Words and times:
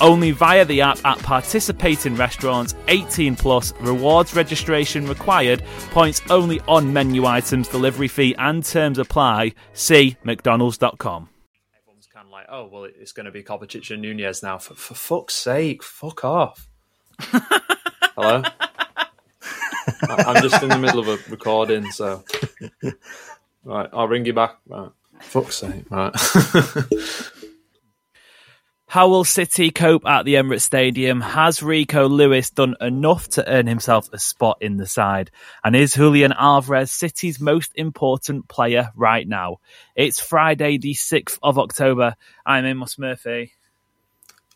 Only 0.00 0.30
via 0.30 0.64
the 0.64 0.80
app 0.80 0.98
at 1.04 1.18
participating 1.18 2.16
restaurants, 2.16 2.74
18 2.88 3.36
plus, 3.36 3.72
rewards 3.80 4.34
registration 4.34 5.06
required, 5.06 5.62
points 5.90 6.22
only 6.30 6.60
on 6.68 6.92
menu 6.92 7.26
items, 7.26 7.68
delivery 7.68 8.08
fee 8.08 8.34
and 8.38 8.64
terms 8.64 8.98
apply. 8.98 9.52
See 9.74 10.16
McDonald's.com. 10.24 11.28
Everyone's 11.82 12.06
kind 12.06 12.26
of 12.26 12.32
like, 12.32 12.46
oh, 12.48 12.66
well, 12.72 12.84
it's 12.84 13.12
going 13.12 13.26
to 13.26 13.32
be 13.32 13.42
Kovacic 13.42 13.90
and 13.90 14.02
Nunes 14.02 14.42
now. 14.42 14.58
For, 14.58 14.74
for 14.74 14.94
fuck's 14.94 15.34
sake, 15.36 15.82
fuck 15.82 16.24
off. 16.24 16.68
Hello? 17.20 18.42
I- 20.02 20.24
I'm 20.26 20.42
just 20.42 20.62
in 20.62 20.68
the 20.70 20.78
middle 20.78 21.00
of 21.00 21.08
a 21.08 21.18
recording, 21.30 21.90
so. 21.90 22.24
Right, 23.62 23.90
I'll 23.92 24.08
ring 24.08 24.24
you 24.24 24.32
back. 24.32 24.56
Right. 24.66 24.88
Fuck's 25.20 25.56
sake, 25.58 25.84
right. 25.90 26.12
How 28.90 29.06
will 29.06 29.22
City 29.22 29.70
cope 29.70 30.04
at 30.04 30.24
the 30.24 30.34
Emirates 30.34 30.62
Stadium? 30.62 31.20
Has 31.20 31.62
Rico 31.62 32.08
Lewis 32.08 32.50
done 32.50 32.74
enough 32.80 33.28
to 33.28 33.48
earn 33.48 33.68
himself 33.68 34.12
a 34.12 34.18
spot 34.18 34.58
in 34.60 34.78
the 34.78 34.86
side? 34.88 35.30
And 35.62 35.76
is 35.76 35.94
Julian 35.94 36.32
Alvarez 36.32 36.90
City's 36.90 37.38
most 37.38 37.70
important 37.76 38.48
player 38.48 38.90
right 38.96 39.28
now? 39.28 39.58
It's 39.94 40.18
Friday, 40.18 40.78
the 40.78 40.94
6th 40.94 41.38
of 41.40 41.56
October. 41.56 42.16
I'm 42.44 42.66
Amos 42.66 42.98
Murphy. 42.98 43.52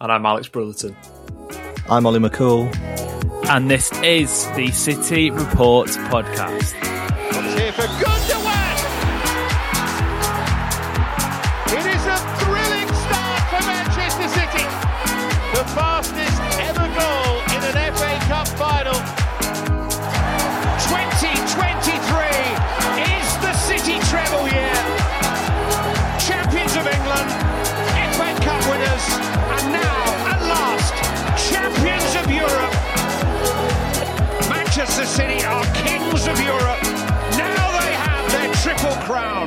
and 0.00 0.10
I'm 0.10 0.26
Alex 0.26 0.48
Brotherton. 0.48 0.96
I'm 1.88 2.04
Oli 2.04 2.18
McCoole. 2.18 2.74
And 3.48 3.70
this 3.70 3.92
is 4.02 4.50
the 4.56 4.72
City 4.72 5.30
Report 5.30 5.86
podcast. 6.10 6.74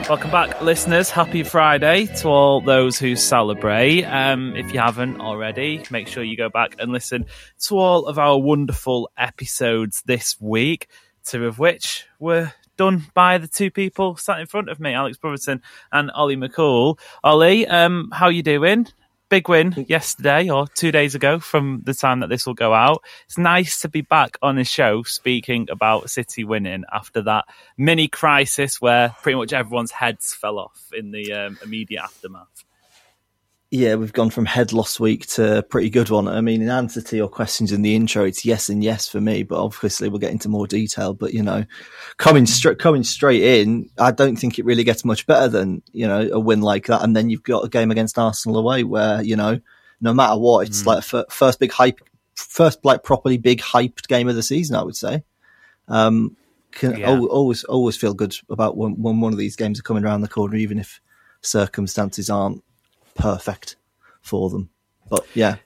Welcome 0.09 0.31
back, 0.31 0.62
listeners. 0.62 1.09
Happy 1.09 1.44
Friday 1.44 2.06
to 2.06 2.29
all 2.29 2.62
those 2.62 2.97
who 2.97 3.18
celebrate. 3.18 4.06
Um, 4.06 4.56
if 4.56 4.72
you 4.72 4.79
haven't 4.79 5.19
already, 5.19 5.84
make 5.91 6.07
sure 6.07 6.23
you 6.23 6.38
go 6.38 6.47
back 6.47 6.78
and 6.79 6.94
listen 6.94 7.25
to 7.68 7.78
all 7.78 8.06
of 8.06 8.18
our 8.18 8.40
wonderful 8.40 9.09
episodes 9.18 10.01
this 10.06 10.40
week, 10.40 10.88
two 11.25 11.45
of 11.45 11.59
which 11.59 12.06
were 12.19 12.53
done 12.78 13.06
by 13.16 13.38
the 13.38 13.50
two 13.50 13.69
people 13.69 14.16
sat 14.16 14.40
in 14.40 14.45
front 14.45 14.69
of 14.69 14.79
me, 14.79 14.94
Alex 14.94 15.18
Brotherton 15.18 15.62
and 15.91 16.09
Oli 16.16 16.38
McCoole. 16.38 16.97
Ollie, 17.22 17.68
um, 17.68 18.09
how 18.13 18.28
are 18.28 18.31
you 18.31 18.44
doing? 18.44 18.88
Big 19.30 19.50
win 19.50 19.86
yesterday 19.90 20.50
or 20.50 20.68
two 20.68 20.92
days 20.92 21.14
ago 21.14 21.40
from 21.40 21.82
the 21.84 21.94
time 21.94 22.22
that 22.22 22.30
this 22.30 22.46
will 22.46 22.54
go 22.54 22.74
out. 22.74 23.04
It's 23.26 23.38
nice 23.38 23.82
to 23.82 23.90
be 23.90 24.02
back 24.02 24.38
on 24.42 24.58
a 24.58 24.64
show 24.64 25.04
speaking 25.04 25.68
about 25.70 26.10
City 26.10 26.46
winning 26.46 26.86
after 26.94 27.22
that 27.24 27.46
mini 27.78 28.08
crisis 28.08 28.80
where 28.80 29.16
pretty 29.22 29.38
much 29.38 29.52
everyone's 29.52 29.92
heads 29.92 30.34
fell 30.34 30.60
off 30.60 30.92
in 30.94 31.12
the 31.12 31.34
um, 31.34 31.58
immediate 31.62 32.04
aftermath. 32.04 32.67
Yeah, 33.70 33.96
we've 33.96 34.14
gone 34.14 34.30
from 34.30 34.46
head 34.46 34.72
loss 34.72 34.98
week 34.98 35.28
to 35.28 35.58
a 35.58 35.62
pretty 35.64 35.90
good 35.90 36.10
one. 36.10 36.30
I 36.30 36.40
mean, 36.40 36.62
in 36.62 36.70
answer 36.70 37.02
to 37.02 37.18
your 37.18 37.28
questions 37.28 37.74
in 37.74 37.82
the 37.82 37.96
intro, 37.98 38.24
it's 38.24 38.46
yes 38.46 38.70
and 38.70 38.82
yes 38.82 39.10
for 39.10 39.20
me, 39.20 39.44
but 39.44 39.62
obviously 39.62 40.08
we'll 40.08 40.20
get 40.20 40.32
into 40.32 40.48
more 40.48 40.68
detail. 40.68 41.14
But 41.14 41.34
you 41.34 41.44
know, 41.44 41.66
coming 42.16 42.46
straight 42.46 42.80
coming 42.80 43.04
straight 43.04 43.44
in, 43.44 43.90
I 44.00 44.12
don't 44.12 44.38
think 44.38 44.58
it 44.58 44.64
really 44.64 44.86
gets 44.86 45.04
much 45.04 45.28
better 45.28 45.50
than 45.50 45.82
you 45.92 46.08
know 46.08 46.30
a 46.32 46.40
win 46.40 46.62
like 46.62 46.86
that. 46.88 47.04
And 47.04 47.14
then 47.14 47.30
you've 47.30 47.44
got 47.44 47.66
a 47.66 47.70
game 47.70 47.92
against 47.92 48.18
Arsenal 48.18 48.58
away 48.58 48.86
where 48.86 49.22
you 49.22 49.36
know, 49.36 49.60
no 50.00 50.14
matter 50.14 50.40
what, 50.40 50.68
it's 50.68 50.86
like 50.86 51.00
f- 51.14 51.26
first 51.30 51.60
big 51.60 51.74
hype, 51.74 52.00
first 52.36 52.86
like 52.86 53.04
properly 53.04 53.38
big 53.38 53.60
hyped 53.60 54.08
game 54.08 54.30
of 54.30 54.36
the 54.36 54.44
season. 54.44 54.78
I 54.78 54.84
would 54.84 54.96
say. 54.96 55.24
Um, 55.90 56.38
can 56.72 56.98
Yeah. 56.98 57.10
al- 57.12 57.26
always 57.26 57.66
always 57.66 57.98
feel 57.98 58.14
good 58.14 58.34
about 58.50 58.78
when, 58.78 58.94
when 59.02 59.20
one 59.20 59.34
of 59.34 59.40
these 59.40 59.58
games 59.58 59.78
are 59.78 59.84
coming 59.84 60.06
around 60.06 60.22
the 60.22 60.28
corner, 60.30 60.56
even 60.56 60.80
if 60.80 61.02
circumstances 61.42 62.30
aren't 62.30 62.64
perfect 63.18 63.76
for 64.22 64.50
them. 64.50 64.70
But 65.10 65.26
yeah, 65.34 65.58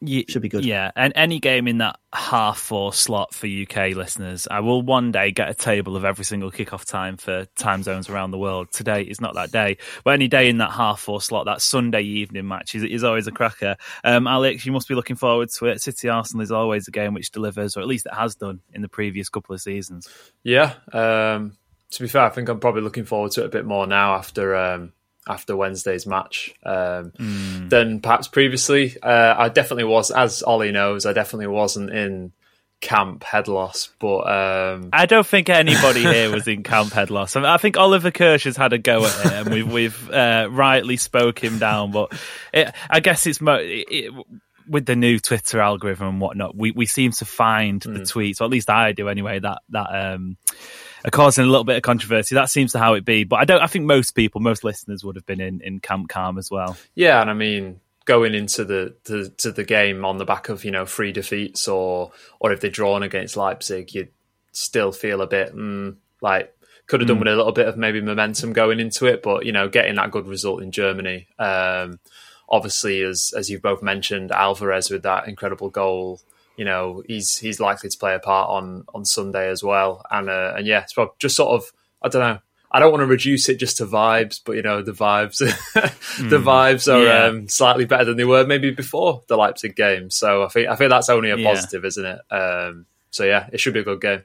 Ye- 0.00 0.26
Should 0.28 0.42
be 0.42 0.48
good. 0.48 0.64
Yeah, 0.64 0.92
and 0.94 1.12
any 1.16 1.40
game 1.40 1.66
in 1.66 1.78
that 1.78 1.98
half 2.12 2.58
four 2.58 2.92
slot 2.92 3.34
for 3.34 3.48
UK 3.48 3.96
listeners, 3.96 4.46
I 4.48 4.60
will 4.60 4.80
one 4.80 5.10
day 5.10 5.32
get 5.32 5.48
a 5.50 5.54
table 5.54 5.96
of 5.96 6.04
every 6.04 6.24
single 6.24 6.52
kickoff 6.52 6.84
time 6.84 7.16
for 7.16 7.46
time 7.56 7.82
zones 7.82 8.08
around 8.08 8.30
the 8.30 8.38
world. 8.38 8.68
Today 8.72 9.02
is 9.02 9.20
not 9.20 9.34
that 9.34 9.50
day, 9.50 9.76
but 10.04 10.12
any 10.12 10.28
day 10.28 10.48
in 10.48 10.58
that 10.58 10.70
half 10.70 11.00
four 11.00 11.20
slot, 11.20 11.46
that 11.46 11.60
Sunday 11.60 12.02
evening 12.02 12.46
match 12.46 12.76
is, 12.76 12.84
is 12.84 13.02
always 13.02 13.26
a 13.26 13.32
cracker. 13.32 13.76
Um, 14.04 14.28
Alex, 14.28 14.64
you 14.64 14.70
must 14.70 14.86
be 14.86 14.94
looking 14.94 15.16
forward 15.16 15.48
to 15.58 15.66
it. 15.66 15.82
City 15.82 16.08
Arsenal 16.08 16.42
is 16.44 16.52
always 16.52 16.86
a 16.86 16.92
game 16.92 17.12
which 17.12 17.32
delivers, 17.32 17.76
or 17.76 17.80
at 17.80 17.88
least 17.88 18.06
it 18.06 18.14
has 18.14 18.36
done 18.36 18.60
in 18.72 18.82
the 18.82 18.88
previous 18.88 19.28
couple 19.28 19.52
of 19.52 19.60
seasons. 19.60 20.08
Yeah. 20.44 20.74
Um, 20.92 21.56
to 21.90 22.02
be 22.02 22.08
fair, 22.08 22.22
I 22.22 22.28
think 22.28 22.48
I'm 22.48 22.60
probably 22.60 22.82
looking 22.82 23.04
forward 23.04 23.32
to 23.32 23.42
it 23.42 23.46
a 23.46 23.50
bit 23.50 23.66
more 23.66 23.84
now 23.88 24.14
after 24.14 24.54
um, 24.54 24.92
after 25.28 25.56
Wednesday's 25.56 26.06
match 26.06 26.54
um, 26.64 27.12
than 27.68 28.00
perhaps 28.00 28.28
previously. 28.28 28.96
Uh, 29.02 29.34
I 29.36 29.48
definitely 29.48 29.84
was, 29.84 30.10
as 30.10 30.42
Ollie 30.42 30.72
knows, 30.72 31.06
I 31.06 31.12
definitely 31.12 31.48
wasn't 31.48 31.90
in 31.90 32.32
camp 32.80 33.24
head 33.24 33.48
loss, 33.48 33.90
but 33.98 34.20
um, 34.20 34.90
I 34.92 35.06
don't 35.06 35.26
think 35.26 35.48
anybody 35.48 36.02
here 36.02 36.32
was 36.32 36.46
in 36.46 36.62
camp 36.62 36.92
head 36.92 37.10
loss. 37.10 37.36
I, 37.36 37.40
mean, 37.40 37.48
I 37.48 37.56
think 37.56 37.76
Oliver 37.76 38.10
Kirsch 38.10 38.44
has 38.44 38.56
had 38.56 38.72
a 38.72 38.78
go 38.78 39.04
at 39.04 39.26
it, 39.26 39.32
and 39.32 39.50
we've 39.50 39.72
we've 39.72 40.10
uh, 40.10 40.48
rightly 40.50 40.96
spoke 40.96 41.42
him 41.42 41.58
down. 41.58 41.90
But 41.90 42.12
it, 42.52 42.72
I 42.88 43.00
guess 43.00 43.26
it's 43.26 43.40
mo- 43.40 43.56
it, 43.60 43.86
it, 43.90 44.26
with 44.68 44.86
the 44.86 44.96
new 44.96 45.18
Twitter 45.18 45.60
algorithm 45.60 46.08
and 46.08 46.20
whatnot. 46.20 46.56
We 46.56 46.70
we 46.70 46.86
seem 46.86 47.12
to 47.12 47.24
find 47.24 47.80
the 47.80 48.00
tweets, 48.00 48.40
or 48.40 48.44
at 48.44 48.50
least 48.50 48.70
I 48.70 48.92
do 48.92 49.08
anyway. 49.08 49.40
That 49.40 49.58
that 49.70 50.14
um, 50.14 50.36
are 51.04 51.10
causing 51.10 51.44
a 51.44 51.48
little 51.48 51.64
bit 51.64 51.76
of 51.76 51.82
controversy. 51.82 52.34
That 52.34 52.50
seems 52.50 52.72
to 52.72 52.78
how 52.78 52.94
it 52.94 53.04
be. 53.04 53.24
But 53.24 53.36
I 53.36 53.44
don't. 53.44 53.60
I 53.60 53.66
think 53.66 53.84
most 53.84 54.12
people, 54.12 54.40
most 54.40 54.64
listeners, 54.64 55.04
would 55.04 55.16
have 55.16 55.26
been 55.26 55.40
in 55.40 55.60
in 55.60 55.80
camp 55.80 56.08
calm 56.08 56.38
as 56.38 56.50
well. 56.50 56.76
Yeah, 56.94 57.20
and 57.20 57.30
I 57.30 57.34
mean 57.34 57.80
going 58.04 58.34
into 58.34 58.64
the, 58.64 58.94
the 59.04 59.28
to 59.36 59.52
the 59.52 59.64
game 59.64 60.04
on 60.04 60.16
the 60.16 60.24
back 60.24 60.48
of 60.48 60.64
you 60.64 60.70
know 60.70 60.86
three 60.86 61.12
defeats 61.12 61.68
or 61.68 62.12
or 62.40 62.52
if 62.52 62.60
they're 62.60 62.70
drawn 62.70 63.02
against 63.02 63.36
Leipzig, 63.36 63.94
you 63.94 64.08
still 64.52 64.92
feel 64.92 65.20
a 65.20 65.26
bit 65.26 65.54
mm, 65.54 65.96
like 66.20 66.54
could 66.86 67.00
have 67.00 67.08
done 67.08 67.18
with 67.18 67.28
a 67.28 67.36
little 67.36 67.52
bit 67.52 67.68
of 67.68 67.76
maybe 67.76 68.00
momentum 68.00 68.54
going 68.54 68.80
into 68.80 69.04
it, 69.06 69.22
but 69.22 69.44
you 69.44 69.52
know 69.52 69.68
getting 69.68 69.96
that 69.96 70.10
good 70.10 70.26
result 70.26 70.62
in 70.62 70.72
Germany 70.72 71.28
um, 71.38 71.98
obviously, 72.48 73.02
as 73.02 73.32
as 73.36 73.50
you've 73.50 73.62
both 73.62 73.82
mentioned, 73.82 74.32
Alvarez 74.32 74.90
with 74.90 75.02
that 75.02 75.28
incredible 75.28 75.70
goal. 75.70 76.20
You 76.58 76.64
know, 76.66 77.02
he's 77.06 77.38
he's 77.38 77.60
likely 77.60 77.88
to 77.88 77.98
play 77.98 78.14
a 78.14 78.18
part 78.18 78.50
on 78.50 78.84
on 78.92 79.04
Sunday 79.04 79.48
as 79.48 79.62
well. 79.62 80.04
And 80.10 80.28
uh, 80.28 80.54
and 80.56 80.66
yeah, 80.66 80.84
so 80.86 81.14
just 81.18 81.36
sort 81.36 81.50
of 81.50 81.72
I 82.02 82.08
don't 82.08 82.20
know. 82.20 82.40
I 82.70 82.80
don't 82.80 82.92
want 82.92 83.00
to 83.00 83.06
reduce 83.06 83.48
it 83.48 83.58
just 83.58 83.78
to 83.78 83.86
vibes, 83.86 84.40
but 84.44 84.52
you 84.56 84.62
know 84.62 84.82
the 84.82 84.92
vibes, 84.92 85.38
the 86.18 86.36
vibes 86.38 86.92
are 86.92 87.02
yeah. 87.02 87.24
um, 87.24 87.48
slightly 87.48 87.86
better 87.86 88.04
than 88.04 88.18
they 88.18 88.26
were 88.26 88.44
maybe 88.46 88.70
before 88.72 89.22
the 89.28 89.36
Leipzig 89.38 89.74
game. 89.74 90.10
So 90.10 90.42
I 90.44 90.48
think 90.48 90.68
I 90.68 90.76
think 90.76 90.90
that's 90.90 91.08
only 91.08 91.30
a 91.30 91.36
Yeah. 91.38 91.48
positive, 91.54 91.84
isn't 91.86 92.04
it? 92.04 92.20
Um, 92.30 92.84
so 93.10 93.24
yeah, 93.24 93.48
it 93.52 93.60
should 93.60 93.72
be 93.72 93.80
a 93.80 93.84
good 93.84 94.00
game. 94.02 94.24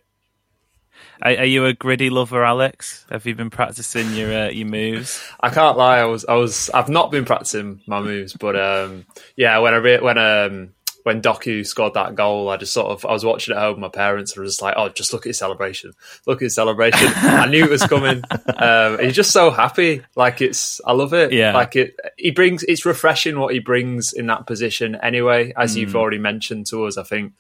Are, 1.22 1.32
are 1.38 1.46
you 1.46 1.66
a 1.66 1.74
griddy 1.74 2.10
lover, 2.10 2.44
Alex? 2.44 3.06
Have 3.10 3.26
you 3.26 3.34
been 3.36 3.50
practicing 3.50 4.12
your 4.14 4.34
uh, 4.34 4.50
your 4.50 4.68
moves? 4.68 5.24
I 5.40 5.50
can't 5.50 5.78
lie. 5.78 6.00
I 6.00 6.06
was, 6.06 6.26
I 6.26 6.34
was, 6.34 6.70
I've 6.72 6.90
not 6.90 7.12
been 7.12 7.24
practicing 7.26 7.82
my 7.88 8.02
moves, 8.02 8.34
but 8.34 8.56
um, 8.60 9.06
yeah, 9.38 9.58
when 9.60 9.74
I 9.74 9.78
re- 9.78 10.00
when 10.02 10.18
um, 10.18 10.74
when 11.04 11.22
Doku 11.22 11.66
scored 11.66 11.94
that 11.94 12.16
goal, 12.16 12.50
I 12.50 12.58
just 12.58 12.74
sort 12.74 12.88
of, 12.88 13.06
I 13.06 13.12
was 13.12 13.24
watching 13.24 13.56
at 13.56 13.62
home 13.62 13.80
my 13.80 13.90
parents 13.90 14.36
were 14.36 14.46
just 14.46 14.62
like, 14.62 14.76
oh, 14.78 14.90
just 14.90 15.14
look 15.14 15.26
at 15.26 15.30
his 15.30 15.38
celebration, 15.38 15.94
look 16.26 16.42
at 16.42 16.46
his 16.46 16.56
celebration. 16.56 17.08
I 17.16 17.46
knew 17.48 17.64
it 17.64 17.70
was 17.70 17.86
coming. 17.86 18.24
Um, 18.56 19.00
he's 19.00 19.16
just 19.16 19.32
so 19.32 19.52
happy. 19.52 20.04
Like 20.16 20.40
it's, 20.40 20.80
I 20.86 20.94
love 20.94 21.14
it. 21.14 21.34
Yeah. 21.34 21.54
Like 21.54 21.76
it, 21.76 21.98
he 22.18 22.32
brings, 22.32 22.64
it's 22.64 22.86
refreshing 22.86 23.38
what 23.38 23.54
he 23.54 23.60
brings 23.60 24.14
in 24.14 24.28
that 24.28 24.48
position. 24.48 24.96
Anyway, 24.96 25.54
as 25.58 25.76
you've 25.76 25.96
already 25.96 26.20
mentioned 26.20 26.68
to 26.68 26.86
us, 26.86 26.98
I 26.98 27.04
think 27.04 27.34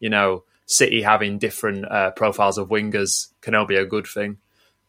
you 0.00 0.08
know, 0.08 0.44
City 0.66 1.02
having 1.02 1.38
different 1.38 1.84
uh, 1.90 2.10
profiles 2.12 2.58
of 2.58 2.68
wingers 2.68 3.28
can 3.40 3.54
only 3.54 3.74
be 3.74 3.80
a 3.80 3.86
good 3.86 4.06
thing. 4.06 4.38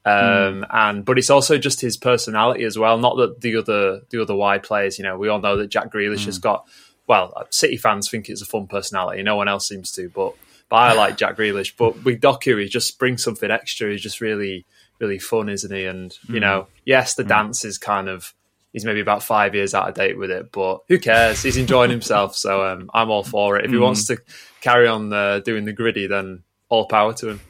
Um, 0.03 0.65
and 0.71 1.05
but 1.05 1.19
it's 1.19 1.29
also 1.29 1.59
just 1.59 1.81
his 1.81 1.97
personality 1.97 2.63
as 2.63 2.77
well. 2.77 2.97
Not 2.97 3.17
that 3.17 3.41
the 3.41 3.57
other 3.57 4.01
the 4.09 4.21
other 4.21 4.35
wide 4.35 4.63
players, 4.63 4.97
you 4.97 5.03
know, 5.03 5.17
we 5.17 5.27
all 5.27 5.39
know 5.39 5.57
that 5.57 5.67
Jack 5.67 5.91
Grealish 5.91 6.25
has 6.25 6.39
got. 6.39 6.67
Well, 7.11 7.45
City 7.49 7.75
fans 7.75 8.09
think 8.09 8.29
it's 8.29 8.41
a 8.41 8.45
fun 8.45 8.67
personality. 8.67 9.21
No 9.21 9.35
one 9.35 9.49
else 9.49 9.67
seems 9.67 9.91
to, 9.91 10.07
but 10.07 10.33
but 10.69 10.77
I 10.77 10.93
like 10.93 11.17
Jack 11.17 11.35
Grealish. 11.35 11.73
But 11.75 12.05
with 12.05 12.21
Doku, 12.21 12.57
he 12.61 12.69
just 12.69 12.97
brings 12.97 13.21
something 13.21 13.51
extra. 13.51 13.91
He's 13.91 13.99
just 13.99 14.21
really 14.21 14.65
really 14.97 15.19
fun, 15.19 15.49
isn't 15.49 15.75
he? 15.75 15.83
And 15.83 16.17
you 16.29 16.39
know, 16.39 16.67
yes, 16.85 17.15
the 17.15 17.25
dance 17.25 17.65
is 17.65 17.77
kind 17.77 18.07
of 18.07 18.33
he's 18.71 18.85
maybe 18.85 19.01
about 19.01 19.23
five 19.23 19.53
years 19.55 19.73
out 19.73 19.89
of 19.89 19.95
date 19.95 20.17
with 20.17 20.31
it, 20.31 20.53
but 20.53 20.83
who 20.87 20.99
cares? 20.99 21.43
He's 21.43 21.57
enjoying 21.57 21.91
himself, 21.91 22.37
so 22.37 22.65
um, 22.65 22.89
I'm 22.93 23.09
all 23.09 23.25
for 23.25 23.57
it. 23.57 23.65
If 23.65 23.71
he 23.71 23.77
wants 23.77 24.05
to 24.07 24.15
carry 24.61 24.87
on 24.87 25.11
uh, 25.11 25.39
doing 25.39 25.65
the 25.65 25.73
griddy, 25.73 26.07
then 26.07 26.43
all 26.69 26.85
power 26.85 27.13
to 27.15 27.31
him. 27.31 27.41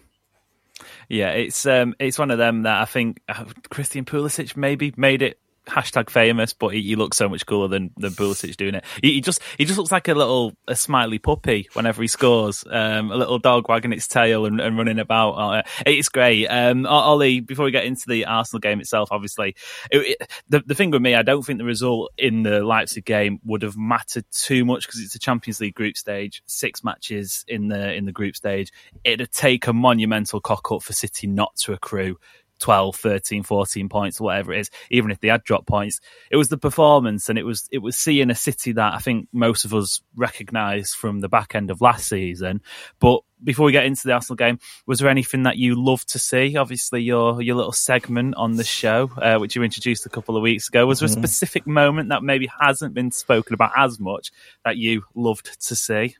Yeah, 1.07 1.33
it's 1.33 1.67
um, 1.67 1.93
it's 1.99 2.17
one 2.17 2.31
of 2.31 2.39
them 2.39 2.63
that 2.63 2.81
I 2.81 2.85
think 2.85 3.21
uh, 3.29 3.45
Christian 3.69 4.05
Pulisic 4.05 4.57
maybe 4.57 4.91
made 4.97 5.21
it 5.21 5.37
hashtag 5.67 6.09
famous, 6.09 6.53
but 6.53 6.69
he, 6.69 6.81
he 6.81 6.95
looks 6.95 7.17
so 7.17 7.29
much 7.29 7.45
cooler 7.45 7.67
than 7.67 7.91
than 7.97 8.13
Pulisic 8.13 8.55
doing 8.57 8.75
it. 8.75 8.85
He, 9.01 9.13
he 9.13 9.21
just 9.21 9.41
he 9.57 9.65
just 9.65 9.77
looks 9.77 9.91
like 9.91 10.07
a 10.07 10.13
little 10.13 10.53
a 10.67 10.75
smiley 10.75 11.19
puppy 11.19 11.67
whenever 11.73 12.01
he 12.01 12.07
scores, 12.07 12.63
um, 12.69 13.11
a 13.11 13.15
little 13.15 13.39
dog 13.39 13.69
wagging 13.69 13.93
its 13.93 14.07
tail 14.07 14.45
and, 14.45 14.59
and 14.59 14.77
running 14.77 14.99
about. 14.99 15.31
Uh, 15.31 15.61
it's 15.85 16.09
great. 16.09 16.47
Um, 16.47 16.85
Ollie, 16.85 17.39
before 17.39 17.65
we 17.65 17.71
get 17.71 17.85
into 17.85 18.07
the 18.07 18.25
Arsenal 18.25 18.59
game 18.59 18.79
itself, 18.79 19.09
obviously, 19.11 19.55
it, 19.91 20.17
it, 20.19 20.31
the 20.49 20.63
the 20.65 20.75
thing 20.75 20.91
with 20.91 21.01
me, 21.01 21.15
I 21.15 21.23
don't 21.23 21.43
think 21.43 21.59
the 21.59 21.65
result 21.65 22.11
in 22.17 22.43
the 22.43 22.63
Leipzig 22.63 23.05
game 23.05 23.39
would 23.45 23.61
have 23.61 23.77
mattered 23.77 24.25
too 24.31 24.65
much 24.65 24.87
because 24.87 25.01
it's 25.01 25.15
a 25.15 25.19
Champions 25.19 25.61
League 25.61 25.75
group 25.75 25.97
stage, 25.97 26.41
six 26.45 26.83
matches 26.83 27.45
in 27.47 27.67
the 27.67 27.93
in 27.93 28.05
the 28.05 28.11
group 28.11 28.35
stage. 28.35 28.71
It'd 29.03 29.31
take 29.31 29.67
a 29.67 29.73
monumental 29.73 30.41
cock 30.41 30.71
up 30.71 30.83
for 30.83 30.93
City 30.93 31.27
not 31.27 31.55
to 31.57 31.73
accrue 31.73 32.17
12 32.61 32.95
13 32.95 33.43
14 33.43 33.89
points 33.89 34.21
whatever 34.21 34.53
it 34.53 34.61
is 34.61 34.69
even 34.89 35.11
if 35.11 35.19
they 35.19 35.27
had 35.27 35.43
dropped 35.43 35.67
points 35.67 35.99
it 36.29 36.37
was 36.37 36.49
the 36.49 36.57
performance 36.57 37.27
and 37.27 37.37
it 37.37 37.43
was 37.43 37.67
it 37.71 37.79
was 37.79 37.97
seeing 37.97 38.29
a 38.29 38.35
city 38.35 38.71
that 38.71 38.93
i 38.93 38.99
think 38.99 39.27
most 39.33 39.65
of 39.65 39.73
us 39.73 40.01
recognize 40.15 40.93
from 40.93 41.19
the 41.19 41.29
back 41.29 41.55
end 41.55 41.69
of 41.69 41.81
last 41.81 42.07
season 42.07 42.61
but 42.99 43.21
before 43.43 43.65
we 43.65 43.71
get 43.71 43.85
into 43.85 44.05
the 44.05 44.13
Arsenal 44.13 44.35
game, 44.35 44.59
was 44.85 44.99
there 44.99 45.09
anything 45.09 45.43
that 45.43 45.57
you 45.57 45.73
loved 45.75 46.09
to 46.09 46.19
see? 46.19 46.55
Obviously, 46.57 47.01
your 47.01 47.41
your 47.41 47.55
little 47.55 47.71
segment 47.71 48.35
on 48.35 48.55
the 48.55 48.63
show, 48.63 49.09
uh, 49.17 49.37
which 49.37 49.55
you 49.55 49.63
introduced 49.63 50.05
a 50.05 50.09
couple 50.09 50.37
of 50.37 50.43
weeks 50.43 50.67
ago, 50.67 50.85
was 50.85 50.99
there 50.99 51.07
a 51.07 51.11
specific 51.11 51.65
moment 51.65 52.09
that 52.09 52.23
maybe 52.23 52.49
hasn't 52.59 52.93
been 52.93 53.11
spoken 53.11 53.53
about 53.53 53.71
as 53.75 53.99
much 53.99 54.31
that 54.63 54.77
you 54.77 55.03
loved 55.15 55.59
to 55.67 55.75
see? 55.75 56.15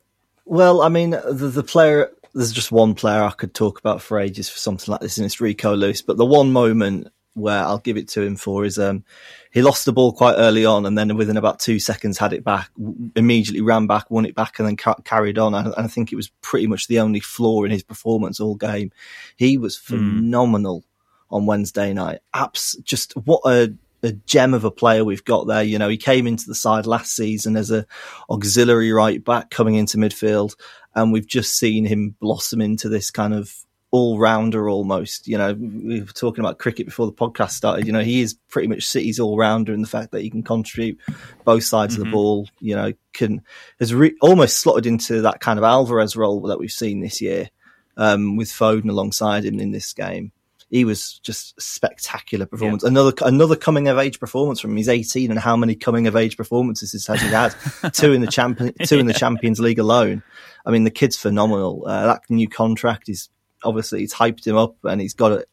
Well, 0.46 0.82
I 0.82 0.90
mean, 0.90 1.12
the, 1.12 1.52
the 1.54 1.64
player, 1.64 2.12
there's 2.34 2.52
just 2.52 2.72
one 2.72 2.96
player 2.96 3.24
I 3.24 3.32
could 3.32 3.54
talk 3.54 3.80
about 3.80 4.02
for 4.02 4.20
ages 4.20 4.50
for 4.50 4.58
something 4.58 4.92
like 4.92 5.02
this, 5.02 5.18
and 5.18 5.26
it's 5.26 5.42
Rico 5.42 5.76
Lewis. 5.76 6.02
But 6.02 6.18
the 6.18 6.26
one 6.26 6.52
moment 6.52 7.08
where 7.34 7.64
I'll 7.64 7.78
give 7.78 7.96
it 7.98 8.10
to 8.10 8.22
him 8.22 8.36
for 8.36 8.66
is 8.66 8.78
um, 8.78 9.06
he 9.52 9.62
lost 9.62 9.86
the 9.86 9.94
ball 9.94 10.12
quite 10.12 10.36
early 10.36 10.66
on, 10.66 10.86
and 10.86 10.98
then 10.98 11.16
within 11.16 11.38
about 11.38 11.60
two 11.60 11.80
seconds 11.80 12.18
had 12.18 12.34
it 12.34 12.44
back, 12.44 12.70
immediately 13.16 13.62
ran 13.62 13.88
back, 13.88 14.12
won 14.12 14.26
it 14.26 14.36
back, 14.36 14.60
and 14.60 14.68
then 14.68 14.78
ca- 14.78 14.96
carried 15.06 15.38
on. 15.38 15.54
And, 15.54 15.68
and 15.68 15.86
I 15.86 15.88
think 15.88 16.12
it 16.12 16.18
was 16.18 16.30
pretty 16.42 16.68
much 16.68 16.88
the 16.88 17.00
only 17.00 17.20
flaw 17.20 17.64
in 17.64 17.72
his 17.72 17.84
performance 17.84 18.40
all 18.40 18.56
game. 18.56 18.92
He 19.38 19.58
was 19.58 19.78
phenomenal 19.78 20.84
on 21.30 21.46
Wednesday 21.46 21.94
night. 21.94 22.20
Abs- 22.34 22.78
just 22.84 23.14
what 23.14 23.42
a 23.46 23.74
a 24.04 24.12
gem 24.12 24.54
of 24.54 24.64
a 24.64 24.72
player 24.72 25.06
we've 25.06 25.24
got 25.24 25.48
there. 25.48 25.64
You 25.64 25.80
know, 25.80 25.90
he 25.90 25.98
came 25.98 26.28
into 26.28 26.46
the 26.48 26.56
side 26.56 26.86
last 26.86 27.16
season 27.16 27.56
as 27.56 27.72
a 27.72 27.86
auxiliary 28.30 28.92
right 28.92 29.24
back 29.24 29.50
coming 29.50 29.76
into 29.76 29.98
midfield, 29.98 30.56
and 30.96 31.12
we've 31.12 31.28
just 31.28 31.58
seen 31.58 31.86
him 31.86 32.16
blossom 32.20 32.62
into 32.62 32.90
this 32.90 33.12
kind 33.12 33.34
of 33.34 33.54
all 33.92 34.18
rounder 34.18 34.70
almost. 34.70 35.28
You 35.28 35.38
know, 35.38 35.54
we 35.54 36.02
were 36.02 36.08
talking 36.08 36.44
about 36.44 36.58
cricket 36.58 36.88
before 36.88 37.06
the 37.06 37.14
podcast 37.14 37.52
started. 37.52 37.86
You 37.86 37.94
know, 37.94 38.02
he 38.02 38.22
is 38.22 38.34
pretty 38.50 38.68
much 38.68 38.88
City's 38.88 39.20
all 39.20 39.38
rounder 39.38 39.74
in 39.74 39.82
the 39.82 39.88
fact 39.88 40.12
that 40.12 40.22
he 40.22 40.30
can 40.30 40.44
contribute 40.44 41.00
both 41.44 41.64
sides 41.64 41.96
of 41.96 42.04
the 42.04 42.12
ball. 42.12 42.48
You 42.60 42.76
know, 42.76 42.94
can 43.14 43.42
has 43.80 43.94
re- 43.94 44.16
almost 44.22 44.58
slotted 44.58 44.86
into 44.86 45.22
that 45.22 45.42
kind 45.42 45.60
of 45.60 45.66
Alvarez 45.66 46.16
role 46.16 46.42
that 46.44 46.60
we've 46.60 46.72
seen 46.72 47.02
this 47.02 47.22
year 47.22 47.50
um, 47.98 48.38
with 48.38 48.50
Foden 48.50 48.90
alongside 48.90 49.46
him 49.46 49.60
in 49.60 49.72
this 49.72 49.94
game. 49.94 50.32
He 50.72 50.86
was 50.86 51.20
just 51.20 51.58
a 51.58 51.62
spectacular 51.62 52.46
performance. 52.46 52.84
Another 52.84 53.12
another 53.24 53.58
coming 53.58 53.90
of 53.90 53.98
age 53.98 54.22
performance 54.22 54.62
from 54.62 54.72
him. 54.72 54.78
He's 54.78 54.88
18, 54.88 55.30
and 55.30 55.38
how 55.38 55.58
many 55.58 55.76
coming 55.76 56.08
of 56.08 56.16
age 56.16 56.38
performances 56.38 56.94
has 56.94 57.22
he 57.22 57.28
had? 57.28 57.54
two 57.94 58.14
in 58.14 58.22
the 58.22 58.28
champion, 58.28 58.74
two 58.86 58.98
in 58.98 59.06
the 59.06 59.14
Champions 59.14 59.60
League 59.60 59.80
alone. 59.80 60.24
I 60.66 60.72
mean, 60.72 60.86
the 60.86 60.90
kid's 60.90 61.18
phenomenal. 61.18 61.84
Uh, 61.86 62.06
that 62.06 62.22
new 62.30 62.48
contract 62.48 63.10
is 63.10 63.28
obviously 63.66 64.02
it's 64.02 64.14
hyped 64.14 64.48
him 64.48 64.56
up, 64.56 64.78
and 64.86 65.02
he's 65.02 65.14
got 65.14 65.34
it. 65.34 65.50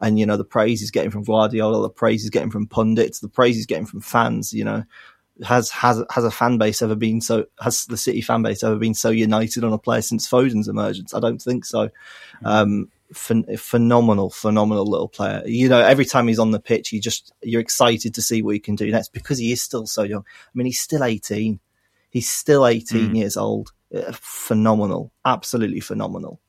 And 0.00 0.18
you 0.18 0.24
know 0.24 0.38
the 0.38 0.44
praise 0.44 0.80
he's 0.80 0.90
getting 0.90 1.10
from 1.10 1.24
Guardiola, 1.24 1.82
the 1.82 1.90
praise 1.90 2.22
he's 2.22 2.30
getting 2.30 2.50
from 2.50 2.66
pundits, 2.66 3.20
the 3.20 3.28
praise 3.28 3.56
he's 3.56 3.66
getting 3.66 3.86
from 3.86 4.00
fans. 4.00 4.54
You 4.54 4.64
know, 4.64 4.84
has 5.44 5.68
has 5.68 6.02
has 6.10 6.24
a 6.24 6.30
fan 6.30 6.56
base 6.56 6.80
ever 6.80 6.94
been 6.94 7.20
so? 7.20 7.44
Has 7.60 7.84
the 7.84 7.98
City 7.98 8.22
fan 8.22 8.40
base 8.40 8.62
ever 8.62 8.76
been 8.76 8.94
so 8.94 9.10
united 9.10 9.64
on 9.64 9.72
a 9.74 9.78
player 9.78 10.02
since 10.02 10.26
Foden's 10.26 10.68
emergence? 10.68 11.12
I 11.12 11.20
don't 11.20 11.42
think 11.42 11.66
so. 11.66 11.90
Um, 12.42 12.88
phen- 13.12 13.58
phenomenal, 13.58 14.30
phenomenal 14.30 14.86
little 14.86 15.08
player. 15.08 15.42
You 15.46 15.68
know, 15.68 15.80
every 15.80 16.04
time 16.04 16.28
he's 16.28 16.38
on 16.38 16.50
the 16.50 16.60
pitch, 16.60 16.92
you 16.92 17.00
just 17.00 17.32
you're 17.42 17.60
excited 17.60 18.14
to 18.14 18.22
see 18.22 18.42
what 18.42 18.54
he 18.54 18.60
can 18.60 18.74
do 18.74 18.90
next 18.90 19.12
because 19.12 19.38
he 19.38 19.52
is 19.52 19.62
still 19.62 19.86
so 19.86 20.02
young. 20.02 20.24
I 20.26 20.50
mean, 20.54 20.66
he's 20.66 20.80
still 20.80 21.04
18. 21.04 21.60
He's 22.10 22.28
still 22.28 22.66
18 22.66 23.14
years 23.14 23.36
old. 23.36 23.72
Uh, 23.94 24.12
phenomenal, 24.12 25.12
absolutely 25.24 25.80
phenomenal. 25.80 26.40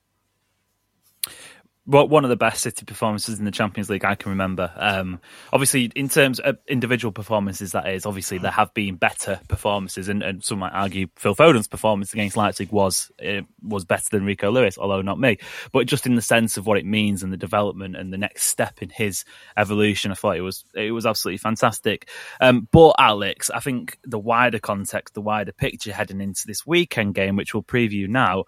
Well, 1.86 2.08
one 2.08 2.24
of 2.24 2.30
the 2.30 2.38
best 2.38 2.62
City 2.62 2.86
performances 2.86 3.40
in 3.40 3.46
the 3.46 3.52
Champions 3.52 3.90
League 3.90 4.06
I 4.06 4.16
can 4.16 4.30
remember. 4.30 4.72
Um, 4.78 5.20
obviously, 5.52 5.92
in 5.96 6.08
terms 6.08 6.40
of 6.40 6.58
individual 6.66 7.12
performances, 7.12 7.74
that 7.74 7.90
is 7.90 8.06
obviously 8.06 8.38
there 8.38 8.52
have 8.52 8.74
been 8.74 8.96
better 8.96 9.42
performances, 9.50 10.08
and, 10.08 10.24
and 10.24 10.42
some 10.42 10.60
might 10.60 10.72
argue 10.72 11.08
Phil 11.18 11.36
Foden's 11.36 11.68
performance 11.68 12.14
against 12.14 12.38
Leipzig 12.38 12.72
was 12.72 13.12
uh, 13.22 13.42
was 13.62 13.84
better 13.84 14.08
than 14.12 14.24
Rico 14.24 14.50
Lewis, 14.50 14.78
although 14.78 15.02
not 15.02 15.20
me. 15.20 15.40
But 15.74 15.88
just 15.88 16.06
in 16.06 16.16
the 16.16 16.22
sense 16.22 16.56
of 16.56 16.66
what 16.66 16.78
it 16.78 16.86
means 16.86 17.22
and 17.22 17.34
the 17.34 17.38
development 17.38 17.98
and 17.98 18.14
the 18.14 18.18
next 18.18 18.46
step 18.46 18.82
in 18.82 18.90
his 18.90 19.26
evolution, 19.58 20.12
I 20.12 20.16
thought 20.16 20.38
it 20.38 20.42
was 20.42 20.64
it 20.74 20.92
was 20.92 21.06
absolutely 21.06 21.40
fantastic. 21.40 22.08
Um, 22.40 22.66
but 22.72 22.96
Alex, 22.98 23.50
I 23.50 23.60
think 23.60 23.98
the 24.06 24.20
wider 24.20 24.60
context, 24.60 25.16
the 25.16 25.22
wider 25.22 25.52
picture 25.52 25.92
heading 25.92 26.22
into 26.22 26.48
this 26.48 26.66
weekend 26.66 27.14
game, 27.14 27.36
which 27.36 27.54
we'll 27.54 27.62
preview 27.62 28.08
now 28.08 28.46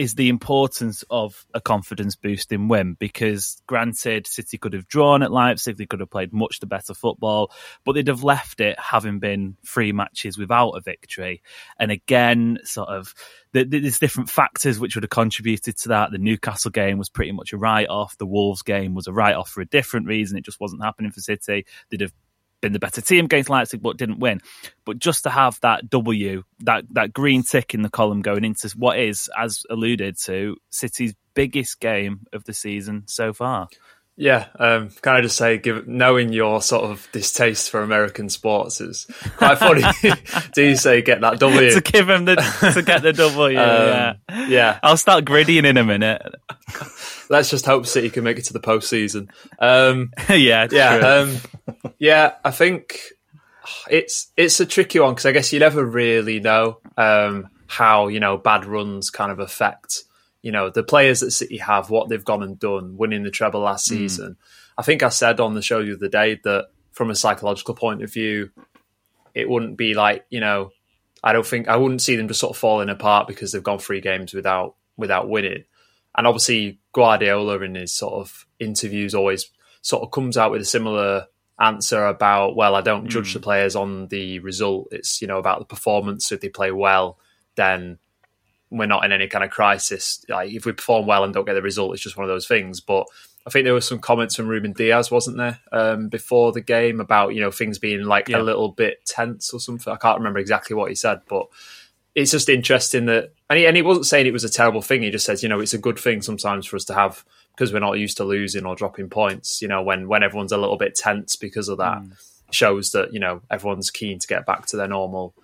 is 0.00 0.14
the 0.14 0.30
importance 0.30 1.04
of 1.10 1.44
a 1.52 1.60
confidence 1.60 2.16
boosting 2.16 2.68
win 2.68 2.96
because 2.98 3.60
granted 3.66 4.26
City 4.26 4.56
could 4.56 4.72
have 4.72 4.88
drawn 4.88 5.22
at 5.22 5.30
Leipzig 5.30 5.76
they 5.76 5.84
could 5.84 6.00
have 6.00 6.08
played 6.08 6.32
much 6.32 6.58
the 6.58 6.66
better 6.66 6.94
football 6.94 7.52
but 7.84 7.92
they'd 7.92 8.06
have 8.08 8.24
left 8.24 8.62
it 8.62 8.80
having 8.80 9.18
been 9.18 9.58
three 9.66 9.92
matches 9.92 10.38
without 10.38 10.70
a 10.70 10.80
victory. 10.80 11.42
And 11.78 11.90
again 11.90 12.60
sort 12.64 12.88
of 12.88 13.14
th- 13.52 13.70
th- 13.70 13.82
there's 13.82 13.98
different 13.98 14.30
factors 14.30 14.80
which 14.80 14.94
would 14.94 15.04
have 15.04 15.10
contributed 15.10 15.76
to 15.76 15.88
that. 15.90 16.12
The 16.12 16.18
Newcastle 16.18 16.70
game 16.70 16.96
was 16.96 17.10
pretty 17.10 17.32
much 17.32 17.52
a 17.52 17.58
write-off. 17.58 18.16
The 18.16 18.24
Wolves 18.24 18.62
game 18.62 18.94
was 18.94 19.06
a 19.06 19.12
write-off 19.12 19.50
for 19.50 19.60
a 19.60 19.66
different 19.66 20.06
reason. 20.06 20.38
It 20.38 20.46
just 20.46 20.60
wasn't 20.60 20.82
happening 20.82 21.10
for 21.10 21.20
City. 21.20 21.66
They'd 21.90 22.00
have 22.00 22.14
been 22.60 22.72
the 22.72 22.78
better 22.78 23.00
team 23.00 23.24
against 23.26 23.50
Leipzig, 23.50 23.82
but 23.82 23.96
didn't 23.96 24.18
win. 24.18 24.40
But 24.84 24.98
just 24.98 25.22
to 25.24 25.30
have 25.30 25.58
that 25.60 25.90
W, 25.90 26.44
that 26.60 26.84
that 26.90 27.12
green 27.12 27.42
tick 27.42 27.74
in 27.74 27.82
the 27.82 27.90
column 27.90 28.22
going 28.22 28.44
into 28.44 28.68
what 28.76 28.98
is, 28.98 29.28
as 29.38 29.62
alluded 29.70 30.16
to, 30.24 30.56
City's 30.70 31.14
biggest 31.34 31.80
game 31.80 32.26
of 32.32 32.44
the 32.44 32.52
season 32.52 33.04
so 33.06 33.32
far. 33.32 33.68
Yeah, 34.20 34.48
um, 34.58 34.90
can 35.00 35.16
I 35.16 35.22
just 35.22 35.38
say, 35.38 35.56
give, 35.56 35.88
knowing 35.88 36.30
your 36.30 36.60
sort 36.60 36.84
of 36.84 37.08
distaste 37.10 37.70
for 37.70 37.80
American 37.80 38.28
sports 38.28 38.78
is 38.82 39.06
quite 39.38 39.56
funny. 39.56 39.82
Do 40.54 40.62
you 40.62 40.76
say 40.76 41.00
get 41.00 41.22
that 41.22 41.40
W 41.40 41.70
to 41.70 41.80
give 41.80 42.10
him 42.10 42.26
the 42.26 42.36
to 42.74 42.82
get 42.82 43.00
the 43.00 43.14
W? 43.14 43.56
yeah, 43.58 44.12
Um, 44.28 44.50
yeah. 44.50 44.78
I'll 44.82 44.98
start 44.98 45.24
griddying 45.24 45.64
in 45.64 45.78
a 45.78 45.84
minute. 45.84 46.20
Let's 47.30 47.48
just 47.48 47.64
hope 47.64 47.86
City 47.86 48.10
can 48.10 48.22
make 48.22 48.38
it 48.38 48.44
to 48.44 48.52
the 48.52 48.60
postseason. 48.60 49.30
Um, 49.58 50.12
yeah, 50.28 50.68
yeah, 50.70 50.98
true. 50.98 51.08
um, 51.08 51.36
yeah. 51.98 52.34
I 52.44 52.50
think 52.50 53.00
it's 53.90 54.30
it's 54.36 54.60
a 54.60 54.66
tricky 54.66 55.00
one 55.00 55.14
because 55.14 55.24
I 55.24 55.32
guess 55.32 55.50
you 55.50 55.60
never 55.60 55.82
really 55.82 56.40
know 56.40 56.80
um, 56.98 57.48
how 57.68 58.08
you 58.08 58.20
know 58.20 58.36
bad 58.36 58.66
runs 58.66 59.08
kind 59.08 59.32
of 59.32 59.38
affect 59.38 60.04
you 60.42 60.52
know 60.52 60.70
the 60.70 60.82
players 60.82 61.20
that 61.20 61.30
City 61.32 61.58
have, 61.58 61.90
what 61.90 62.08
they've 62.08 62.24
gone 62.24 62.42
and 62.42 62.58
done, 62.58 62.96
winning 62.96 63.22
the 63.22 63.30
treble 63.30 63.60
last 63.60 63.88
hmm. 63.88 63.96
season. 63.96 64.36
I 64.78 64.82
think 64.82 65.02
I 65.02 65.08
said 65.08 65.40
on 65.40 65.54
the 65.54 65.62
show 65.62 65.84
the 65.84 65.94
other 65.94 66.08
day 66.08 66.40
that 66.44 66.68
from 66.92 67.10
a 67.10 67.14
psychological 67.14 67.74
point 67.74 68.02
of 68.02 68.12
view, 68.12 68.50
it 69.34 69.48
wouldn't 69.48 69.76
be 69.76 69.94
like 69.94 70.24
you 70.30 70.40
know. 70.40 70.70
I 71.22 71.34
don't 71.34 71.46
think 71.46 71.68
I 71.68 71.76
wouldn't 71.76 72.00
see 72.00 72.16
them 72.16 72.28
just 72.28 72.40
sort 72.40 72.56
of 72.56 72.56
falling 72.56 72.88
apart 72.88 73.28
because 73.28 73.52
they've 73.52 73.62
gone 73.62 73.78
three 73.78 74.00
games 74.00 74.32
without 74.32 74.76
without 74.96 75.28
winning. 75.28 75.64
And 76.16 76.26
obviously 76.26 76.80
Guardiola 76.92 77.60
in 77.60 77.74
his 77.74 77.94
sort 77.94 78.14
of 78.14 78.46
interviews 78.58 79.14
always 79.14 79.50
sort 79.82 80.02
of 80.02 80.10
comes 80.10 80.36
out 80.36 80.50
with 80.50 80.62
a 80.62 80.66
similar 80.66 81.26
answer 81.60 82.06
about 82.06 82.56
well, 82.56 82.74
I 82.74 82.80
don't 82.80 83.08
judge 83.08 83.32
hmm. 83.32 83.38
the 83.38 83.42
players 83.42 83.76
on 83.76 84.08
the 84.08 84.38
result. 84.38 84.88
It's 84.92 85.20
you 85.20 85.28
know 85.28 85.38
about 85.38 85.58
the 85.58 85.66
performance. 85.66 86.32
If 86.32 86.40
they 86.40 86.48
play 86.48 86.72
well, 86.72 87.18
then 87.54 87.98
we're 88.70 88.86
not 88.86 89.04
in 89.04 89.12
any 89.12 89.26
kind 89.28 89.44
of 89.44 89.50
crisis. 89.50 90.24
Like 90.28 90.52
if 90.52 90.64
we 90.64 90.72
perform 90.72 91.06
well 91.06 91.24
and 91.24 91.34
don't 91.34 91.44
get 91.46 91.54
the 91.54 91.62
result, 91.62 91.92
it's 91.94 92.02
just 92.02 92.16
one 92.16 92.24
of 92.24 92.28
those 92.28 92.46
things. 92.46 92.80
But 92.80 93.06
I 93.46 93.50
think 93.50 93.64
there 93.64 93.72
were 93.74 93.80
some 93.80 93.98
comments 93.98 94.36
from 94.36 94.48
Ruben 94.48 94.72
Dias, 94.72 95.10
wasn't 95.10 95.38
there, 95.38 95.58
um, 95.72 96.08
before 96.08 96.52
the 96.52 96.60
game 96.60 97.00
about 97.00 97.34
you 97.34 97.40
know 97.40 97.50
things 97.50 97.78
being 97.78 98.04
like 98.04 98.28
Yeah. 98.28 98.40
a 98.40 98.42
little 98.42 98.68
bit 98.70 99.04
tense 99.06 99.52
or 99.52 99.60
something. 99.60 99.92
I 99.92 99.96
can't 99.96 100.18
remember 100.18 100.38
exactly 100.38 100.76
what 100.76 100.88
he 100.90 100.94
said, 100.94 101.20
but 101.28 101.46
it's 102.14 102.32
just 102.32 102.48
interesting 102.48 103.06
that, 103.06 103.32
and 103.48 103.58
he, 103.58 103.66
and 103.66 103.76
he 103.76 103.82
wasn't 103.82 104.04
saying 104.06 104.26
it 104.26 104.32
was 104.32 104.44
a 104.44 104.48
terrible 104.50 104.82
thing. 104.82 105.02
He 105.02 105.10
just 105.10 105.24
says, 105.24 105.42
you 105.44 105.48
know, 105.48 105.60
it's 105.60 105.74
a 105.74 105.78
good 105.78 105.98
thing 105.98 106.22
sometimes 106.22 106.66
for 106.66 106.76
us 106.76 106.84
to 106.86 106.94
have 106.94 107.24
because 107.54 107.72
we're 107.72 107.78
not 107.78 107.98
used 107.98 108.16
to 108.16 108.24
losing 108.24 108.66
or 108.66 108.74
dropping 108.74 109.08
points. 109.08 109.62
You 109.62 109.68
know, 109.68 109.82
when 109.82 110.06
when 110.08 110.22
everyone's 110.22 110.52
a 110.52 110.58
little 110.58 110.76
bit 110.76 110.94
tense 110.94 111.36
because 111.36 111.68
of 111.68 111.78
that, 111.78 112.02
shows 112.50 112.90
that 112.92 113.12
you 113.14 113.20
know 113.20 113.42
everyone's 113.50 113.90
keen 113.90 114.18
to 114.18 114.26
get 114.26 114.44
back 114.44 114.66
to 114.66 114.76
their 114.76 114.88
normal 114.88 115.34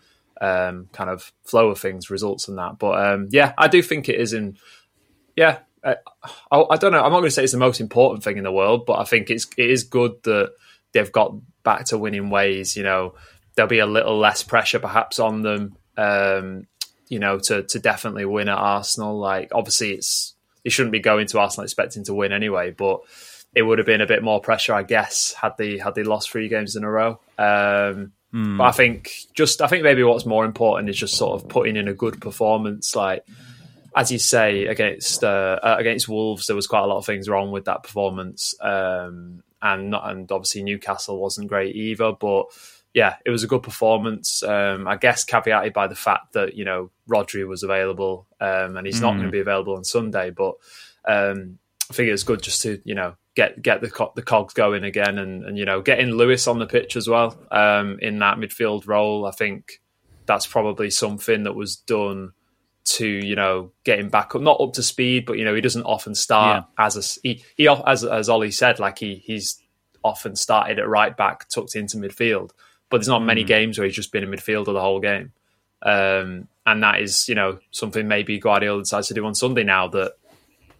um, 0.40 0.88
kind 0.92 1.10
of 1.10 1.32
flow 1.44 1.70
of 1.70 1.78
things, 1.78 2.10
results, 2.10 2.48
and 2.48 2.58
that. 2.58 2.78
But 2.78 3.04
um, 3.04 3.28
yeah, 3.30 3.52
I 3.56 3.68
do 3.68 3.82
think 3.82 4.08
it 4.08 4.20
is 4.20 4.32
in. 4.32 4.56
Yeah, 5.36 5.58
I, 5.84 5.96
I, 6.50 6.64
I 6.70 6.76
don't 6.76 6.92
know. 6.92 7.02
I'm 7.02 7.12
not 7.12 7.18
going 7.18 7.24
to 7.24 7.30
say 7.30 7.44
it's 7.44 7.52
the 7.52 7.58
most 7.58 7.80
important 7.80 8.24
thing 8.24 8.38
in 8.38 8.44
the 8.44 8.52
world, 8.52 8.86
but 8.86 8.98
I 8.98 9.04
think 9.04 9.30
it's 9.30 9.46
it 9.56 9.70
is 9.70 9.84
good 9.84 10.22
that 10.24 10.52
they've 10.92 11.12
got 11.12 11.34
back 11.62 11.86
to 11.86 11.98
winning 11.98 12.30
ways. 12.30 12.76
You 12.76 12.82
know, 12.82 13.14
there'll 13.54 13.68
be 13.68 13.78
a 13.78 13.86
little 13.86 14.18
less 14.18 14.42
pressure 14.42 14.78
perhaps 14.78 15.18
on 15.18 15.42
them. 15.42 15.76
Um, 15.96 16.66
you 17.08 17.18
know, 17.18 17.38
to 17.38 17.62
to 17.62 17.78
definitely 17.78 18.24
win 18.24 18.48
at 18.48 18.58
Arsenal. 18.58 19.18
Like 19.18 19.50
obviously, 19.52 19.92
it's 19.92 20.34
they 20.64 20.70
shouldn't 20.70 20.92
be 20.92 21.00
going 21.00 21.26
to 21.28 21.38
Arsenal 21.38 21.64
expecting 21.64 22.04
to 22.04 22.14
win 22.14 22.32
anyway, 22.32 22.72
but 22.72 23.00
it 23.54 23.62
would 23.62 23.78
have 23.78 23.86
been 23.86 24.00
a 24.00 24.06
bit 24.06 24.22
more 24.22 24.40
pressure, 24.40 24.74
I 24.74 24.82
guess, 24.82 25.32
had 25.32 25.56
they 25.56 25.78
had 25.78 25.94
they 25.94 26.02
lost 26.02 26.30
three 26.30 26.48
games 26.48 26.76
in 26.76 26.84
a 26.84 26.90
row. 26.90 27.20
Um, 27.38 28.12
But 28.58 28.64
I 28.64 28.72
think 28.72 29.12
just 29.34 29.62
I 29.62 29.66
think 29.66 29.82
maybe 29.82 30.02
what's 30.02 30.26
more 30.26 30.44
important 30.44 30.90
is 30.90 30.96
just 30.96 31.16
sort 31.16 31.40
of 31.40 31.48
putting 31.48 31.76
in 31.76 31.88
a 31.88 31.94
good 31.94 32.20
performance. 32.20 32.94
Like 32.94 33.24
as 33.94 34.12
you 34.12 34.18
say 34.18 34.66
against 34.66 35.24
uh, 35.24 35.58
uh, 35.62 35.76
against 35.78 36.08
Wolves, 36.08 36.46
there 36.46 36.56
was 36.56 36.66
quite 36.66 36.82
a 36.82 36.86
lot 36.86 36.98
of 36.98 37.06
things 37.06 37.28
wrong 37.28 37.50
with 37.50 37.64
that 37.64 37.82
performance, 37.82 38.54
um, 38.60 39.42
and 39.62 39.90
not, 39.90 40.10
and 40.10 40.30
obviously 40.30 40.62
Newcastle 40.62 41.18
wasn't 41.18 41.48
great 41.48 41.74
either. 41.74 42.12
But 42.12 42.46
yeah, 42.92 43.16
it 43.24 43.30
was 43.30 43.42
a 43.42 43.46
good 43.46 43.62
performance. 43.62 44.42
Um, 44.42 44.86
I 44.86 44.96
guess 44.96 45.24
caveated 45.24 45.72
by 45.72 45.86
the 45.86 45.94
fact 45.94 46.34
that 46.34 46.54
you 46.54 46.64
know 46.66 46.90
Rodri 47.08 47.46
was 47.46 47.62
available 47.62 48.26
um, 48.38 48.76
and 48.76 48.86
he's 48.86 49.00
not 49.00 49.12
going 49.12 49.26
to 49.26 49.30
be 49.30 49.40
available 49.40 49.76
on 49.76 49.84
Sunday. 49.84 50.30
But 50.30 50.56
um, 51.06 51.58
I 51.90 51.94
think 51.94 52.10
it's 52.10 52.22
good 52.22 52.42
just 52.42 52.62
to 52.62 52.82
you 52.84 52.94
know 52.94 53.16
get 53.36 53.62
get 53.62 53.80
the 53.82 53.90
co- 53.90 54.12
the 54.16 54.22
cogs 54.22 54.54
going 54.54 54.82
again 54.82 55.18
and 55.18 55.44
and 55.44 55.56
you 55.56 55.64
know 55.64 55.80
getting 55.80 56.10
Lewis 56.10 56.48
on 56.48 56.58
the 56.58 56.66
pitch 56.66 56.96
as 56.96 57.08
well 57.08 57.38
um, 57.52 57.98
in 58.00 58.18
that 58.18 58.38
midfield 58.38 58.88
role. 58.88 59.26
I 59.26 59.30
think 59.30 59.80
that's 60.24 60.46
probably 60.46 60.90
something 60.90 61.44
that 61.44 61.54
was 61.54 61.76
done 61.76 62.32
to 62.84 63.06
you 63.06 63.36
know 63.36 63.70
get 63.84 64.00
him 64.00 64.08
back 64.08 64.34
up, 64.34 64.40
not 64.40 64.60
up 64.60 64.72
to 64.72 64.82
speed, 64.82 65.26
but 65.26 65.38
you 65.38 65.44
know 65.44 65.54
he 65.54 65.60
doesn't 65.60 65.84
often 65.84 66.14
start 66.14 66.64
as 66.78 66.96
a 66.96 67.20
he, 67.22 67.44
he 67.56 67.68
as 67.68 68.04
as 68.04 68.28
Ollie 68.28 68.50
said, 68.50 68.80
like 68.80 68.98
he 68.98 69.16
he's 69.16 69.60
often 70.02 70.34
started 70.34 70.78
at 70.78 70.88
right 70.88 71.16
back, 71.16 71.48
tucked 71.48 71.76
into 71.76 71.98
midfield. 71.98 72.50
But 72.88 72.98
there's 72.98 73.08
not 73.08 73.24
many 73.24 73.42
games 73.42 73.78
where 73.78 73.84
he's 73.84 73.96
just 73.96 74.12
been 74.12 74.22
in 74.22 74.30
midfield 74.30 74.66
the 74.66 74.80
whole 74.80 75.00
game, 75.00 75.32
um, 75.82 76.48
and 76.64 76.82
that 76.82 77.00
is 77.00 77.28
you 77.28 77.34
know 77.34 77.58
something 77.70 78.08
maybe 78.08 78.38
Guardiola 78.38 78.82
decides 78.82 79.08
to 79.08 79.14
do 79.14 79.26
on 79.26 79.34
Sunday 79.34 79.64
now 79.64 79.88
that 79.88 80.14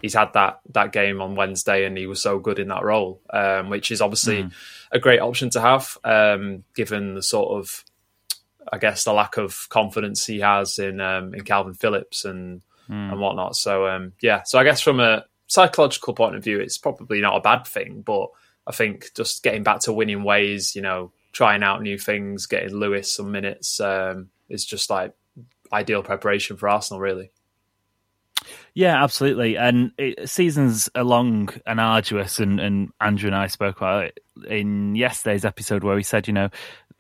he's 0.00 0.14
had 0.14 0.32
that 0.34 0.60
that 0.70 0.92
game 0.92 1.20
on 1.20 1.34
Wednesday 1.34 1.84
and 1.84 1.96
he 1.96 2.06
was 2.06 2.20
so 2.20 2.38
good 2.38 2.58
in 2.58 2.68
that 2.68 2.84
role, 2.84 3.20
um, 3.30 3.70
which 3.70 3.90
is 3.90 4.00
obviously 4.00 4.42
a 4.92 4.98
great 4.98 5.20
option 5.20 5.50
to 5.50 5.60
have, 5.60 5.98
um, 6.04 6.64
given 6.74 7.14
the 7.14 7.22
sort 7.22 7.58
of 7.58 7.84
I 8.72 8.78
guess 8.78 9.04
the 9.04 9.12
lack 9.12 9.36
of 9.36 9.68
confidence 9.68 10.26
he 10.26 10.40
has 10.40 10.78
in 10.78 11.00
um, 11.00 11.34
in 11.34 11.44
Calvin 11.44 11.74
Phillips 11.74 12.24
and 12.24 12.62
and 13.10 13.20
whatnot. 13.20 13.56
So 13.56 13.86
um, 13.86 14.12
yeah, 14.20 14.42
so 14.44 14.58
I 14.58 14.64
guess 14.64 14.80
from 14.80 15.00
a 15.00 15.24
psychological 15.46 16.14
point 16.14 16.36
of 16.36 16.44
view, 16.44 16.60
it's 16.60 16.78
probably 16.78 17.20
not 17.20 17.36
a 17.36 17.40
bad 17.40 17.66
thing, 17.66 18.02
but 18.02 18.28
I 18.66 18.72
think 18.72 19.10
just 19.14 19.42
getting 19.42 19.62
back 19.62 19.80
to 19.80 19.92
winning 19.92 20.24
ways, 20.24 20.74
you 20.74 20.82
know, 20.82 21.12
trying 21.32 21.62
out 21.62 21.82
new 21.82 21.98
things, 21.98 22.46
getting 22.46 22.74
Lewis 22.74 23.12
some 23.12 23.30
minutes, 23.30 23.80
um, 23.80 24.28
is 24.48 24.64
just 24.64 24.90
like 24.90 25.14
ideal 25.72 26.02
preparation 26.02 26.56
for 26.56 26.68
Arsenal, 26.68 27.00
really. 27.00 27.30
Yeah, 28.76 29.02
absolutely. 29.02 29.56
And 29.56 29.92
it, 29.96 30.28
seasons 30.28 30.90
are 30.94 31.02
long 31.02 31.48
and 31.64 31.80
arduous, 31.80 32.40
and, 32.40 32.60
and 32.60 32.90
Andrew 33.00 33.28
and 33.28 33.34
I 33.34 33.46
spoke 33.46 33.78
about 33.78 34.04
it 34.04 34.20
in 34.46 34.94
yesterday's 34.94 35.46
episode 35.46 35.82
where 35.82 35.96
we 35.96 36.02
said, 36.02 36.28
you 36.28 36.34
know, 36.34 36.50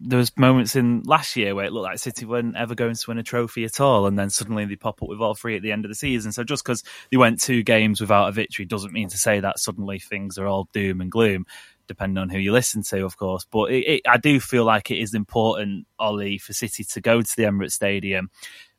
there 0.00 0.18
was 0.18 0.34
moments 0.38 0.74
in 0.74 1.02
last 1.02 1.36
year 1.36 1.54
where 1.54 1.66
it 1.66 1.72
looked 1.74 1.84
like 1.84 1.98
City 1.98 2.24
weren't 2.24 2.56
ever 2.56 2.74
going 2.74 2.94
to 2.94 3.04
win 3.08 3.18
a 3.18 3.22
trophy 3.22 3.66
at 3.66 3.78
all, 3.78 4.06
and 4.06 4.18
then 4.18 4.30
suddenly 4.30 4.64
they 4.64 4.76
pop 4.76 5.02
up 5.02 5.08
with 5.10 5.20
all 5.20 5.34
three 5.34 5.54
at 5.54 5.60
the 5.60 5.70
end 5.70 5.84
of 5.84 5.90
the 5.90 5.94
season. 5.94 6.32
So 6.32 6.44
just 6.44 6.64
because 6.64 6.82
they 7.10 7.18
went 7.18 7.42
two 7.42 7.62
games 7.62 8.00
without 8.00 8.30
a 8.30 8.32
victory 8.32 8.64
doesn't 8.64 8.94
mean 8.94 9.10
to 9.10 9.18
say 9.18 9.40
that 9.40 9.58
suddenly 9.58 9.98
things 9.98 10.38
are 10.38 10.46
all 10.46 10.70
doom 10.72 11.02
and 11.02 11.12
gloom. 11.12 11.44
Depending 11.88 12.18
on 12.22 12.30
who 12.30 12.38
you 12.38 12.52
listen 12.52 12.82
to, 12.84 13.04
of 13.04 13.18
course, 13.18 13.46
but 13.48 13.70
it, 13.70 13.86
it, 13.86 14.02
I 14.08 14.16
do 14.16 14.40
feel 14.40 14.64
like 14.64 14.90
it 14.90 14.98
is 14.98 15.12
important, 15.14 15.86
Ollie, 15.98 16.38
for 16.38 16.54
City 16.54 16.84
to 16.84 17.00
go 17.02 17.20
to 17.20 17.36
the 17.36 17.44
Emirates 17.44 17.72
Stadium 17.72 18.30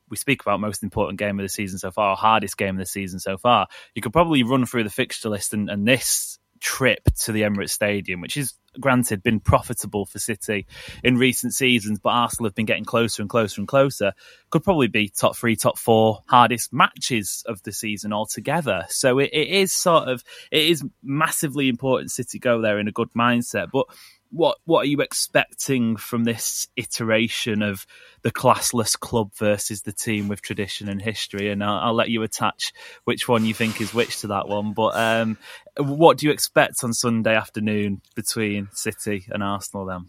we 0.10 0.18
speak 0.18 0.42
about 0.42 0.60
most 0.60 0.84
important 0.84 1.20
game 1.20 1.40
of 1.40 1.44
the 1.44 1.50
season 1.50 1.80
so 1.80 1.92
far, 1.92 2.16
hardest 2.16 2.58
game 2.58 2.76
of 2.76 2.80
the 2.80 2.86
season 2.86 3.20
so 3.20 3.38
far. 3.38 3.68
You 3.96 4.02
could 4.02 4.14
probably 4.14 4.44
run 4.44 4.66
through 4.66 4.84
the 4.84 4.90
fixture 4.90 5.30
list 5.30 5.54
and, 5.54 5.70
and 5.70 5.88
this 5.88 6.40
trip 6.60 7.04
to 7.22 7.32
the 7.32 7.42
Emirates 7.42 7.72
Stadium, 7.72 8.22
which 8.22 8.38
is 8.38 8.54
granted 8.80 9.24
been 9.24 9.40
profitable 9.40 10.06
for 10.06 10.20
City 10.20 10.68
in 11.04 11.18
recent 11.18 11.54
seasons, 11.54 12.00
but 12.00 12.10
Arsenal 12.10 12.48
have 12.48 12.56
been 12.56 12.66
getting 12.66 12.86
closer 12.86 13.22
and 13.22 13.30
closer 13.30 13.62
and 13.62 13.68
closer. 13.68 14.14
Could 14.50 14.64
probably 14.64 14.88
be 14.88 15.10
top 15.10 15.36
three, 15.36 15.56
top 15.56 15.78
four 15.78 16.20
hardest 16.28 16.72
matches 16.74 17.44
of 17.48 17.62
the 17.64 17.72
season 17.72 18.14
altogether. 18.14 18.86
So 18.90 19.20
it, 19.20 19.30
it 19.34 19.48
is 19.48 19.74
sort 19.74 20.08
of 20.08 20.24
it 20.52 20.64
is 20.64 20.84
massively 21.04 21.70
important 21.70 22.12
City 22.12 22.40
go 22.40 22.62
there 22.62 22.80
in 22.80 22.88
a 22.88 22.92
good 22.92 23.12
mindset, 23.14 23.70
but 23.72 23.88
what 24.30 24.58
what 24.66 24.82
are 24.82 24.90
you 24.90 25.02
expecting 25.02 25.98
from 25.98 26.24
this 26.24 26.68
iteration 26.76 27.62
of 27.62 27.86
the 28.22 28.32
classless 28.32 29.00
club 29.00 29.32
versus 29.36 29.82
the 29.82 29.94
team 29.94 30.28
with 30.28 30.42
tradition 30.42 30.90
and 30.90 31.02
history? 31.02 31.50
And 31.50 31.64
I'll, 31.64 31.80
I'll 31.80 31.94
let 31.94 32.10
you 32.10 32.24
attach 32.24 32.74
which 33.06 33.28
one 33.28 33.46
you 33.46 33.54
think 33.54 33.82
is 33.82 33.94
which 33.94 34.22
to 34.22 34.28
that 34.28 34.48
one. 34.48 34.74
But 34.74 34.96
um, 34.96 35.38
what 35.78 36.18
do 36.18 36.26
you 36.26 36.32
expect 36.32 36.84
on 36.84 36.94
Sunday 36.94 37.36
afternoon 37.36 38.02
between 38.16 38.70
City 38.74 39.26
and 39.30 39.44
Arsenal? 39.44 39.86
Then 39.86 40.08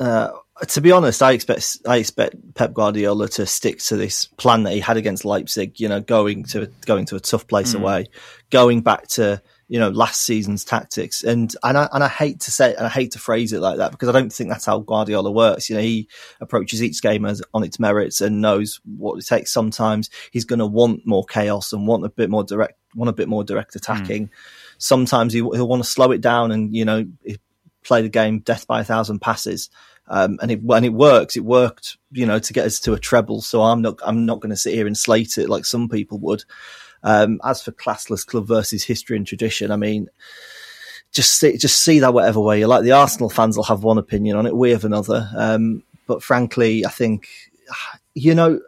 Uh, 0.00 0.30
to 0.68 0.80
be 0.80 0.92
honest, 0.92 1.22
I 1.22 1.32
expect 1.32 1.78
I 1.86 1.96
expect 1.96 2.36
Pep 2.54 2.72
Guardiola 2.72 3.28
to 3.30 3.46
stick 3.46 3.78
to 3.80 3.96
this 3.96 4.26
plan 4.26 4.62
that 4.62 4.72
he 4.72 4.80
had 4.80 4.96
against 4.96 5.24
Leipzig. 5.24 5.80
You 5.80 5.88
know, 5.88 6.00
going 6.00 6.44
to 6.44 6.70
going 6.86 7.06
to 7.06 7.16
a 7.16 7.20
tough 7.20 7.46
place 7.46 7.74
away, 7.74 8.06
going 8.50 8.80
back 8.82 9.08
to 9.08 9.42
you 9.68 9.78
know 9.78 9.90
last 9.90 10.22
season's 10.22 10.64
tactics. 10.64 11.22
And 11.22 11.54
and 11.62 11.78
I 11.78 11.88
and 11.92 12.02
I 12.02 12.08
hate 12.08 12.40
to 12.40 12.50
say 12.50 12.70
it, 12.70 12.76
and 12.76 12.86
I 12.86 12.90
hate 12.90 13.12
to 13.12 13.18
phrase 13.18 13.52
it 13.52 13.60
like 13.60 13.76
that 13.76 13.92
because 13.92 14.08
I 14.08 14.12
don't 14.12 14.32
think 14.32 14.50
that's 14.50 14.64
how 14.64 14.80
Guardiola 14.80 15.30
works. 15.30 15.68
You 15.68 15.76
know, 15.76 15.82
he 15.82 16.08
approaches 16.40 16.82
each 16.82 17.00
game 17.02 17.24
as 17.24 17.42
on 17.54 17.62
its 17.62 17.78
merits 17.78 18.20
and 18.20 18.40
knows 18.40 18.80
what 18.84 19.18
it 19.18 19.26
takes. 19.26 19.52
Sometimes 19.52 20.10
he's 20.30 20.44
going 20.44 20.58
to 20.58 20.66
want 20.66 21.06
more 21.06 21.24
chaos 21.24 21.72
and 21.72 21.86
want 21.86 22.04
a 22.04 22.08
bit 22.08 22.30
more 22.30 22.44
direct, 22.44 22.78
want 22.94 23.10
a 23.10 23.14
bit 23.14 23.28
more 23.28 23.44
direct 23.44 23.76
attacking. 23.76 24.30
Sometimes 24.78 25.32
he, 25.32 25.40
he'll 25.40 25.68
want 25.68 25.82
to 25.82 25.88
slow 25.88 26.10
it 26.12 26.20
down 26.20 26.50
and 26.50 26.74
you 26.74 26.84
know 26.84 27.06
play 27.84 28.02
the 28.02 28.08
game 28.08 28.40
death 28.40 28.66
by 28.66 28.80
a 28.80 28.84
thousand 28.84 29.20
passes. 29.20 29.70
Um, 30.10 30.38
and 30.40 30.50
it, 30.50 30.62
when 30.62 30.84
it 30.84 30.92
works, 30.92 31.36
it 31.36 31.44
worked, 31.44 31.98
you 32.12 32.24
know, 32.24 32.38
to 32.38 32.52
get 32.52 32.64
us 32.64 32.80
to 32.80 32.94
a 32.94 32.98
treble. 32.98 33.42
So 33.42 33.62
I'm 33.62 33.82
not, 33.82 33.98
I'm 34.02 34.24
not 34.24 34.40
going 34.40 34.50
to 34.50 34.56
sit 34.56 34.74
here 34.74 34.86
and 34.86 34.96
slate 34.96 35.36
it 35.36 35.50
like 35.50 35.64
some 35.64 35.88
people 35.88 36.18
would. 36.20 36.44
Um, 37.02 37.40
as 37.44 37.62
for 37.62 37.72
classless 37.72 38.26
club 38.26 38.46
versus 38.46 38.84
history 38.84 39.16
and 39.16 39.26
tradition, 39.26 39.70
I 39.70 39.76
mean, 39.76 40.08
just 41.12 41.38
see, 41.38 41.56
just 41.56 41.82
see 41.82 42.00
that 42.00 42.14
whatever 42.14 42.40
way 42.40 42.58
you 42.58 42.66
like. 42.66 42.82
The 42.82 42.92
Arsenal 42.92 43.30
fans 43.30 43.56
will 43.56 43.64
have 43.64 43.82
one 43.82 43.98
opinion 43.98 44.36
on 44.36 44.46
it, 44.46 44.56
we 44.56 44.70
have 44.70 44.84
another. 44.84 45.30
Um, 45.36 45.82
but 46.06 46.22
frankly, 46.22 46.84
I 46.84 46.90
think 46.90 47.28
you 48.14 48.34
know. 48.34 48.60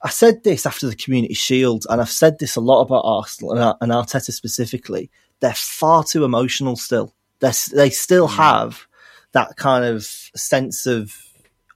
I 0.00 0.10
said 0.10 0.44
this 0.44 0.64
after 0.64 0.86
the 0.86 0.94
Community 0.94 1.34
Shield, 1.34 1.84
and 1.90 2.00
I've 2.00 2.08
said 2.08 2.38
this 2.38 2.54
a 2.54 2.60
lot 2.60 2.82
about 2.82 3.02
Arsenal 3.04 3.50
and, 3.50 3.74
and 3.80 3.90
Arteta 3.90 4.30
specifically. 4.30 5.10
They're 5.40 5.52
far 5.52 6.04
too 6.04 6.22
emotional 6.22 6.76
still. 6.76 7.14
They're, 7.40 7.50
they 7.74 7.90
still 7.90 8.28
have 8.28 8.86
that 9.32 9.56
kind 9.56 9.84
of 9.84 10.04
sense 10.04 10.86
of 10.86 11.16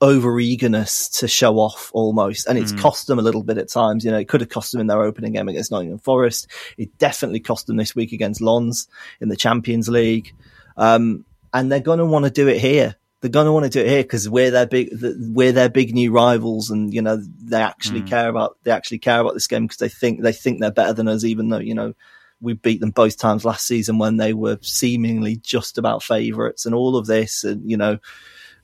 over 0.03 0.41
eagerness 0.41 1.09
to 1.09 1.29
show 1.29 1.59
off 1.59 1.91
almost, 1.95 2.49
and 2.49 2.59
it's 2.59 2.73
mm. 2.73 2.81
cost 2.81 3.07
them 3.07 3.21
a 3.21 3.23
little 3.23 3.45
bit 3.45 3.57
at 3.57 3.69
times. 3.69 4.05
You 4.05 4.11
know, 4.11 4.19
it 4.19 4.29
could 4.29 4.41
have 4.41 4.51
cost 4.51 4.73
them 4.73 4.81
in 4.81 4.89
their 4.89 5.01
opening 5.01 5.33
game 5.33 5.49
against 5.49 5.71
Nottingham 5.71 6.01
Forest. 6.01 6.49
It 6.77 6.99
definitely 6.99 7.39
cost 7.39 7.69
them 7.69 7.77
this 7.77 7.95
week 7.95 8.13
against 8.13 8.41
Lens 8.41 8.89
in 9.21 9.29
the 9.29 9.37
Champions 9.37 9.89
League, 9.89 10.35
um, 10.77 11.25
and 11.55 11.71
they're 11.71 11.81
going 11.81 12.01
to 12.01 12.05
want 12.05 12.25
to 12.25 12.31
do 12.33 12.49
it 12.49 12.59
here. 12.59 12.97
They're 13.21 13.31
going 13.31 13.47
to 13.47 13.53
want 13.53 13.65
to 13.65 13.71
do 13.71 13.81
it 13.81 13.89
here 13.89 14.03
because 14.03 14.29
we're 14.29 14.51
their 14.51 14.67
big, 14.67 14.89
we're 15.01 15.53
their 15.53 15.69
big 15.69 15.95
new 15.95 16.11
rivals, 16.11 16.71
and 16.71 16.93
you 16.93 17.01
know 17.01 17.23
they 17.41 17.63
actually 17.63 18.03
mm. 18.03 18.09
care 18.09 18.29
about 18.29 18.59
they 18.65 18.73
actually 18.73 18.99
care 18.99 19.21
about 19.21 19.35
this 19.35 19.47
game 19.47 19.63
because 19.63 19.79
they 19.79 19.89
think 19.89 20.21
they 20.21 20.33
think 20.33 20.61
they're 20.61 20.73
better 20.73 20.93
than 20.93 21.07
us, 21.07 21.23
even 21.23 21.49
though 21.49 21.59
you 21.59 21.75
know 21.75 21.95
we 22.43 22.55
beat 22.55 22.81
them 22.81 22.91
both 22.91 23.17
times 23.17 23.45
last 23.45 23.67
season 23.67 23.99
when 23.99 24.17
they 24.17 24.35
were 24.35 24.59
seemingly 24.63 25.37
just 25.37 25.79
about 25.79 26.03
favourites 26.03 26.67
and 26.67 26.75
all 26.75 26.97
of 26.97 27.07
this. 27.07 27.45
And, 27.45 27.71
you 27.71 27.77
know, 27.77 27.99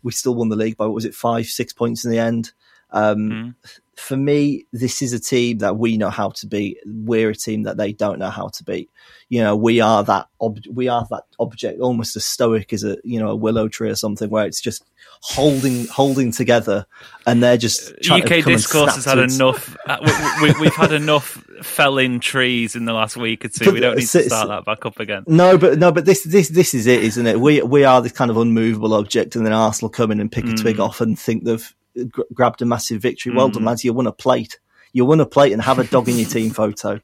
we 0.03 0.13
still 0.13 0.35
won 0.35 0.49
the 0.49 0.57
league 0.57 0.77
by, 0.77 0.87
what 0.87 0.95
was 0.95 1.05
it, 1.05 1.15
five, 1.15 1.47
six 1.47 1.73
points 1.73 2.05
in 2.05 2.11
the 2.11 2.19
end. 2.19 2.53
Um, 2.91 3.19
mm. 3.19 3.55
For 3.99 4.17
me, 4.17 4.65
this 4.73 5.03
is 5.03 5.13
a 5.13 5.19
team 5.19 5.59
that 5.59 5.77
we 5.77 5.97
know 5.97 6.11
how 6.11 6.31
to 6.31 6.47
beat. 6.47 6.79
We're 6.87 7.31
a 7.31 7.35
team 7.35 7.65
that 7.65 7.77
they 7.77 7.93
don't 7.93 8.21
know 8.21 8.31
how 8.31 8.49
to 8.49 8.65
beat. 8.65 8.91
You 9.29 9.43
know, 9.43 9.57
we 9.57 9.81
are 9.81 10.05
that 10.05 10.29
ob- 10.41 10.67
we 10.73 10.89
are 10.89 11.07
that 11.11 11.25
object, 11.41 11.81
almost 11.81 12.15
as 12.15 12.25
stoic 12.25 12.73
as 12.73 12.85
a 12.85 12.97
you 13.03 13.19
know 13.19 13.31
a 13.31 13.37
willow 13.37 13.69
tree 13.69 13.91
or 13.91 13.97
something, 13.97 14.31
where 14.31 14.47
it's 14.47 14.61
just 14.61 14.85
holding 15.21 15.87
holding 15.89 16.31
together, 16.31 16.87
and 17.27 17.43
they're 17.43 17.57
just 17.57 17.93
UK 18.09 18.45
discourse 18.45 18.95
has 18.95 19.05
had 19.05 19.19
enough. 19.19 19.77
Uh, 19.87 19.99
we, 20.41 20.49
have 20.49 20.61
we, 20.61 20.69
had 20.69 20.93
enough 20.93 21.45
felling 21.63 22.21
trees 22.21 22.77
in 22.77 22.85
the 22.85 22.93
last 22.93 23.17
week 23.17 23.45
or 23.45 23.49
two. 23.49 23.65
But, 23.65 23.75
we 23.75 23.81
don't 23.81 23.97
need 23.97 24.07
to 24.07 24.23
start 24.23 24.49
that 24.49 24.65
back 24.65 24.87
up 24.87 25.01
again. 25.01 25.25
No, 25.27 25.59
but 25.59 25.79
no, 25.79 25.91
but 25.91 26.05
this 26.05 26.23
this 26.23 26.49
this 26.49 26.73
is 26.73 26.87
it, 26.87 27.03
isn't 27.03 27.27
it? 27.27 27.41
We 27.41 27.63
we 27.63 27.85
are 27.85 28.01
this 28.01 28.13
kind 28.13 28.31
of 28.31 28.37
unmovable 28.37 28.95
object, 28.95 29.35
and 29.35 29.45
then 29.45 29.53
Arsenal 29.53 29.91
come 29.91 30.13
in 30.13 30.21
and 30.21 30.31
pick 30.31 30.47
a 30.47 30.55
twig 30.55 30.77
mm. 30.77 30.87
off 30.87 31.01
and 31.01 31.19
think 31.19 31.45
they've 31.45 31.75
g- 32.05 32.23
grabbed 32.33 32.63
a 32.63 32.65
massive 32.65 33.03
victory. 33.03 33.33
Well 33.35 33.51
mm. 33.51 33.55
done, 33.55 33.65
lads! 33.65 33.85
You 33.85 33.93
won 33.93 34.07
a 34.07 34.13
plate 34.13 34.59
you 34.93 35.05
won 35.05 35.21
a 35.21 35.27
plate 35.27 35.53
and 35.53 35.63
have 35.63 35.79
a 35.79 35.85
dog 35.85 36.09
in 36.09 36.17
your 36.17 36.29
team 36.29 36.51
photo. 36.51 37.01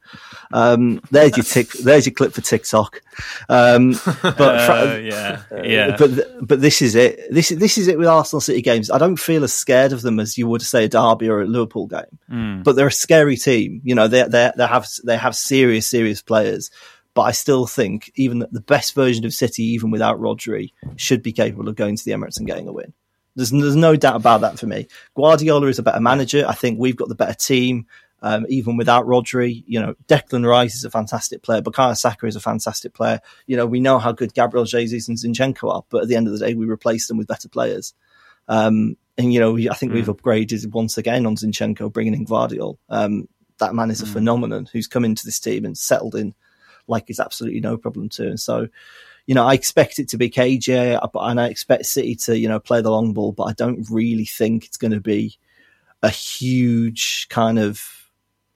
Um, 0.53 1.01
there's 1.11 1.37
your 1.37 1.45
tick. 1.45 1.71
There's 1.73 2.07
your 2.07 2.15
clip 2.15 2.33
for 2.33 2.41
TikTok. 2.41 3.03
Um, 3.49 3.93
but 4.23 4.41
uh, 4.41 4.99
yeah, 5.03 5.43
yeah. 5.63 5.97
But 5.97 6.47
but 6.47 6.61
this 6.61 6.81
is 6.83 6.95
it. 6.95 7.21
This 7.31 7.51
this 7.51 7.79
is 7.79 7.89
it 7.89 7.99
with 7.99 8.09
Arsenal 8.09 8.41
City 8.41 8.63
games. 8.63 8.91
I 8.91 8.99
don't 8.99 9.17
feel 9.17 9.45
as 9.45 9.53
scared 9.53 9.93
of 9.93 10.03
them 10.03 10.19
as 10.19 10.39
you 10.39 10.49
would 10.49 10.63
say 10.63 10.85
a 10.85 10.89
Derby 10.89 11.29
or 11.29 11.43
a 11.43 11.47
Liverpool 11.47 11.87
game. 11.87 12.19
Mm. 12.31 12.65
But 12.65 12.77
they're 12.77 12.87
a 12.87 12.93
scary 12.93 13.37
team. 13.37 13.81
You 13.85 13.95
know, 13.95 14.09
they 14.09 14.23
they 14.25 14.51
they 14.57 14.67
have 14.67 14.89
they 15.05 15.17
have 15.17 15.37
serious 15.37 15.87
serious 15.87 16.23
players. 16.23 16.71
But 17.15 17.23
I 17.23 17.31
still 17.31 17.67
think 17.67 18.11
even 18.17 18.45
the 18.51 18.61
best 18.61 18.93
version 18.97 19.25
of 19.25 19.33
City, 19.33 19.63
even 19.63 19.93
without 19.93 20.19
Rodri, 20.19 20.73
should 20.97 21.23
be 21.23 21.31
capable 21.31 21.69
of 21.69 21.77
going 21.77 21.95
to 21.95 22.05
the 22.05 22.11
Emirates 22.11 22.39
and 22.39 22.47
getting 22.47 22.67
a 22.67 22.73
win. 22.73 22.93
There's, 23.37 23.51
there's 23.51 23.77
no 23.77 23.97
doubt 23.97 24.17
about 24.17 24.43
that 24.43 24.59
for 24.59 24.67
me. 24.67 24.87
Guardiola 25.17 25.67
is 25.67 25.79
a 25.79 25.83
better 25.83 26.01
manager. 26.01 26.45
I 26.47 26.55
think 26.55 26.79
we've 26.79 26.97
got 26.97 27.09
the 27.09 27.15
better 27.15 27.35
team. 27.35 27.87
Um, 28.23 28.47
even 28.49 28.79
without 28.79 29.05
Rodri, 29.05 29.65
you 29.67 29.79
know, 29.79 29.97
Declan 30.09 30.49
Rice 30.49 30.77
is 30.77 30.85
a 30.85 30.91
fantastic 30.91 31.43
player. 31.43 31.61
Bukayo 31.61 31.95
Saka 31.95 32.27
is 32.27 32.37
a 32.37 32.41
fantastic 32.41 32.95
player. 32.95 33.21
You 33.47 33.59
know, 33.59 33.67
we 33.67 33.81
know 33.81 33.99
how 33.99 34.13
good 34.13 34.33
Gabriel 34.33 34.65
Jesus 34.65 35.09
and 35.09 35.19
Zinchenko 35.19 35.71
are, 35.71 35.85
but 35.91 36.03
at 36.03 36.09
the 36.09 36.17
end 36.17 36.27
of 36.27 36.33
the 36.33 36.39
day, 36.39 36.55
we 36.55 36.65
replace 36.65 37.07
them 37.07 37.19
with 37.19 37.27
better 37.27 37.51
players. 37.51 37.93
Um, 38.49 38.97
and, 39.19 39.31
you 39.31 39.41
know, 39.41 39.53
we, 39.53 39.69
I 39.69 39.75
think 39.75 39.93
mm. 39.93 39.97
we've 39.97 40.07
upgraded 40.07 40.65
once 40.73 40.97
again 40.97 41.27
on 41.27 41.37
Zinchenko, 41.37 41.93
bringing 41.93 42.15
in 42.15 42.25
Gvardiol. 42.25 42.79
Um, 42.89 43.29
that 43.59 43.75
man 43.75 43.91
is 43.91 44.01
a 44.01 44.07
mm. 44.07 44.15
phenomenon 44.15 44.69
who's 44.73 44.87
come 44.87 45.05
into 45.05 45.27
this 45.27 45.39
team 45.39 45.67
and 45.67 45.77
settled 45.77 46.15
in 46.15 46.35
like 46.87 47.05
it's 47.09 47.21
absolutely 47.21 47.61
no 47.61 47.77
problem 47.77 48.09
to. 48.11 48.27
And 48.27 48.41
so, 48.41 48.69
you 49.27 49.35
know, 49.35 49.47
I 49.47 49.55
expect 49.55 49.99
it 49.99 50.09
to 50.11 50.19
be 50.19 50.31
KJ, 50.31 50.99
and 51.15 51.41
I 51.41 51.49
expect 51.49 51.87
City 51.87 52.15
to, 52.17 52.39
you 52.39 52.49
know, 52.49 52.61
play 52.61 52.83
the 52.83 52.91
long 52.91 53.13
ball, 53.15 53.33
but 53.33 53.45
I 53.45 53.53
don't 53.53 53.87
really 53.91 54.27
think 54.27 54.67
it's 54.67 54.77
going 54.77 54.93
to 54.93 55.01
be 55.01 55.39
a 56.03 56.11
huge 56.11 57.29
kind 57.31 57.59
of 57.59 57.83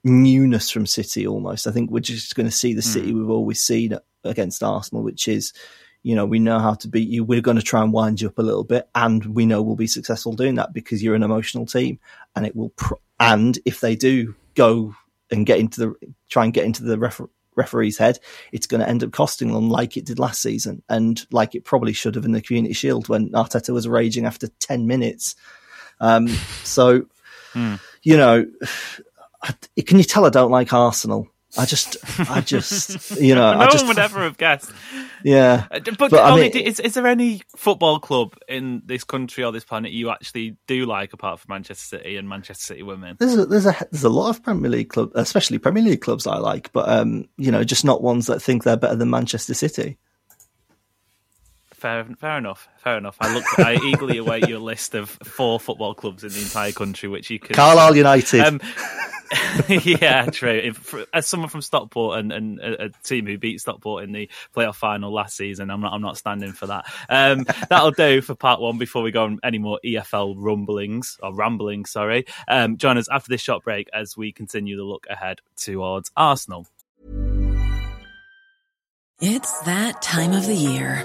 newness 0.05 0.71
from 0.71 0.87
City 0.87 1.27
almost. 1.27 1.67
I 1.67 1.71
think 1.71 1.91
we're 1.91 2.01
just 2.01 2.35
going 2.35 2.49
to 2.49 2.55
see 2.55 2.75
the 2.75 2.83
City 2.83 3.13
mm. 3.13 3.17
we've 3.17 3.31
always 3.31 3.61
seen 3.61 3.99
against 4.25 4.63
Arsenal, 4.63 5.03
which 5.03 5.27
is, 5.27 5.55
you 6.03 6.15
know, 6.15 6.27
we 6.27 6.39
know 6.39 6.59
how 6.59 6.75
to 6.75 6.89
beat 6.89 7.09
you. 7.09 7.25
We're 7.25 7.41
going 7.41 7.57
to 7.57 7.63
try 7.63 7.83
and 7.83 7.93
wind 7.93 8.21
you 8.21 8.29
up 8.29 8.39
a 8.39 8.43
little 8.43 8.65
bit, 8.65 8.89
and 8.95 9.25
we 9.35 9.47
know 9.47 9.63
we'll 9.63 9.77
be 9.77 9.87
successful 9.87 10.35
doing 10.35 10.57
that 10.57 10.75
because 10.75 11.03
you're 11.03 11.15
an 11.15 11.23
emotional 11.23 11.65
team, 11.67 11.99
and 12.37 12.47
it 12.47 12.55
will. 12.55 12.71
Pr- 12.71 12.95
and 13.21 13.59
if 13.65 13.81
they 13.81 13.97
do 13.97 14.35
go 14.55 14.95
and 15.31 15.47
get 15.47 15.59
into 15.59 15.81
the 15.81 16.15
try 16.29 16.45
and 16.45 16.53
get 16.53 16.65
into 16.65 16.85
the 16.85 16.99
refer- 16.99 17.29
referee's 17.59 17.99
head, 17.99 18.19
it's 18.53 18.67
going 18.67 18.81
to 18.81 18.89
end 18.89 19.05
up 19.05 19.13
costing 19.13 19.53
them 19.53 19.69
like 19.69 19.97
it 19.97 20.07
did 20.07 20.19
last 20.19 20.41
season 20.41 20.83
and 20.89 21.27
like 21.31 21.55
it 21.55 21.65
probably 21.65 21.93
should 21.93 22.15
have 22.15 22.25
in 22.25 22.33
the 22.33 22.41
Community 22.41 22.73
Shield 22.73 23.09
when 23.09 23.31
Arteta 23.31 23.75
was 23.75 23.87
raging 23.87 24.25
after 24.25 24.49
10 24.61 24.87
minutes. 24.87 25.37
Um, 26.01 26.29
so, 26.65 27.07
mm. 27.53 27.79
you 28.03 28.17
know, 28.17 28.47
can 29.87 29.99
you 29.99 30.05
tell 30.05 30.25
I 30.25 30.31
don't 30.31 30.51
like 30.51 30.73
Arsenal? 30.73 31.29
I 31.57 31.65
just, 31.65 31.97
I 32.31 32.41
just, 32.45 33.19
you 33.21 33.35
know, 33.35 33.55
no 33.55 33.61
I 33.61 33.67
just, 33.67 33.85
one 33.85 33.89
would 33.89 33.99
ever 33.99 34.23
have 34.23 34.37
guessed. 34.37 34.71
Yeah, 35.25 35.67
uh, 35.71 35.81
but, 35.99 36.11
but 36.11 36.21
I 36.21 36.37
mean, 36.37 36.53
is, 36.53 36.79
is 36.79 36.95
there 36.95 37.07
any 37.07 37.43
football 37.57 37.99
club 38.01 38.35
in 38.49 38.83
this 38.85 39.03
country 39.05 39.45
or 39.45 39.53
this 39.53 39.65
planet 39.65 39.93
you 39.93 40.11
actually 40.11 40.57
do 40.67 40.85
like, 40.85 41.13
apart 41.13 41.41
from 41.41 41.55
Manchester 41.55 41.99
City 41.99 42.17
and 42.17 42.29
Manchester 42.29 42.63
City 42.65 42.83
women? 42.83 43.17
There's 43.19 43.35
a, 43.35 43.47
there's 43.47 43.67
a 43.67 43.75
there's 43.91 44.05
a 44.05 44.11
lot 44.11 44.31
of 44.31 44.43
Premier 44.43 44.71
League 44.71 44.91
clubs, 44.91 45.13
especially 45.15 45.59
Premier 45.59 45.83
League 45.83 46.03
clubs 46.03 46.27
I 46.27 46.37
like, 46.37 46.71
but 46.73 46.89
um, 46.89 47.29
you 47.39 47.51
know, 47.51 47.65
just 47.65 47.85
not 47.85 48.03
ones 48.03 48.27
that 48.27 48.41
think 48.41 48.65
they're 48.65 48.77
better 48.77 48.97
than 48.97 49.11
Manchester 49.11 49.55
City. 49.55 49.99
Fair, 51.79 52.05
fair 52.19 52.39
enough. 52.39 52.69
Fair 52.79 52.99
enough. 52.99 53.17
I 53.21 53.33
look. 53.33 53.45
I 53.61 53.75
eagerly 53.77 54.19
await 54.19 54.49
your 54.49 54.59
list 54.59 54.97
of 54.97 55.11
four 55.11 55.61
football 55.61 55.95
clubs 55.95 56.25
in 56.25 56.31
the 56.31 56.41
entire 56.41 56.73
country, 56.73 57.09
which 57.09 57.31
you 57.31 57.39
can. 57.39 57.55
Carlisle 57.55 57.97
United. 57.97 58.41
Um, 58.41 58.61
yeah, 59.69 60.27
true. 60.27 60.51
If, 60.51 60.93
as 61.15 61.29
someone 61.29 61.51
from 61.51 61.63
Stockport 61.63 62.19
and, 62.19 62.33
and 62.33 62.59
a, 62.59 62.87
a, 62.87 62.89
team 63.05 63.27
who 63.27 63.39
beat 63.39 63.61
Stockport 63.61 64.03
in 64.03 64.13
the 64.13 64.29
playoff 64.57 64.75
final 64.75 65.13
last 65.13 65.37
season, 65.37 65.71
I'm 65.71 65.81
not. 65.81 65.93
I'm 65.93 66.03
not 66.03 66.19
standing 66.19 66.51
for 66.51 66.67
that. 66.67 66.87
Um, 67.09 67.47
that'll 67.69 67.93
do 67.93 68.23
for 68.23 68.35
part 68.35 68.61
one. 68.61 68.79
Before 68.79 69.03
we 69.03 69.13
go 69.13 69.23
on 69.23 69.39
any 69.45 69.59
more 69.59 69.79
EFL 69.85 70.35
rumblings 70.37 71.17
or 71.23 71.33
ramblings, 71.33 71.91
sorry. 71.91 72.27
Um, 72.49 72.77
join 72.77 72.99
us 72.99 73.09
after 73.09 73.29
this 73.29 73.41
short 73.41 73.63
break 73.63 73.89
as 73.95 74.17
we 74.17 74.33
continue 74.33 74.77
the 74.77 74.83
look 74.83 75.07
ahead 75.09 75.43
towards 75.57 76.11
Arsenal. 76.17 76.67
It's 79.21 79.61
that 79.61 80.03
time 80.03 80.33
of 80.33 80.47
the 80.47 80.55
year 80.55 81.05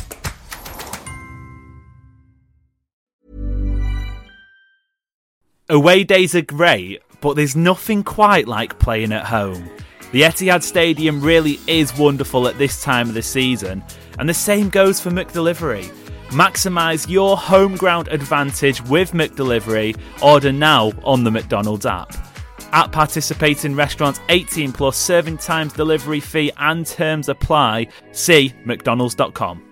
Away 5.71 6.03
days 6.03 6.35
are 6.35 6.41
great, 6.41 7.01
but 7.21 7.37
there's 7.37 7.55
nothing 7.55 8.03
quite 8.03 8.45
like 8.45 8.77
playing 8.77 9.13
at 9.13 9.23
home. 9.23 9.69
The 10.11 10.23
Etihad 10.23 10.63
Stadium 10.63 11.21
really 11.21 11.61
is 11.65 11.97
wonderful 11.97 12.49
at 12.49 12.57
this 12.57 12.83
time 12.83 13.07
of 13.07 13.13
the 13.13 13.21
season, 13.21 13.81
and 14.19 14.27
the 14.27 14.33
same 14.33 14.67
goes 14.67 14.99
for 14.99 15.11
McDelivery. 15.11 15.85
Maximise 16.27 17.07
your 17.07 17.37
home 17.37 17.77
ground 17.77 18.09
advantage 18.09 18.83
with 18.89 19.13
McDelivery. 19.13 19.97
Order 20.21 20.51
now 20.51 20.91
on 21.05 21.23
the 21.23 21.31
McDonald's 21.31 21.85
app. 21.85 22.11
At 22.73 22.91
participating 22.91 23.73
restaurants, 23.73 24.19
18 24.27 24.73
plus 24.73 24.97
serving 24.97 25.37
times, 25.37 25.71
delivery 25.71 26.19
fee, 26.19 26.51
and 26.57 26.85
terms 26.85 27.29
apply. 27.29 27.87
See 28.11 28.53
McDonald's.com. 28.65 29.70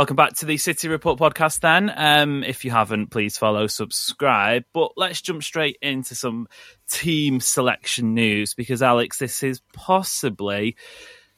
Welcome 0.00 0.16
back 0.16 0.32
to 0.36 0.46
the 0.46 0.56
City 0.56 0.88
Report 0.88 1.18
podcast. 1.18 1.60
Then, 1.60 1.92
um, 1.94 2.42
if 2.42 2.64
you 2.64 2.70
haven't, 2.70 3.08
please 3.08 3.36
follow, 3.36 3.66
subscribe. 3.66 4.64
But 4.72 4.92
let's 4.96 5.20
jump 5.20 5.42
straight 5.42 5.76
into 5.82 6.14
some 6.14 6.48
team 6.88 7.38
selection 7.38 8.14
news 8.14 8.54
because 8.54 8.80
Alex, 8.80 9.18
this 9.18 9.42
is 9.42 9.60
possibly 9.74 10.74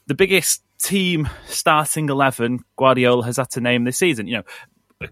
the 0.06 0.14
biggest 0.14 0.62
team 0.78 1.28
starting 1.46 2.08
eleven 2.08 2.60
Guardiola 2.76 3.24
has 3.24 3.38
had 3.38 3.50
to 3.50 3.60
name 3.60 3.82
this 3.82 3.98
season. 3.98 4.28
You 4.28 4.36
know, 4.36 4.44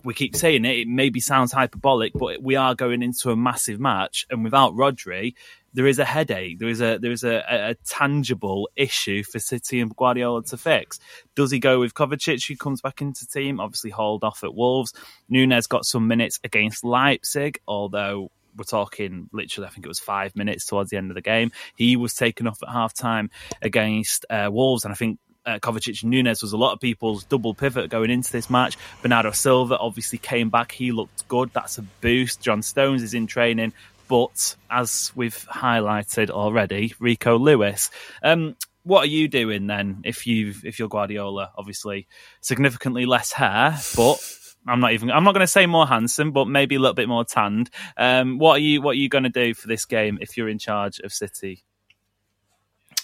we 0.04 0.14
keep 0.14 0.36
saying 0.36 0.64
it, 0.64 0.78
it 0.80 0.88
maybe 0.88 1.20
sounds 1.20 1.52
hyperbolic, 1.52 2.12
but 2.14 2.42
we 2.42 2.56
are 2.56 2.74
going 2.74 3.02
into 3.02 3.30
a 3.30 3.36
massive 3.36 3.80
match, 3.80 4.26
and 4.30 4.44
without 4.44 4.74
Rodri, 4.74 5.34
there 5.72 5.86
is 5.86 5.98
a 5.98 6.04
headache. 6.04 6.58
There 6.58 6.68
is 6.68 6.80
a 6.80 6.98
there 6.98 7.12
is 7.12 7.24
a, 7.24 7.44
a, 7.48 7.70
a, 7.70 7.74
tangible 7.86 8.68
issue 8.76 9.22
for 9.22 9.38
City 9.38 9.80
and 9.80 9.94
Guardiola 9.94 10.42
to 10.44 10.56
fix. 10.56 10.98
Does 11.34 11.50
he 11.50 11.58
go 11.58 11.78
with 11.78 11.94
Kovacic, 11.94 12.46
who 12.48 12.56
comes 12.56 12.80
back 12.80 13.00
into 13.00 13.26
team? 13.26 13.60
Obviously, 13.60 13.90
hauled 13.90 14.24
off 14.24 14.42
at 14.42 14.54
Wolves. 14.54 14.92
Nunes 15.28 15.66
got 15.66 15.84
some 15.84 16.08
minutes 16.08 16.40
against 16.42 16.84
Leipzig, 16.84 17.60
although 17.68 18.30
we're 18.56 18.64
talking 18.64 19.28
literally, 19.32 19.68
I 19.68 19.70
think 19.70 19.86
it 19.86 19.88
was 19.88 20.00
five 20.00 20.34
minutes 20.34 20.66
towards 20.66 20.90
the 20.90 20.96
end 20.96 21.10
of 21.10 21.14
the 21.14 21.22
game. 21.22 21.52
He 21.76 21.96
was 21.96 22.14
taken 22.14 22.46
off 22.46 22.62
at 22.62 22.68
half 22.68 22.92
time 22.92 23.30
against 23.62 24.26
uh, 24.28 24.48
Wolves, 24.52 24.84
and 24.84 24.92
I 24.92 24.96
think 24.96 25.18
uh, 25.50 25.58
Kovacic 25.58 26.02
and 26.02 26.10
Nunes 26.10 26.42
was 26.42 26.52
a 26.52 26.56
lot 26.56 26.72
of 26.72 26.80
people's 26.80 27.24
double 27.24 27.54
pivot 27.54 27.90
going 27.90 28.10
into 28.10 28.30
this 28.30 28.48
match. 28.48 28.76
Bernardo 29.02 29.32
Silva 29.32 29.78
obviously 29.78 30.18
came 30.18 30.50
back. 30.50 30.72
He 30.72 30.92
looked 30.92 31.26
good. 31.28 31.50
That's 31.52 31.78
a 31.78 31.82
boost. 31.82 32.40
John 32.40 32.62
Stones 32.62 33.02
is 33.02 33.14
in 33.14 33.26
training. 33.26 33.72
But 34.08 34.56
as 34.70 35.12
we've 35.14 35.46
highlighted 35.48 36.30
already, 36.30 36.94
Rico 36.98 37.38
Lewis. 37.38 37.90
Um, 38.22 38.56
what 38.82 39.04
are 39.04 39.08
you 39.08 39.28
doing 39.28 39.66
then 39.66 40.02
if 40.04 40.26
you 40.26 40.54
if 40.64 40.78
you're 40.78 40.88
Guardiola? 40.88 41.52
Obviously, 41.56 42.08
significantly 42.40 43.06
less 43.06 43.30
hair, 43.30 43.78
but 43.94 44.18
I'm 44.66 44.80
not 44.80 44.92
even. 44.92 45.10
I'm 45.10 45.22
not 45.22 45.32
going 45.34 45.44
to 45.44 45.46
say 45.46 45.66
more 45.66 45.86
handsome, 45.86 46.32
but 46.32 46.46
maybe 46.46 46.74
a 46.74 46.78
little 46.78 46.94
bit 46.94 47.08
more 47.08 47.24
tanned. 47.24 47.70
Um, 47.96 48.38
what 48.38 48.56
are 48.56 48.60
you 48.60 48.82
What 48.82 48.92
are 48.92 48.94
you 48.94 49.08
going 49.08 49.24
to 49.24 49.30
do 49.30 49.54
for 49.54 49.68
this 49.68 49.84
game 49.84 50.18
if 50.20 50.36
you're 50.36 50.48
in 50.48 50.58
charge 50.58 50.98
of 51.00 51.12
City? 51.12 51.64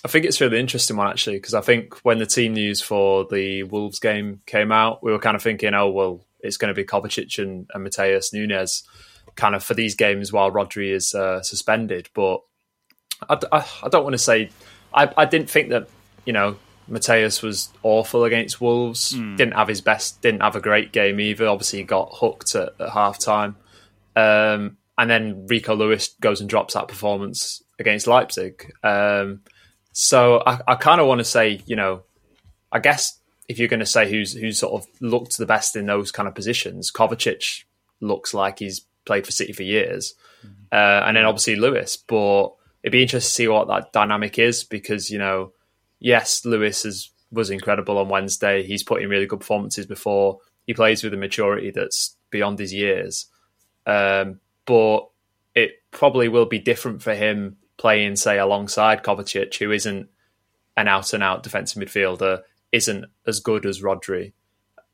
I 0.06 0.08
think 0.08 0.24
it's 0.24 0.40
a 0.40 0.44
really 0.44 0.60
interesting 0.60 0.96
one 0.96 1.08
actually 1.08 1.38
because 1.38 1.52
I 1.52 1.60
think 1.60 1.94
when 2.04 2.20
the 2.20 2.26
team 2.26 2.54
news 2.54 2.80
for 2.80 3.26
the 3.28 3.64
Wolves 3.64 3.98
game 3.98 4.40
came 4.46 4.70
out, 4.70 5.02
we 5.02 5.10
were 5.10 5.18
kind 5.18 5.34
of 5.34 5.42
thinking, 5.42 5.74
oh 5.74 5.90
well, 5.90 6.24
it's 6.38 6.58
going 6.58 6.72
to 6.72 6.80
be 6.80 6.86
Kovacic 6.86 7.42
and, 7.42 7.68
and 7.74 7.84
Matheus 7.84 8.32
Nunes 8.32 8.84
kind 9.34 9.56
of 9.56 9.64
for 9.64 9.74
these 9.74 9.96
games 9.96 10.32
while 10.32 10.52
Rodri 10.52 10.92
is 10.92 11.12
uh, 11.12 11.42
suspended. 11.42 12.08
But 12.14 12.40
I, 13.28 13.36
I, 13.50 13.66
I 13.82 13.88
don't 13.88 14.04
want 14.04 14.14
to 14.14 14.18
say 14.18 14.50
I, 14.94 15.12
I 15.16 15.24
didn't 15.24 15.50
think 15.50 15.70
that 15.70 15.88
you 16.24 16.32
know 16.32 16.56
Matheus 16.88 17.42
was 17.42 17.70
awful 17.82 18.22
against 18.22 18.60
Wolves. 18.60 19.12
Mm. 19.12 19.36
Didn't 19.36 19.54
have 19.54 19.66
his 19.66 19.80
best. 19.80 20.22
Didn't 20.22 20.42
have 20.42 20.54
a 20.54 20.60
great 20.60 20.92
game 20.92 21.18
either. 21.18 21.48
Obviously, 21.48 21.80
he 21.80 21.84
got 21.84 22.10
hooked 22.12 22.54
at, 22.54 22.74
at 22.78 22.90
half 22.90 23.18
time. 23.18 23.56
Um, 24.14 24.76
and 24.96 25.10
then 25.10 25.48
Rico 25.48 25.74
Lewis 25.74 26.14
goes 26.20 26.40
and 26.40 26.48
drops 26.48 26.74
that 26.74 26.86
performance 26.86 27.60
against 27.80 28.06
Leipzig. 28.06 28.72
Um, 28.84 29.40
so 29.98 30.42
I, 30.46 30.60
I 30.68 30.74
kind 30.74 31.00
of 31.00 31.06
want 31.06 31.20
to 31.20 31.24
say, 31.24 31.62
you 31.64 31.74
know, 31.74 32.02
I 32.70 32.80
guess 32.80 33.18
if 33.48 33.58
you're 33.58 33.66
going 33.66 33.80
to 33.80 33.86
say 33.86 34.06
who's 34.10 34.34
who's 34.34 34.58
sort 34.58 34.74
of 34.74 34.86
looked 35.00 35.38
the 35.38 35.46
best 35.46 35.74
in 35.74 35.86
those 35.86 36.12
kind 36.12 36.28
of 36.28 36.34
positions, 36.34 36.92
Kovacic 36.92 37.64
looks 38.02 38.34
like 38.34 38.58
he's 38.58 38.82
played 39.06 39.24
for 39.24 39.32
City 39.32 39.54
for 39.54 39.62
years, 39.62 40.12
uh, 40.70 41.02
and 41.06 41.16
then 41.16 41.24
obviously 41.24 41.56
Lewis. 41.56 41.96
But 41.96 42.50
it'd 42.82 42.92
be 42.92 43.00
interesting 43.00 43.26
to 43.26 43.34
see 43.34 43.48
what 43.48 43.68
that 43.68 43.94
dynamic 43.94 44.38
is 44.38 44.64
because 44.64 45.10
you 45.10 45.16
know, 45.16 45.54
yes, 45.98 46.44
Lewis 46.44 46.84
is, 46.84 47.10
was 47.32 47.48
incredible 47.48 47.96
on 47.96 48.10
Wednesday. 48.10 48.64
He's 48.64 48.82
put 48.82 49.00
in 49.00 49.08
really 49.08 49.24
good 49.24 49.40
performances 49.40 49.86
before. 49.86 50.40
He 50.66 50.74
plays 50.74 51.02
with 51.02 51.14
a 51.14 51.16
maturity 51.16 51.70
that's 51.70 52.18
beyond 52.28 52.58
his 52.58 52.74
years, 52.74 53.28
um, 53.86 54.40
but 54.66 55.08
it 55.54 55.82
probably 55.90 56.28
will 56.28 56.44
be 56.44 56.58
different 56.58 57.00
for 57.02 57.14
him 57.14 57.56
playing, 57.76 58.16
say, 58.16 58.38
alongside 58.38 59.02
Kovacic, 59.02 59.56
who 59.58 59.70
isn't 59.70 60.08
an 60.76 60.88
out 60.88 61.12
and 61.12 61.22
out 61.22 61.42
defensive 61.42 61.82
midfielder, 61.82 62.42
isn't 62.72 63.06
as 63.26 63.40
good 63.40 63.66
as 63.66 63.80
Rodri. 63.80 64.32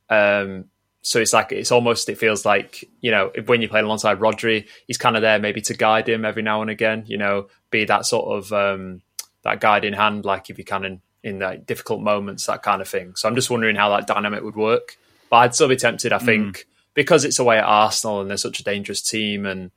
Um, 0.09 0.66
so 1.03 1.18
it's 1.18 1.33
like 1.33 1.51
it's 1.51 1.73
almost 1.73 2.09
it 2.09 2.18
feels 2.18 2.45
like 2.45 2.88
you 3.01 3.11
know 3.11 3.33
when 3.47 3.61
you 3.61 3.68
play 3.68 3.81
alongside 3.81 4.21
Rodri, 4.21 4.68
he's 4.87 4.99
kind 4.99 5.16
of 5.16 5.23
there 5.23 5.38
maybe 5.38 5.61
to 5.62 5.75
guide 5.75 6.09
him 6.09 6.25
every 6.25 6.42
now 6.42 6.62
and 6.62 6.71
again. 6.71 7.05
You 7.07 7.18
know, 7.18 7.49
be 7.71 7.85
that 7.85 8.07
sort 8.07 8.37
of 8.37 8.53
um, 8.53 9.03
that 9.42 9.61
guiding 9.61 9.95
hand, 9.95 10.25
like 10.25 10.49
if 10.49 10.59
you 10.59 10.64
can 10.64 10.85
in, 10.85 11.01
in 11.25 11.38
like 11.40 11.66
difficult 11.66 12.01
moments, 12.01 12.47
that 12.47 12.62
kind 12.62 12.81
of 12.81 12.88
thing. 12.88 13.16
So 13.16 13.29
I'm 13.29 13.35
just 13.35 13.51
wondering 13.51 13.75
how 13.77 13.90
that 13.90 14.07
dynamic 14.07 14.45
would 14.45 14.57
work. 14.57 14.97
But 15.29 15.37
I'd 15.38 15.55
still 15.55 15.68
be 15.68 15.77
tempted. 15.77 16.12
I 16.12 16.18
mm. 16.18 16.25
think 16.25 16.59
mm. 16.59 16.64
because 16.95 17.25
it's 17.25 17.40
away 17.40 17.59
at 17.59 17.64
Arsenal 17.64 18.21
and 18.21 18.31
they're 18.31 18.37
such 18.37 18.61
a 18.61 18.64
dangerous 18.64 19.03
team, 19.03 19.45
and 19.45 19.73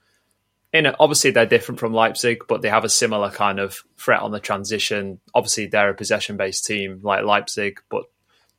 in 0.76 0.86
a, 0.86 0.96
obviously 1.00 1.32
they're 1.32 1.46
different 1.46 1.80
from 1.80 1.94
Leipzig, 1.94 2.44
but 2.48 2.62
they 2.62 2.70
have 2.70 2.84
a 2.84 2.90
similar 2.90 3.30
kind 3.32 3.60
of 3.60 3.84
threat 3.98 4.22
on 4.22 4.32
the 4.32 4.40
transition. 4.40 5.20
Obviously, 5.34 5.68
they're 5.68 5.90
a 5.90 5.96
possession 5.96 6.38
based 6.38 6.66
team 6.66 7.00
like 7.02 7.24
Leipzig, 7.24 7.82
but 7.90 8.04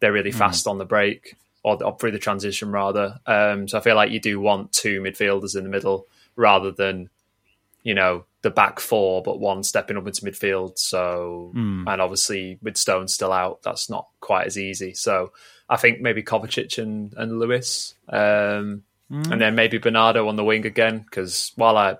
they're 0.00 0.12
really 0.12 0.32
mm. 0.32 0.38
fast 0.38 0.66
on 0.66 0.78
the 0.78 0.84
break 0.84 1.36
or, 1.62 1.82
or 1.82 1.96
through 1.98 2.12
the 2.12 2.18
transition 2.18 2.70
rather. 2.70 3.18
Um, 3.26 3.68
so 3.68 3.78
I 3.78 3.80
feel 3.82 3.96
like 3.96 4.10
you 4.10 4.20
do 4.20 4.40
want 4.40 4.72
two 4.72 5.00
midfielders 5.00 5.56
in 5.56 5.64
the 5.64 5.70
middle 5.70 6.06
rather 6.36 6.70
than 6.70 7.10
you 7.82 7.94
know 7.94 8.24
the 8.42 8.50
back 8.50 8.80
four, 8.80 9.22
but 9.22 9.40
one 9.40 9.62
stepping 9.62 9.96
up 9.96 10.06
into 10.06 10.22
midfield. 10.22 10.78
So 10.78 11.52
mm. 11.54 11.84
and 11.86 12.00
obviously 12.00 12.58
with 12.62 12.76
Stone 12.76 13.08
still 13.08 13.32
out, 13.32 13.62
that's 13.62 13.90
not 13.90 14.08
quite 14.20 14.46
as 14.46 14.56
easy. 14.56 14.94
So 14.94 15.32
I 15.68 15.76
think 15.76 16.00
maybe 16.00 16.22
Kovacic 16.22 16.78
and, 16.78 17.12
and 17.16 17.38
Lewis, 17.38 17.94
um, 18.08 18.84
mm. 19.10 19.30
and 19.30 19.40
then 19.40 19.54
maybe 19.54 19.78
Bernardo 19.78 20.28
on 20.28 20.36
the 20.36 20.44
wing 20.44 20.64
again. 20.64 21.00
Because 21.00 21.52
while 21.56 21.76
I 21.76 21.96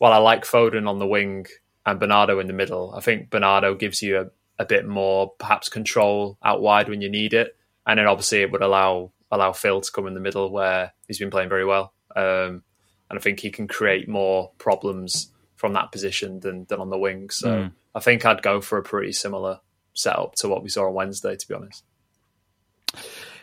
while 0.00 0.12
I 0.12 0.18
like 0.18 0.44
Foden 0.44 0.88
on 0.88 0.98
the 0.98 1.06
wing 1.06 1.46
and 1.86 2.00
Bernardo 2.00 2.40
in 2.40 2.48
the 2.48 2.52
middle, 2.52 2.92
I 2.94 3.00
think 3.00 3.30
Bernardo 3.30 3.74
gives 3.74 4.02
you 4.02 4.20
a, 4.20 4.26
a 4.58 4.66
bit 4.66 4.86
more 4.86 5.32
perhaps 5.38 5.68
control 5.68 6.36
out 6.42 6.60
wide 6.60 6.88
when 6.88 7.00
you 7.00 7.08
need 7.08 7.32
it 7.32 7.56
and 7.86 7.98
then 7.98 8.06
obviously 8.06 8.42
it 8.42 8.52
would 8.52 8.62
allow 8.62 9.10
allow 9.30 9.52
Phil 9.52 9.80
to 9.80 9.92
come 9.92 10.06
in 10.06 10.14
the 10.14 10.20
middle 10.20 10.50
where 10.50 10.92
he's 11.06 11.18
been 11.18 11.30
playing 11.30 11.48
very 11.48 11.64
well, 11.64 11.92
um, 12.16 12.62
and 13.08 13.18
I 13.18 13.18
think 13.18 13.40
he 13.40 13.50
can 13.50 13.68
create 13.68 14.08
more 14.08 14.50
problems 14.58 15.32
from 15.56 15.72
that 15.74 15.92
position 15.92 16.40
than 16.40 16.66
than 16.66 16.80
on 16.80 16.90
the 16.90 16.98
wing. 16.98 17.30
So 17.30 17.48
mm. 17.48 17.72
I 17.94 18.00
think 18.00 18.24
I'd 18.24 18.42
go 18.42 18.60
for 18.60 18.78
a 18.78 18.82
pretty 18.82 19.12
similar 19.12 19.60
setup 19.94 20.36
to 20.36 20.48
what 20.48 20.62
we 20.62 20.68
saw 20.68 20.86
on 20.86 20.94
Wednesday, 20.94 21.36
to 21.36 21.48
be 21.48 21.54
honest. 21.54 21.84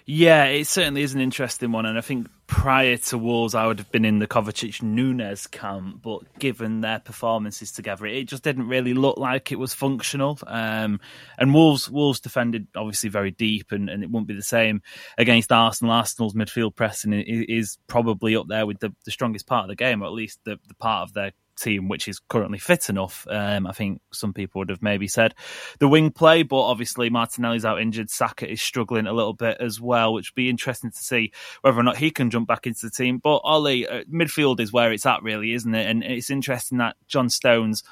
Yeah, 0.09 0.45
it 0.45 0.67
certainly 0.67 1.01
is 1.01 1.13
an 1.13 1.19
interesting 1.19 1.73
one, 1.73 1.85
and 1.85 1.97
I 1.97 2.01
think 2.01 2.29
prior 2.47 2.95
to 2.95 3.17
Wolves, 3.17 3.53
I 3.53 3.67
would 3.67 3.77
have 3.79 3.91
been 3.91 4.05
in 4.05 4.19
the 4.19 4.27
Kovacic 4.27 4.81
Nunes 4.81 5.47
camp, 5.47 6.01
but 6.01 6.21
given 6.39 6.79
their 6.79 6.99
performances 6.99 7.73
together, 7.73 8.05
it 8.05 8.23
just 8.23 8.41
didn't 8.41 8.69
really 8.69 8.93
look 8.93 9.17
like 9.17 9.51
it 9.51 9.59
was 9.59 9.73
functional. 9.73 10.39
Um, 10.47 11.01
and 11.37 11.53
Wolves, 11.53 11.89
Wolves 11.89 12.21
defended 12.21 12.67
obviously 12.73 13.09
very 13.09 13.31
deep, 13.31 13.73
and, 13.73 13.89
and 13.89 14.01
it 14.01 14.09
won't 14.09 14.27
be 14.27 14.33
the 14.33 14.41
same 14.41 14.81
against 15.17 15.51
Arsenal. 15.51 15.91
Arsenal's 15.91 16.35
midfield 16.35 16.77
pressing 16.77 17.11
is 17.11 17.77
probably 17.87 18.37
up 18.37 18.47
there 18.47 18.65
with 18.65 18.79
the, 18.79 18.93
the 19.03 19.11
strongest 19.11 19.45
part 19.45 19.65
of 19.65 19.69
the 19.69 19.75
game, 19.75 20.01
or 20.01 20.05
at 20.05 20.13
least 20.13 20.39
the, 20.45 20.57
the 20.69 20.75
part 20.75 21.09
of 21.09 21.13
their 21.13 21.33
team 21.57 21.87
which 21.87 22.07
is 22.07 22.19
currently 22.19 22.57
fit 22.57 22.89
enough. 22.89 23.27
Um, 23.29 23.67
I 23.67 23.71
think 23.71 24.01
some 24.11 24.33
people 24.33 24.59
would 24.59 24.69
have 24.69 24.81
maybe 24.81 25.07
said 25.07 25.35
the 25.79 25.87
wing 25.87 26.11
play, 26.11 26.43
but 26.43 26.61
obviously 26.61 27.09
Martinelli's 27.09 27.65
out 27.65 27.81
injured. 27.81 28.09
Saka 28.09 28.49
is 28.49 28.61
struggling 28.61 29.07
a 29.07 29.13
little 29.13 29.33
bit 29.33 29.57
as 29.59 29.81
well, 29.81 30.13
which 30.13 30.31
would 30.31 30.35
be 30.35 30.49
interesting 30.49 30.91
to 30.91 30.97
see 30.97 31.31
whether 31.61 31.79
or 31.79 31.83
not 31.83 31.97
he 31.97 32.11
can 32.11 32.29
jump 32.29 32.47
back 32.47 32.67
into 32.67 32.85
the 32.85 32.91
team. 32.91 33.17
But 33.17 33.37
Ollie, 33.43 33.87
uh, 33.87 34.03
midfield 34.03 34.59
is 34.59 34.71
where 34.71 34.91
it's 34.91 35.05
at, 35.05 35.23
really, 35.23 35.53
isn't 35.53 35.73
it? 35.73 35.89
And 35.89 36.03
it's 36.03 36.29
interesting 36.29 36.77
that 36.77 36.95
John 37.07 37.29
Stones 37.29 37.83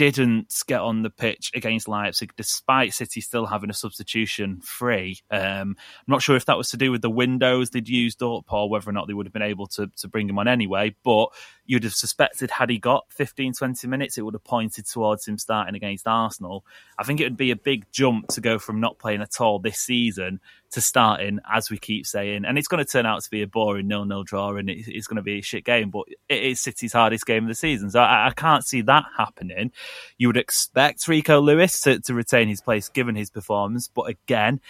didn't 0.00 0.62
get 0.66 0.80
on 0.80 1.02
the 1.02 1.10
pitch 1.10 1.50
against 1.54 1.86
Leipzig, 1.86 2.32
despite 2.34 2.94
City 2.94 3.20
still 3.20 3.44
having 3.44 3.68
a 3.68 3.74
substitution 3.74 4.58
free. 4.62 5.20
Um, 5.30 5.76
I'm 5.76 6.04
not 6.06 6.22
sure 6.22 6.36
if 6.36 6.46
that 6.46 6.56
was 6.56 6.70
to 6.70 6.78
do 6.78 6.90
with 6.90 7.02
the 7.02 7.10
windows 7.10 7.68
they'd 7.68 7.86
used 7.86 8.22
up 8.22 8.50
or 8.50 8.70
whether 8.70 8.88
or 8.88 8.94
not 8.94 9.08
they 9.08 9.12
would 9.12 9.26
have 9.26 9.32
been 9.34 9.42
able 9.42 9.66
to, 9.66 9.90
to 9.98 10.08
bring 10.08 10.26
him 10.26 10.38
on 10.38 10.48
anyway. 10.48 10.96
But 11.04 11.26
you'd 11.70 11.84
have 11.84 11.94
suspected 11.94 12.50
had 12.50 12.68
he 12.68 12.80
got 12.80 13.04
15, 13.10 13.52
20 13.52 13.86
minutes, 13.86 14.18
it 14.18 14.22
would 14.22 14.34
have 14.34 14.42
pointed 14.42 14.86
towards 14.86 15.28
him 15.28 15.38
starting 15.38 15.76
against 15.76 16.04
Arsenal. 16.04 16.64
I 16.98 17.04
think 17.04 17.20
it 17.20 17.24
would 17.24 17.36
be 17.36 17.52
a 17.52 17.56
big 17.56 17.86
jump 17.92 18.26
to 18.30 18.40
go 18.40 18.58
from 18.58 18.80
not 18.80 18.98
playing 18.98 19.22
at 19.22 19.40
all 19.40 19.60
this 19.60 19.78
season 19.78 20.40
to 20.72 20.80
starting, 20.80 21.38
as 21.48 21.70
we 21.70 21.78
keep 21.78 22.06
saying. 22.06 22.44
And 22.44 22.58
it's 22.58 22.66
going 22.66 22.84
to 22.84 22.90
turn 22.90 23.06
out 23.06 23.22
to 23.22 23.30
be 23.30 23.42
a 23.42 23.46
boring 23.46 23.86
nil-nil 23.86 24.24
draw 24.24 24.56
and 24.56 24.68
it's 24.68 25.06
going 25.06 25.18
to 25.18 25.22
be 25.22 25.38
a 25.38 25.42
shit 25.42 25.64
game, 25.64 25.90
but 25.90 26.06
it 26.28 26.42
is 26.42 26.60
City's 26.60 26.92
hardest 26.92 27.24
game 27.24 27.44
of 27.44 27.48
the 27.48 27.54
season. 27.54 27.88
So 27.88 28.00
I, 28.00 28.26
I 28.26 28.32
can't 28.32 28.66
see 28.66 28.80
that 28.82 29.04
happening. 29.16 29.70
You 30.18 30.26
would 30.26 30.36
expect 30.36 31.06
Rico 31.06 31.40
Lewis 31.40 31.78
to, 31.82 32.00
to 32.00 32.14
retain 32.14 32.48
his 32.48 32.60
place 32.60 32.88
given 32.88 33.14
his 33.14 33.30
performance, 33.30 33.86
but 33.86 34.08
again, 34.08 34.60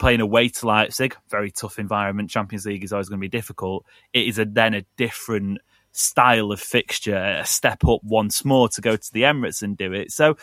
playing 0.00 0.20
away 0.20 0.48
to 0.48 0.66
Leipzig, 0.66 1.14
very 1.28 1.52
tough 1.52 1.78
environment. 1.78 2.28
Champions 2.28 2.66
League 2.66 2.82
is 2.82 2.92
always 2.92 3.08
going 3.08 3.20
to 3.20 3.24
be 3.24 3.28
difficult. 3.28 3.84
It 4.12 4.26
is 4.26 4.40
a, 4.40 4.44
then 4.44 4.74
a 4.74 4.84
different 4.96 5.60
style 5.92 6.52
of 6.52 6.60
fixture, 6.60 7.16
a 7.16 7.46
step 7.46 7.84
up 7.84 8.00
once 8.02 8.44
more 8.44 8.68
to 8.70 8.80
go 8.80 8.96
to 8.96 9.12
the 9.12 9.22
Emirates 9.22 9.62
and 9.62 9.76
do 9.76 9.92
it. 9.92 10.12
So 10.12 10.36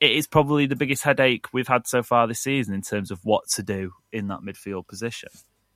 it 0.00 0.12
is 0.12 0.26
probably 0.26 0.66
the 0.66 0.76
biggest 0.76 1.02
headache 1.02 1.46
we've 1.52 1.68
had 1.68 1.86
so 1.86 2.02
far 2.02 2.26
this 2.26 2.40
season 2.40 2.74
in 2.74 2.82
terms 2.82 3.10
of 3.10 3.20
what 3.24 3.48
to 3.50 3.62
do 3.62 3.92
in 4.12 4.28
that 4.28 4.40
midfield 4.40 4.86
position. 4.86 5.28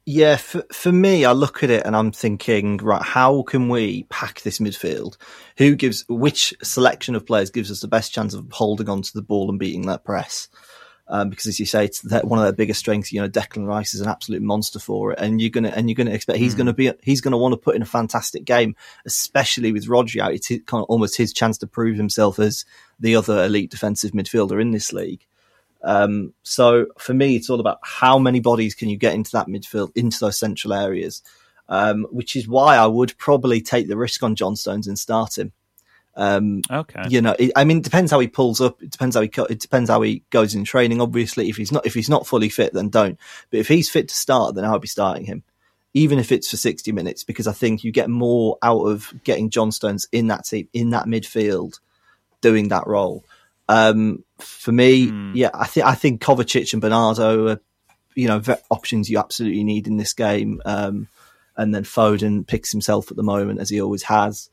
Yeah, 0.04 0.36
for, 0.36 0.64
for 0.72 0.90
me, 0.90 1.24
I 1.24 1.32
look 1.32 1.62
at 1.62 1.70
it 1.70 1.86
and 1.86 1.94
I'm 1.94 2.10
thinking, 2.10 2.78
right, 2.78 3.02
how 3.02 3.42
can 3.42 3.68
we 3.68 4.02
pack 4.04 4.40
this 4.40 4.58
midfield? 4.58 5.16
Who 5.58 5.76
gives, 5.76 6.04
which 6.08 6.52
selection 6.62 7.14
of 7.14 7.24
players 7.24 7.50
gives 7.50 7.70
us 7.70 7.80
the 7.80 7.88
best 7.88 8.12
chance 8.12 8.34
of 8.34 8.50
holding 8.50 8.88
on 8.88 9.02
to 9.02 9.12
the 9.14 9.22
ball 9.22 9.48
and 9.48 9.60
beating 9.60 9.86
that 9.86 10.04
press? 10.04 10.48
Um, 11.08 11.30
because 11.30 11.46
as 11.46 11.60
you 11.60 11.66
say, 11.66 11.84
it's 11.84 12.00
that 12.02 12.26
one 12.26 12.38
of 12.38 12.44
their 12.44 12.52
biggest 12.52 12.80
strengths. 12.80 13.12
You 13.12 13.20
know, 13.20 13.28
Declan 13.28 13.66
Rice 13.66 13.92
is 13.94 14.00
an 14.00 14.08
absolute 14.08 14.40
monster 14.40 14.78
for 14.78 15.12
it, 15.12 15.18
and 15.18 15.40
you're 15.40 15.50
gonna 15.50 15.68
and 15.70 15.88
you're 15.88 15.94
gonna 15.94 16.12
expect 16.12 16.38
he's 16.38 16.54
gonna 16.54 16.72
be 16.72 16.92
he's 17.02 17.20
gonna 17.20 17.36
want 17.36 17.52
to 17.52 17.58
put 17.58 17.76
in 17.76 17.82
a 17.82 17.86
fantastic 17.86 18.44
game, 18.44 18.76
especially 19.04 19.72
with 19.72 19.88
Rodri 19.88 20.20
out. 20.20 20.32
It's 20.32 20.46
his, 20.46 20.60
kind 20.64 20.82
of 20.82 20.86
almost 20.88 21.16
his 21.16 21.32
chance 21.32 21.58
to 21.58 21.66
prove 21.66 21.96
himself 21.96 22.38
as 22.38 22.64
the 23.00 23.16
other 23.16 23.44
elite 23.44 23.70
defensive 23.70 24.12
midfielder 24.12 24.60
in 24.60 24.70
this 24.70 24.92
league. 24.92 25.26
Um, 25.82 26.32
so 26.42 26.86
for 26.98 27.12
me, 27.12 27.36
it's 27.36 27.50
all 27.50 27.60
about 27.60 27.78
how 27.82 28.18
many 28.18 28.40
bodies 28.40 28.74
can 28.74 28.88
you 28.88 28.96
get 28.96 29.14
into 29.14 29.32
that 29.32 29.48
midfield, 29.48 29.90
into 29.96 30.18
those 30.20 30.38
central 30.38 30.72
areas, 30.72 31.22
um, 31.68 32.06
which 32.10 32.36
is 32.36 32.46
why 32.46 32.76
I 32.76 32.86
would 32.86 33.18
probably 33.18 33.60
take 33.60 33.88
the 33.88 33.96
risk 33.96 34.22
on 34.22 34.36
John 34.36 34.56
Stones 34.56 34.86
and 34.86 34.98
start 34.98 35.36
him. 35.36 35.52
Um, 36.14 36.60
Okay. 36.70 37.04
you 37.08 37.22
know, 37.22 37.34
it, 37.38 37.52
I 37.56 37.64
mean, 37.64 37.78
it 37.78 37.84
depends 37.84 38.10
how 38.10 38.20
he 38.20 38.28
pulls 38.28 38.60
up. 38.60 38.82
It 38.82 38.90
depends 38.90 39.16
how 39.16 39.22
he 39.22 39.28
co- 39.28 39.44
it 39.44 39.60
depends 39.60 39.88
how 39.88 40.02
he 40.02 40.22
goes 40.30 40.54
in 40.54 40.64
training. 40.64 41.00
Obviously, 41.00 41.48
if 41.48 41.56
he's 41.56 41.72
not 41.72 41.86
if 41.86 41.94
he's 41.94 42.10
not 42.10 42.26
fully 42.26 42.50
fit, 42.50 42.74
then 42.74 42.90
don't. 42.90 43.18
But 43.50 43.60
if 43.60 43.68
he's 43.68 43.90
fit 43.90 44.08
to 44.08 44.14
start, 44.14 44.54
then 44.54 44.64
I'll 44.64 44.78
be 44.78 44.88
starting 44.88 45.24
him, 45.24 45.42
even 45.94 46.18
if 46.18 46.30
it's 46.30 46.50
for 46.50 46.58
sixty 46.58 46.92
minutes, 46.92 47.24
because 47.24 47.46
I 47.46 47.52
think 47.52 47.82
you 47.82 47.92
get 47.92 48.10
more 48.10 48.58
out 48.62 48.82
of 48.82 49.12
getting 49.24 49.48
John 49.48 49.72
Stones 49.72 50.06
in 50.12 50.26
that 50.26 50.44
team 50.44 50.68
in 50.74 50.90
that 50.90 51.06
midfield, 51.06 51.80
doing 52.42 52.68
that 52.68 52.86
role. 52.86 53.24
Um, 53.68 54.22
for 54.38 54.72
me, 54.72 55.10
yeah, 55.34 55.50
I 55.54 55.66
think 55.66 55.86
I 55.86 55.94
think 55.94 56.20
Kovacic 56.20 56.74
and 56.74 56.82
Bernardo 56.82 57.48
are, 57.48 57.60
you 58.14 58.28
know, 58.28 58.38
ve- 58.38 58.56
options 58.70 59.08
you 59.08 59.18
absolutely 59.18 59.64
need 59.64 59.86
in 59.86 59.96
this 59.96 60.12
game. 60.12 60.60
Um, 60.66 61.08
and 61.56 61.74
then 61.74 61.84
Foden 61.84 62.46
picks 62.46 62.70
himself 62.72 63.10
at 63.10 63.16
the 63.16 63.22
moment 63.22 63.60
as 63.60 63.70
he 63.70 63.80
always 63.80 64.02
has. 64.04 64.50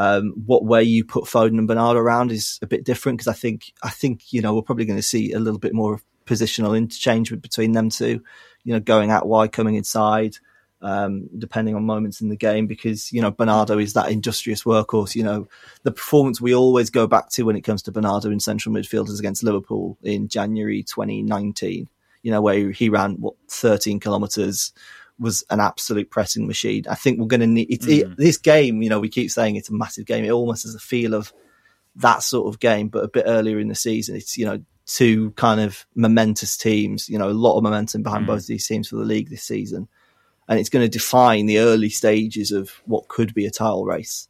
Um, 0.00 0.32
what 0.46 0.64
way 0.64 0.82
you 0.82 1.04
put 1.04 1.24
Foden 1.24 1.58
and 1.58 1.68
Bernardo 1.68 2.00
around 2.00 2.32
is 2.32 2.58
a 2.62 2.66
bit 2.66 2.84
different 2.84 3.18
because 3.18 3.28
I 3.28 3.34
think 3.34 3.70
I 3.82 3.90
think 3.90 4.32
you 4.32 4.40
know 4.40 4.54
we're 4.54 4.62
probably 4.62 4.86
going 4.86 4.98
to 4.98 5.02
see 5.02 5.32
a 5.32 5.38
little 5.38 5.58
bit 5.58 5.74
more 5.74 5.92
of 5.92 6.02
positional 6.24 6.74
interchange 6.74 7.38
between 7.42 7.72
them 7.72 7.90
two. 7.90 8.22
You 8.64 8.72
know, 8.72 8.80
going 8.80 9.10
out 9.10 9.28
wide, 9.28 9.52
coming 9.52 9.74
inside, 9.74 10.36
um, 10.80 11.28
depending 11.36 11.74
on 11.74 11.84
moments 11.84 12.22
in 12.22 12.30
the 12.30 12.36
game. 12.36 12.66
Because 12.66 13.12
you 13.12 13.20
know 13.20 13.30
Bernardo 13.30 13.76
is 13.76 13.92
that 13.92 14.10
industrious 14.10 14.64
workhorse. 14.64 15.14
You 15.14 15.22
know, 15.22 15.48
the 15.82 15.92
performance 15.92 16.40
we 16.40 16.54
always 16.54 16.88
go 16.88 17.06
back 17.06 17.28
to 17.32 17.42
when 17.42 17.56
it 17.56 17.60
comes 17.60 17.82
to 17.82 17.92
Bernardo 17.92 18.30
in 18.30 18.40
central 18.40 18.74
midfielders 18.74 19.18
against 19.18 19.44
Liverpool 19.44 19.98
in 20.02 20.28
January 20.28 20.82
2019. 20.82 21.90
You 22.22 22.30
know, 22.30 22.40
where 22.40 22.70
he 22.70 22.88
ran 22.88 23.16
what 23.16 23.34
13 23.48 24.00
kilometers 24.00 24.72
was 25.20 25.44
an 25.50 25.60
absolute 25.60 26.10
pressing 26.10 26.46
machine. 26.46 26.84
I 26.88 26.94
think 26.94 27.20
we're 27.20 27.26
going 27.26 27.40
to 27.40 27.46
need 27.46 27.70
it's, 27.70 27.86
it, 27.86 28.16
this 28.16 28.38
game. 28.38 28.82
You 28.82 28.88
know, 28.88 28.98
we 28.98 29.10
keep 29.10 29.30
saying 29.30 29.56
it's 29.56 29.68
a 29.68 29.74
massive 29.74 30.06
game. 30.06 30.24
It 30.24 30.30
almost 30.30 30.64
has 30.64 30.74
a 30.74 30.80
feel 30.80 31.14
of 31.14 31.32
that 31.96 32.22
sort 32.22 32.52
of 32.52 32.58
game, 32.58 32.88
but 32.88 33.04
a 33.04 33.08
bit 33.08 33.24
earlier 33.26 33.58
in 33.58 33.68
the 33.68 33.74
season. 33.74 34.16
It's 34.16 34.38
you 34.38 34.46
know 34.46 34.62
two 34.86 35.32
kind 35.32 35.60
of 35.60 35.86
momentous 35.94 36.56
teams. 36.56 37.08
You 37.08 37.18
know, 37.18 37.28
a 37.28 37.32
lot 37.32 37.56
of 37.56 37.62
momentum 37.62 38.02
behind 38.02 38.26
both 38.26 38.40
of 38.40 38.46
these 38.46 38.66
teams 38.66 38.88
for 38.88 38.96
the 38.96 39.04
league 39.04 39.28
this 39.28 39.44
season, 39.44 39.88
and 40.48 40.58
it's 40.58 40.70
going 40.70 40.84
to 40.84 40.98
define 40.98 41.46
the 41.46 41.58
early 41.58 41.90
stages 41.90 42.50
of 42.50 42.70
what 42.86 43.08
could 43.08 43.34
be 43.34 43.46
a 43.46 43.50
title 43.50 43.84
race. 43.84 44.28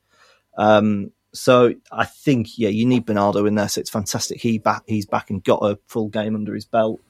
Um, 0.59 1.13
so 1.33 1.75
I 1.93 2.07
think 2.07 2.59
yeah, 2.59 2.71
you 2.71 2.85
need 2.85 3.07
Bernardo 3.07 3.47
in 3.47 3.55
there. 3.55 3.69
So 3.69 3.81
it's 3.81 3.91
fantastic. 3.91 4.41
He 4.41 4.59
back, 4.59 4.83
he's 4.87 5.07
back 5.07 5.31
and 5.31 5.43
got 5.45 5.63
a 5.63 5.79
full 5.87 6.09
game 6.09 6.35
under 6.35 6.55
his 6.55 6.65
belt. 6.65 7.01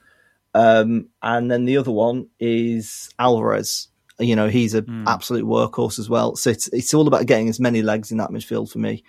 Um, 0.54 1.08
and 1.22 1.50
then 1.50 1.64
the 1.64 1.76
other 1.76 1.92
one 1.92 2.28
is 2.38 3.10
Alvarez. 3.18 3.88
You 4.18 4.36
know, 4.36 4.48
he's 4.48 4.74
an 4.74 5.04
absolute 5.06 5.46
workhorse 5.46 5.98
as 5.98 6.10
well. 6.10 6.36
So 6.36 6.50
it's 6.50 6.68
it's 6.68 6.92
all 6.92 7.08
about 7.08 7.26
getting 7.26 7.48
as 7.48 7.58
many 7.58 7.80
legs 7.80 8.10
in 8.12 8.18
that 8.18 8.30
midfield 8.30 8.70
for 8.70 8.78
me. 8.78 9.02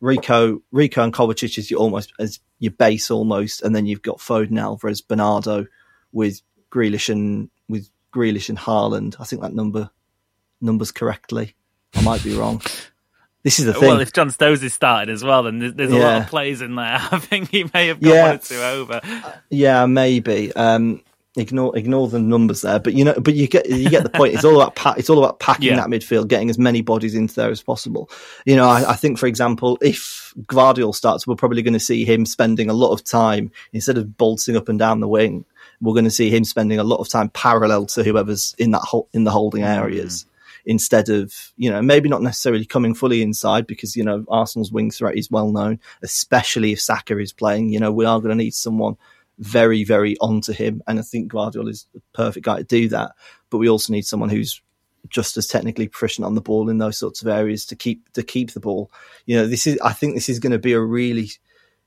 Rico, 0.00 0.60
Rico 0.72 1.02
and 1.02 1.12
Kovacic 1.12 1.56
is 1.56 1.70
your 1.70 1.80
almost 1.80 2.12
as 2.18 2.40
your 2.58 2.72
base 2.72 3.10
almost, 3.10 3.62
and 3.62 3.74
then 3.74 3.86
you've 3.86 4.02
got 4.02 4.18
Foden, 4.18 4.60
Alvarez, 4.60 5.00
Bernardo, 5.00 5.66
with 6.12 6.42
Grealish 6.70 7.08
and 7.08 7.48
with 7.68 7.88
Grealish 8.14 8.48
and 8.48 8.58
Haaland. 8.58 9.16
I 9.20 9.24
think 9.24 9.42
that 9.42 9.54
number 9.54 9.90
numbers 10.60 10.90
correctly. 10.90 11.54
I 11.94 12.02
might 12.02 12.24
be 12.24 12.36
wrong. 12.36 12.60
This 13.46 13.60
is 13.60 13.66
the 13.66 13.74
thing. 13.74 13.82
Well, 13.90 14.00
if 14.00 14.12
John 14.12 14.30
Stones 14.30 14.60
is 14.64 14.74
starting 14.74 15.14
as 15.14 15.22
well, 15.22 15.44
then 15.44 15.60
there's, 15.60 15.92
a 15.92 15.96
lot 15.96 16.22
of 16.22 16.26
plays 16.26 16.60
in 16.62 16.74
there. 16.74 16.98
I 17.12 17.18
think 17.20 17.48
he 17.50 17.64
may 17.72 17.86
have 17.86 18.00
got 18.00 18.12
Yeah. 18.12 18.26
one 18.26 18.34
or 18.34 18.38
two 18.38 18.60
over. 18.60 19.00
Yeah, 19.50 19.86
maybe. 19.86 20.52
Um, 20.56 21.00
ignore 21.36 21.76
ignore 21.78 22.08
the 22.08 22.18
numbers 22.18 22.62
there, 22.62 22.80
but 22.80 22.94
you 22.94 23.04
know, 23.04 23.14
but 23.20 23.34
you 23.34 23.46
get 23.46 23.68
you 23.70 23.88
get 23.88 24.02
the 24.02 24.08
point. 24.10 24.34
It's 24.34 24.44
all 24.44 24.60
about 24.60 24.74
pa- 24.74 24.96
it's 24.98 25.08
all 25.08 25.18
about 25.22 25.38
packing 25.46 25.66
Yeah. 25.68 25.76
that 25.76 25.86
midfield, 25.86 26.26
getting 26.26 26.50
as 26.50 26.58
many 26.58 26.82
bodies 26.82 27.14
into 27.14 27.34
there 27.36 27.50
as 27.50 27.62
possible. 27.62 28.10
You 28.46 28.56
know, 28.56 28.68
I, 28.68 28.90
I 28.90 28.94
think, 28.96 29.16
for 29.16 29.26
example, 29.28 29.78
if 29.80 30.34
Guardiola 30.48 30.92
starts, 30.92 31.24
we're 31.24 31.36
probably 31.36 31.62
going 31.62 31.74
to 31.74 31.78
see 31.78 32.04
him 32.04 32.26
spending 32.26 32.68
a 32.68 32.74
lot 32.74 32.90
of 32.90 33.04
time 33.04 33.52
instead 33.72 33.96
of 33.96 34.16
bolting 34.18 34.56
up 34.56 34.68
and 34.68 34.76
down 34.78 34.98
the 34.98 35.06
wing. 35.08 35.44
We're 35.80 35.92
going 35.94 36.04
to 36.04 36.10
see 36.10 36.30
him 36.30 36.42
spending 36.42 36.80
a 36.80 36.84
lot 36.84 36.96
of 36.98 37.08
time 37.08 37.28
parallel 37.28 37.86
to 37.86 38.02
whoever's 38.02 38.56
in 38.58 38.72
that 38.72 38.80
hol- 38.82 39.08
in 39.12 39.22
the 39.22 39.30
holding 39.30 39.62
areas. 39.62 40.26
Instead 40.68 41.08
of, 41.08 41.32
you 41.56 41.70
know, 41.70 41.80
maybe 41.80 42.08
not 42.08 42.22
necessarily 42.22 42.64
coming 42.64 42.92
fully 42.92 43.22
inside 43.22 43.66
because, 43.66 43.96
you 43.96 44.02
know, 44.02 44.24
Arsenal's 44.28 44.72
wing 44.72 44.90
threat 44.90 45.16
is 45.16 45.30
well 45.30 45.52
known, 45.52 45.78
especially 46.02 46.72
if 46.72 46.80
Saka 46.80 47.18
is 47.18 47.32
playing. 47.32 47.70
You 47.70 47.78
know, 47.78 47.92
we 47.92 48.04
are 48.04 48.18
going 48.18 48.36
to 48.36 48.44
need 48.44 48.54
someone 48.54 48.96
very, 49.38 49.84
very 49.84 50.16
onto 50.18 50.52
him. 50.52 50.82
And 50.86 50.98
I 50.98 51.02
think 51.02 51.28
Guardiola 51.28 51.70
is 51.70 51.86
the 51.94 52.02
perfect 52.14 52.44
guy 52.44 52.58
to 52.58 52.64
do 52.64 52.88
that. 52.88 53.12
But 53.48 53.58
we 53.58 53.68
also 53.68 53.92
need 53.92 54.06
someone 54.06 54.28
who's 54.28 54.60
just 55.08 55.36
as 55.36 55.46
technically 55.46 55.88
proficient 55.88 56.24
on 56.24 56.34
the 56.34 56.40
ball 56.40 56.68
in 56.68 56.78
those 56.78 56.98
sorts 56.98 57.22
of 57.22 57.28
areas 57.28 57.64
to 57.66 57.76
keep 57.76 58.12
to 58.12 58.22
keep 58.22 58.52
the 58.52 58.60
ball. 58.60 58.90
You 59.24 59.36
know, 59.36 59.46
this 59.46 59.66
is 59.66 59.78
I 59.80 59.92
think 59.92 60.14
this 60.14 60.28
is 60.28 60.38
going 60.38 60.52
to 60.52 60.58
be 60.58 60.72
a 60.72 60.80
really 60.80 61.30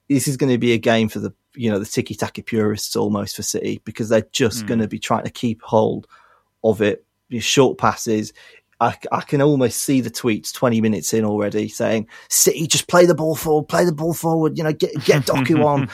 this 0.08 0.28
is 0.28 0.38
going 0.38 0.52
to 0.52 0.58
be 0.58 0.74
a 0.74 0.78
game 0.78 1.10
for 1.10 1.20
the 1.20 1.34
you 1.56 1.70
know 1.70 1.80
the 1.80 1.86
tiki 1.86 2.16
taka 2.16 2.44
purists 2.44 2.96
almost 2.96 3.36
for 3.36 3.44
City 3.44 3.82
because 3.84 4.10
they're 4.10 4.28
just 4.32 4.62
hmm. 4.62 4.68
going 4.68 4.80
to 4.80 4.88
be 4.88 5.00
trying 5.00 5.26
to 5.26 5.30
keep 5.30 5.62
hold 5.62 6.08
of 6.64 6.82
it. 6.82 7.06
Your 7.30 7.42
short 7.42 7.78
passes. 7.78 8.34
I, 8.80 8.98
I 9.12 9.22
can 9.22 9.42
almost 9.42 9.84
see 9.84 10.02
the 10.02 10.10
tweets 10.10 10.54
20 10.54 10.80
minutes 10.82 11.14
in 11.14 11.26
already 11.26 11.68
saying, 11.68 12.08
City, 12.30 12.66
just 12.66 12.88
play 12.88 13.06
the 13.06 13.16
ball 13.16 13.36
forward, 13.36 13.68
play 13.68 13.84
the 13.84 13.92
ball 13.92 14.14
forward, 14.14 14.58
you 14.58 14.64
know, 14.64 14.74
get, 14.74 14.94
get 15.04 15.26
Doku 15.26 15.66
on, 15.66 15.90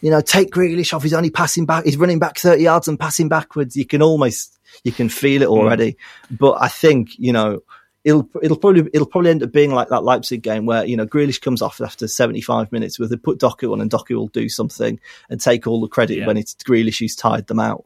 you 0.00 0.10
know, 0.10 0.20
take 0.20 0.50
Grealish 0.50 0.94
off. 0.94 1.02
He's 1.02 1.12
only 1.12 1.30
passing 1.30 1.66
back. 1.66 1.84
He's 1.84 1.98
running 1.98 2.18
back 2.18 2.38
30 2.38 2.62
yards 2.62 2.88
and 2.88 2.98
passing 2.98 3.28
backwards. 3.28 3.76
You 3.76 3.84
can 3.84 4.00
almost, 4.00 4.58
you 4.84 4.92
can 4.92 5.10
feel 5.10 5.42
it 5.42 5.48
mm. 5.48 5.52
already. 5.52 5.96
But 6.30 6.56
I 6.62 6.68
think, 6.68 7.18
you 7.18 7.32
know, 7.32 7.60
it'll, 8.04 8.26
it'll 8.42 8.56
probably, 8.56 8.88
it'll 8.94 9.06
probably 9.06 9.32
end 9.32 9.42
up 9.42 9.52
being 9.52 9.74
like 9.74 9.88
that 9.88 10.04
Leipzig 10.04 10.40
game 10.40 10.64
where, 10.64 10.86
you 10.86 10.96
know, 10.96 11.06
Grealish 11.06 11.42
comes 11.42 11.60
off 11.60 11.82
after 11.82 12.08
75 12.08 12.72
minutes 12.72 12.98
where 12.98 13.08
they 13.08 13.16
put 13.16 13.38
Doku 13.38 13.70
on 13.70 13.82
and 13.82 13.90
Doku 13.90 14.14
will 14.14 14.28
do 14.28 14.48
something 14.48 14.98
and 15.28 15.38
take 15.38 15.66
all 15.66 15.82
the 15.82 15.88
credit 15.88 16.18
Yeah. 16.18 16.26
when 16.26 16.38
it's 16.38 16.54
Grealish 16.54 17.00
who's 17.00 17.14
tied 17.14 17.48
them 17.48 17.60
out 17.60 17.84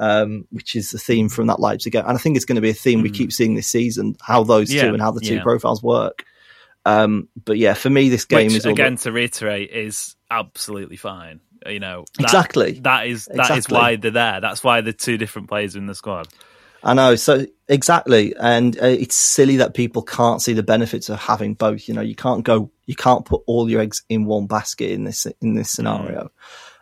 um, 0.00 0.46
which 0.50 0.74
is 0.74 0.90
the 0.90 0.98
theme 0.98 1.28
from 1.28 1.46
that 1.46 1.60
Leipzig 1.60 1.92
game. 1.92 2.04
And 2.06 2.16
I 2.16 2.18
think 2.20 2.34
it's 2.34 2.46
going 2.46 2.56
to 2.56 2.62
be 2.62 2.70
a 2.70 2.74
theme 2.74 3.02
we 3.02 3.10
keep 3.10 3.32
seeing 3.32 3.54
this 3.54 3.68
season, 3.68 4.16
how 4.20 4.42
those 4.42 4.72
Yeah, 4.72 4.82
two 4.86 4.94
and 4.94 5.00
how 5.02 5.12
the 5.12 5.20
two 5.20 5.36
yeah. 5.36 5.42
profiles 5.42 5.82
work. 5.82 6.24
Um, 6.86 7.28
but 7.44 7.58
yeah, 7.58 7.74
for 7.74 7.90
me, 7.90 8.08
this 8.08 8.24
game 8.24 8.46
Which, 8.46 8.56
is 8.56 8.66
again, 8.66 8.96
to 8.96 9.12
reiterate, 9.12 9.70
is 9.70 10.16
absolutely 10.30 10.96
fine. 10.96 11.40
You 11.66 11.78
know, 11.78 12.06
that- 12.16 12.24
Exactly. 12.24 12.80
That 12.80 13.06
is 13.06 13.26
that 13.26 13.50
is 13.50 13.58
Exactly. 13.58 13.74
why 13.76 13.96
they're 13.96 14.10
there. 14.10 14.40
That's 14.40 14.64
why 14.64 14.80
the 14.80 14.94
two 14.94 15.18
different 15.18 15.48
players 15.48 15.76
in 15.76 15.84
the 15.86 15.94
squad. 15.94 16.28
I 16.82 16.94
know. 16.94 17.14
So 17.16 17.44
exactly. 17.68 18.34
And 18.40 18.80
uh, 18.80 18.86
it's 18.86 19.14
silly 19.14 19.56
that 19.58 19.74
people 19.74 20.00
can't 20.02 20.40
see 20.40 20.54
the 20.54 20.62
benefits 20.62 21.10
of 21.10 21.18
having 21.18 21.52
both. 21.52 21.86
You 21.86 21.92
know, 21.92 22.00
you 22.00 22.14
can't 22.14 22.42
go, 22.42 22.70
you 22.86 22.96
can't 22.96 23.26
put 23.26 23.42
all 23.46 23.68
your 23.68 23.82
eggs 23.82 24.02
in 24.08 24.24
one 24.24 24.46
basket 24.46 24.90
in 24.90 25.04
this, 25.04 25.26
in 25.42 25.52
this 25.52 25.70
scenario. 25.70 26.30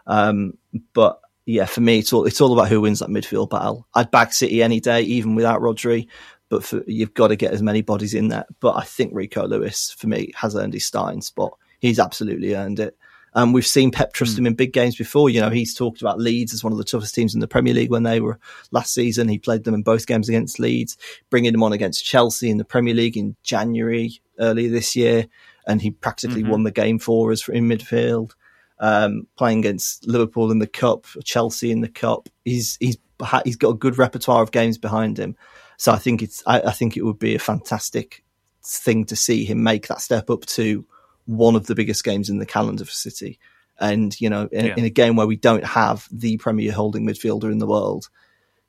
Um, 0.06 0.56
but 0.94 1.20
yeah, 1.48 1.64
for 1.64 1.80
me, 1.80 1.98
it's 1.98 2.12
all, 2.12 2.26
it's 2.26 2.42
all 2.42 2.52
about 2.52 2.68
who 2.68 2.82
wins 2.82 2.98
that 2.98 3.08
midfield 3.08 3.48
battle. 3.48 3.86
I'd 3.94 4.10
back 4.10 4.34
City 4.34 4.62
any 4.62 4.80
day, 4.80 5.00
even 5.00 5.34
without 5.34 5.62
Rodri. 5.62 6.06
But 6.50 6.62
for, 6.62 6.84
you've 6.86 7.14
got 7.14 7.28
to 7.28 7.36
get 7.36 7.54
as 7.54 7.62
many 7.62 7.80
bodies 7.80 8.12
in 8.12 8.28
there. 8.28 8.44
But 8.60 8.76
I 8.76 8.82
think 8.82 9.12
Rico 9.14 9.46
Lewis, 9.46 9.90
for 9.98 10.08
me, 10.08 10.30
has 10.36 10.54
earned 10.54 10.74
his 10.74 10.84
starting 10.84 11.22
spot. 11.22 11.56
He's 11.80 11.98
absolutely 11.98 12.54
earned 12.54 12.80
it. 12.80 12.98
Um, 13.32 13.54
we've 13.54 13.66
seen 13.66 13.90
Pep 13.90 14.12
trust 14.12 14.38
him 14.38 14.46
in 14.46 14.56
big 14.56 14.74
games 14.74 14.96
before. 14.96 15.30
You 15.30 15.40
know, 15.40 15.48
he's 15.48 15.74
talked 15.74 16.02
about 16.02 16.20
Leeds 16.20 16.52
as 16.52 16.62
one 16.62 16.72
of 16.72 16.78
the 16.78 16.84
toughest 16.84 17.14
teams 17.14 17.32
in 17.32 17.40
the 17.40 17.48
Premier 17.48 17.72
League 17.72 17.90
when 17.90 18.02
they 18.02 18.20
were 18.20 18.38
last 18.70 18.92
season. 18.92 19.28
He 19.28 19.38
played 19.38 19.64
them 19.64 19.74
in 19.74 19.82
both 19.82 20.06
games 20.06 20.28
against 20.28 20.58
Leeds, 20.58 20.98
bringing 21.30 21.52
them 21.52 21.62
on 21.62 21.72
against 21.72 22.04
Chelsea 22.04 22.50
in 22.50 22.58
the 22.58 22.64
Premier 22.64 22.94
League 22.94 23.16
in 23.16 23.36
January 23.42 24.20
earlier 24.38 24.68
this 24.68 24.94
year. 24.94 25.26
And 25.66 25.80
he 25.80 25.92
practically 25.92 26.44
won 26.44 26.64
the 26.64 26.70
game 26.70 26.98
for 26.98 27.32
us 27.32 27.48
in 27.48 27.68
midfield. 27.68 28.32
Um, 28.80 29.26
playing 29.36 29.58
against 29.58 30.06
Liverpool 30.06 30.52
in 30.52 30.60
the 30.60 30.66
cup, 30.66 31.06
Chelsea 31.24 31.72
in 31.72 31.80
the 31.80 31.88
cup. 31.88 32.28
He's, 32.44 32.76
he's, 32.78 32.96
he's 33.44 33.56
got 33.56 33.70
a 33.70 33.74
good 33.74 33.98
repertoire 33.98 34.42
of 34.42 34.52
games 34.52 34.78
behind 34.78 35.18
him. 35.18 35.36
So 35.78 35.90
I 35.90 35.96
think 35.98 36.22
it's, 36.22 36.42
I, 36.46 36.60
I 36.60 36.70
think 36.70 36.96
it 36.96 37.02
would 37.02 37.18
be 37.18 37.34
a 37.34 37.40
fantastic 37.40 38.24
thing 38.64 39.04
to 39.06 39.16
see 39.16 39.44
him 39.44 39.64
make 39.64 39.88
that 39.88 40.00
step 40.00 40.30
up 40.30 40.46
to 40.46 40.86
one 41.24 41.56
of 41.56 41.66
the 41.66 41.74
biggest 41.74 42.04
games 42.04 42.30
in 42.30 42.38
the 42.38 42.46
calendar 42.46 42.84
for 42.84 42.92
City. 42.92 43.40
And, 43.80 44.18
you 44.20 44.30
know, 44.30 44.48
in, 44.52 44.66
Yeah. 44.66 44.74
in 44.76 44.84
a 44.84 44.90
game 44.90 45.16
where 45.16 45.26
we 45.26 45.36
don't 45.36 45.64
have 45.64 46.06
the 46.12 46.36
premier 46.36 46.72
holding 46.72 47.04
midfielder 47.04 47.50
in 47.50 47.58
the 47.58 47.66
world, 47.66 48.08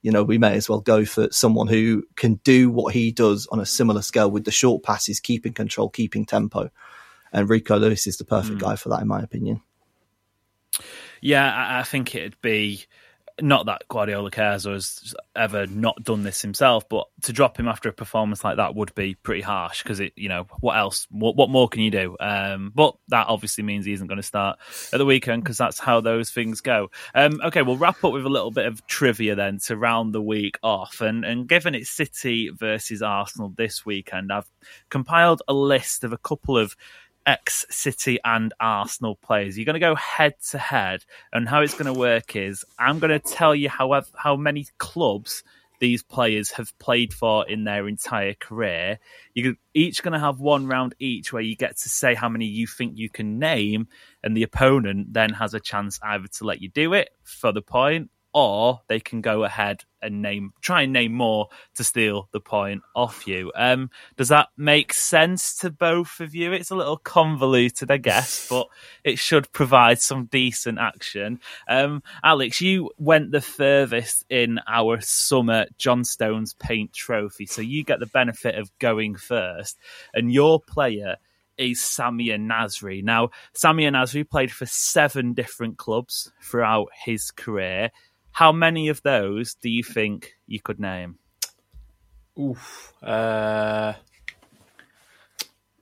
you 0.02 0.12
know, 0.12 0.24
we 0.24 0.38
may 0.38 0.54
as 0.56 0.68
well 0.70 0.82
go 0.82 1.06
for 1.06 1.28
someone 1.32 1.68
who 1.68 2.04
can 2.16 2.36
do 2.44 2.72
what 2.72 2.94
he 2.94 3.12
does 3.12 3.48
on 3.52 3.60
a 3.60 3.66
similar 3.66 4.02
scale 4.02 4.32
with 4.32 4.46
the 4.46 4.52
short 4.52 4.82
passes, 4.82 5.20
keeping 5.20 5.54
control, 5.54 5.90
keeping 5.90 6.26
tempo. 6.26 6.70
And 7.32 7.50
Rico 7.50 7.78
Lewis 7.78 8.08
is 8.08 8.18
the 8.18 8.26
perfect 8.26 8.58
guy 8.60 8.76
for 8.76 8.90
that, 8.90 9.02
in 9.02 9.08
my 9.08 9.22
opinion. 9.22 9.62
Yeah, 11.22 11.54
I, 11.54 11.80
I 11.80 11.84
think 11.84 12.16
it'd 12.16 12.40
be 12.42 12.86
not 13.42 13.66
that 13.68 13.88
Guardiola 13.88 14.32
cares 14.32 14.66
or 14.66 14.74
has 14.74 15.14
ever 15.36 15.66
not 15.68 16.04
done 16.04 16.24
this 16.24 16.42
himself, 16.42 16.88
but 16.90 17.08
to 17.24 17.34
drop 17.34 17.60
him 17.60 17.68
after 17.68 17.90
a 17.90 17.94
performance 17.94 18.44
like 18.44 18.58
that 18.58 18.76
would 18.76 18.94
be 18.96 19.16
pretty 19.16 19.42
harsh 19.42 19.84
because 19.84 20.00
it, 20.00 20.14
you 20.16 20.30
know, 20.30 20.48
what 20.60 20.78
else? 20.78 21.08
What, 21.10 21.36
what 21.36 21.50
more 21.50 21.68
can 21.68 21.82
you 21.82 21.92
do? 21.92 22.18
Um, 22.20 22.72
but 22.74 22.96
that 23.10 23.28
obviously 23.28 23.64
means 23.64 23.86
he 23.86 23.94
isn't 23.94 24.08
going 24.08 24.18
to 24.18 24.24
start 24.24 24.60
at 24.92 24.98
the 24.98 25.06
weekend 25.06 25.44
because 25.44 25.58
that's 25.58 25.80
how 25.80 26.02
those 26.02 26.32
things 26.32 26.62
go. 26.62 26.92
Um, 27.16 27.40
okay, 27.44 27.62
we'll 27.62 27.78
wrap 27.78 28.04
up 28.04 28.14
with 28.14 28.26
a 28.26 28.30
little 28.30 28.52
bit 28.52 28.66
of 28.66 28.86
trivia 28.88 29.36
then 29.36 29.60
to 29.66 29.78
round 29.78 30.14
the 30.14 30.22
week 30.22 30.58
off. 30.64 31.02
And, 31.02 31.24
and 31.26 31.48
given 31.48 31.76
it's 31.76 31.90
City 31.90 32.50
versus 32.50 33.02
Arsenal 33.02 33.54
this 33.56 33.86
weekend, 33.86 34.32
I've 34.32 34.50
compiled 34.90 35.42
a 35.48 35.54
list 35.54 36.04
of 36.04 36.14
a 36.14 36.18
couple 36.18 36.58
of 36.58 36.76
ex 37.30 37.64
City 37.70 38.18
and 38.26 38.52
Arsenal 38.60 39.16
players. 39.16 39.56
You're 39.56 39.66
going 39.66 39.76
to 39.76 39.80
go 39.80 39.94
head 39.94 40.34
to 40.50 40.58
head, 40.58 41.06
and 41.32 41.48
how 41.48 41.62
it's 41.62 41.76
going 41.76 41.94
to 41.94 42.00
work 42.00 42.36
is 42.36 42.66
I'm 42.80 42.98
going 42.98 43.12
to 43.12 43.20
tell 43.20 43.54
you 43.54 43.70
how 43.70 44.02
how 44.16 44.36
many 44.36 44.66
clubs 44.80 45.44
these 45.80 46.02
players 46.02 46.52
have 46.52 46.78
played 46.80 47.14
for 47.14 47.48
in 47.48 47.64
their 47.64 47.88
entire 47.88 48.34
career. 48.34 49.00
You're 49.36 49.54
each 49.74 50.02
going 50.02 50.14
to 50.14 50.20
have 50.20 50.40
one 50.40 50.66
round 50.66 50.96
each 51.00 51.32
where 51.32 51.42
you 51.42 51.56
get 51.56 51.78
to 51.78 51.90
say 51.90 52.16
how 52.16 52.30
many 52.30 52.46
you 52.46 52.66
think 52.66 52.98
you 52.98 53.10
can 53.10 53.38
name, 53.38 53.88
and 54.24 54.36
the 54.36 54.44
opponent 54.44 55.14
then 55.14 55.30
has 55.34 55.54
a 55.54 55.60
chance 55.60 56.00
either 56.02 56.28
to 56.28 56.46
let 56.46 56.62
you 56.62 56.70
do 56.70 56.94
it 56.94 57.12
for 57.24 57.52
the 57.52 57.62
point 57.62 58.10
or 58.34 58.82
they 58.88 59.00
can 59.00 59.22
go 59.22 59.44
ahead 59.44 59.84
and 60.02 60.22
name 60.22 60.54
try 60.62 60.84
and 60.84 60.94
name 60.94 61.14
more 61.14 61.48
to 61.76 61.84
steal 61.84 62.30
the 62.32 62.40
point 62.40 62.82
off 62.96 63.28
you. 63.28 63.52
Um, 63.56 63.90
does 64.18 64.30
that 64.30 64.50
make 64.56 64.94
sense 64.94 65.58
to 65.58 65.72
both 65.72 66.20
of 66.20 66.36
you? 66.36 66.54
It's 66.54 66.72
a 66.72 66.76
little 66.76 66.98
convoluted, 66.98 67.90
I 67.92 67.98
guess, 67.98 68.48
but 68.50 68.68
it 69.04 69.20
should 69.20 69.52
provide 69.52 70.00
some 70.00 70.26
decent 70.26 70.80
action. 70.80 71.40
Um, 71.68 72.04
Alex, 72.24 72.62
you 72.62 72.92
went 72.98 73.32
the 73.32 73.42
furthest 73.42 74.26
in 74.30 74.60
our 74.68 75.02
summer 75.02 75.66
Johnstones 75.78 76.54
Paint 76.54 76.94
Trophy, 76.94 77.46
so 77.46 77.62
you 77.62 77.84
get 77.84 78.00
the 78.00 78.06
benefit 78.06 78.56
of 78.56 78.72
going 78.80 79.16
first, 79.16 79.78
and 80.14 80.32
your 80.32 80.60
player 80.60 81.18
is 81.60 81.80
Samir 81.80 82.40
Nasri. 82.40 83.04
Now, 83.04 83.30
Samir 83.54 83.92
Nasri 83.92 84.28
played 84.28 84.52
for 84.52 84.66
seven 84.66 85.34
different 85.34 85.78
clubs 85.78 86.32
throughout 86.42 86.88
his 87.04 87.32
career. 87.32 87.92
How 88.32 88.52
many 88.52 88.88
of 88.88 89.02
those 89.02 89.56
do 89.56 89.70
you 89.70 89.84
think 89.84 90.34
you 90.48 90.62
could 90.62 90.80
name? 90.80 91.18
Oof. 92.40 92.94
Uh, 93.04 93.94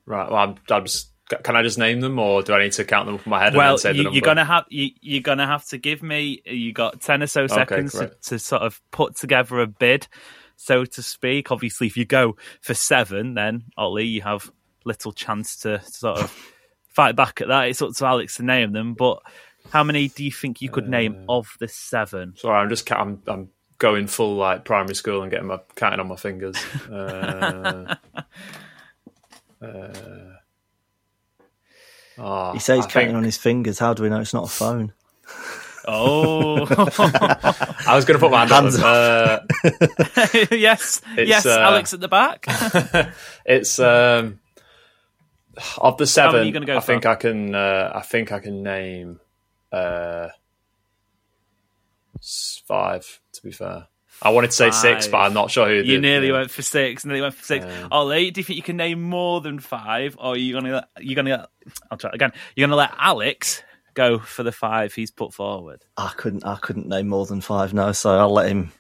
right. 0.06 0.32
Well, 0.32 0.36
I'm, 0.36 0.56
I'm 0.72 0.86
just, 0.86 1.12
can 1.44 1.56
I 1.56 1.62
just 1.62 1.78
name 1.78 2.02
them, 2.02 2.18
or 2.18 2.42
do 2.42 2.54
I 2.54 2.64
need 2.64 2.72
to 2.72 2.86
count 2.86 3.06
them 3.06 3.16
off 3.16 3.28
my 3.28 3.44
head? 3.44 3.54
Well, 3.54 3.76
and 3.76 3.84
then 3.84 3.96
say 3.96 4.02
you, 4.02 4.12
you're 4.12 4.22
gonna 4.22 4.46
have 4.46 4.66
you, 4.70 4.90
you're 5.02 5.22
gonna 5.22 5.46
have 5.46 5.66
to 5.66 5.78
give 5.78 6.02
me. 6.02 6.42
You 6.46 6.74
got 6.74 7.02
ten 7.02 7.22
or 7.22 7.28
so 7.28 7.46
seconds 7.46 7.92
to, 7.92 8.12
to 8.24 8.40
sort 8.40 8.64
of 8.64 8.82
put 8.90 9.18
together 9.18 9.60
a 9.60 9.68
bid, 9.68 10.08
so 10.56 10.84
to 10.86 11.04
speak. 11.04 11.52
Obviously, 11.52 11.86
if 11.86 11.96
you 11.96 12.06
go 12.06 12.38
for 12.62 12.74
seven, 12.74 13.36
then 13.36 13.66
Ollie, 13.78 14.06
you 14.06 14.22
have 14.22 14.50
little 14.84 15.12
chance 15.12 15.58
to 15.58 15.82
sort 15.84 16.20
of 16.20 16.32
fight 16.96 17.16
back 17.16 17.42
at 17.42 17.50
that. 17.50 17.68
It's 17.68 17.82
up 17.82 17.94
to 17.94 18.06
Alex 18.06 18.38
to 18.38 18.44
name 18.44 18.72
them, 18.72 18.96
but. 18.96 19.20
How 19.72 19.84
many 19.84 20.08
do 20.10 20.24
you 20.24 20.32
think 20.32 20.62
you 20.62 20.70
could 20.70 20.88
name 20.88 21.26
Uh, 21.30 21.38
of 21.40 21.48
the 21.60 21.68
seven? 21.68 22.34
Sorry, 22.38 22.58
I'm 22.60 22.70
just 22.70 22.86
ca- 22.86 22.96
I'm, 23.00 23.22
I'm 23.28 23.50
going 23.78 24.08
full 24.08 24.36
like 24.36 24.66
primary 24.66 24.96
school 24.96 25.22
and 25.22 25.30
getting 25.32 25.48
my 25.48 25.60
counting 25.76 26.00
on 26.00 26.08
my 26.08 26.16
fingers. 26.16 26.56
Uh, 26.92 27.96
uh, 29.62 29.88
oh, 32.18 32.54
He 32.54 32.60
says 32.60 32.70
I 32.70 32.76
he's 32.78 32.86
counting 32.86 33.08
think- 33.10 33.18
on 33.18 33.24
his 33.24 33.38
fingers. 33.38 33.80
How 33.80 33.94
do 33.94 34.04
we 34.04 34.10
know 34.10 34.20
it's 34.20 34.34
not 34.34 34.46
a 34.46 34.50
phone? 34.52 34.94
Oh, 35.90 36.66
I 37.88 37.96
was 37.96 38.04
going 38.04 38.20
to 38.20 38.20
put 38.20 38.30
my 38.32 38.40
hand 38.46 38.52
Hands 38.52 38.78
up. 38.80 39.46
Uh, 39.64 40.46
yes, 40.52 41.02
It's, 41.18 41.30
yes, 41.30 41.46
uh, 41.46 41.60
Alex 41.62 41.94
at 41.94 42.02
the 42.02 42.10
back. 42.10 42.46
it's 43.46 43.80
um, 43.80 44.40
of 45.78 45.96
the 45.98 46.02
many 46.02 46.08
seven. 46.08 46.46
you 46.46 46.52
go 46.66 46.76
I 46.76 46.82
for? 46.82 46.88
think 46.88 47.06
I 47.06 47.16
can. 47.16 47.56
Uh, 47.56 47.92
I 47.96 48.02
think 48.02 48.34
I 48.34 48.40
can 48.40 48.64
name 48.64 49.22
uh, 49.72 50.30
five. 52.68 53.20
To 53.34 53.44
be 53.44 53.52
fair, 53.52 53.88
I 54.22 54.30
wanted 54.32 54.48
to 54.52 54.56
say 54.56 54.72
six, 54.72 55.08
but 55.08 55.18
I'm 55.18 55.34
not 55.34 55.52
sure 55.52 55.68
who. 55.68 55.76
You 55.76 55.84
the- 55.96 56.00
nearly 56.00 56.28
yeah. 56.28 56.34
went 56.34 56.52
for 56.52 56.62
six, 56.62 57.06
nearly 57.06 57.22
went 57.22 57.36
for 57.36 57.44
six. 57.44 57.66
Um, 57.66 57.90
Ollie, 57.92 58.32
do 58.32 58.40
you 58.40 58.46
think 58.46 58.58
you 58.58 58.64
can 58.64 58.78
name 58.78 59.02
more 59.02 59.42
than 59.42 59.60
five, 59.60 60.16
or 60.20 60.34
are 60.34 60.38
you 60.38 60.54
gonna 60.54 60.88
you 61.00 61.16
gonna? 61.16 61.48
I'll 61.92 61.98
try 61.98 62.10
it 62.10 62.16
again. 62.16 62.32
You're 62.56 62.68
gonna 62.68 62.78
let 62.78 62.94
Alex 62.98 63.64
go 63.94 64.20
for 64.20 64.44
the 64.44 64.52
five 64.52 64.94
he's 64.94 65.12
put 65.12 65.34
forward. 65.34 65.84
I 65.98 66.12
couldn't. 66.16 66.46
I 66.46 66.56
couldn't 66.56 66.88
name 66.88 67.08
more 67.08 67.26
than 67.26 67.42
five. 67.42 67.74
No, 67.74 67.92
so 67.92 68.18
I'll 68.18 68.34
let 68.34 68.50
him. 68.50 68.72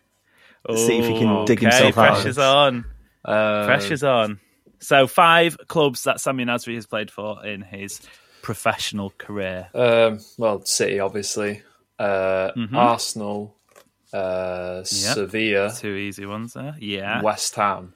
See 0.75 0.97
if 0.97 1.05
he 1.05 1.17
can 1.17 1.29
Oh, 1.29 1.45
dig 1.45 1.59
okay, 1.59 1.67
himself 1.67 1.97
out 1.97 2.07
of 2.09 2.13
Pressure's 2.15 2.37
on. 2.37 2.85
Uh, 3.23 3.65
Pressure's 3.65 4.03
on. 4.03 4.39
So 4.79 5.07
five 5.07 5.57
clubs 5.67 6.03
that 6.03 6.19
Sammy 6.19 6.43
Nasri 6.43 6.75
has 6.75 6.85
played 6.85 7.09
for 7.09 7.45
in 7.45 7.61
his 7.61 8.01
professional 8.51 9.09
career. 9.17 9.67
Um, 9.75 10.19
well, 10.37 10.63
City, 10.63 11.01
obviously. 11.01 11.61
Uh, 11.99 12.51
Mhm. 12.55 12.73
Arsenal, 12.77 13.55
uh, 14.13 14.83
Sevilla, 14.85 15.73
Two 15.77 15.95
easy 15.95 16.25
ones 16.25 16.53
there. 16.53 16.75
Yeah. 16.79 17.21
West 17.21 17.53
Ham, 17.55 17.93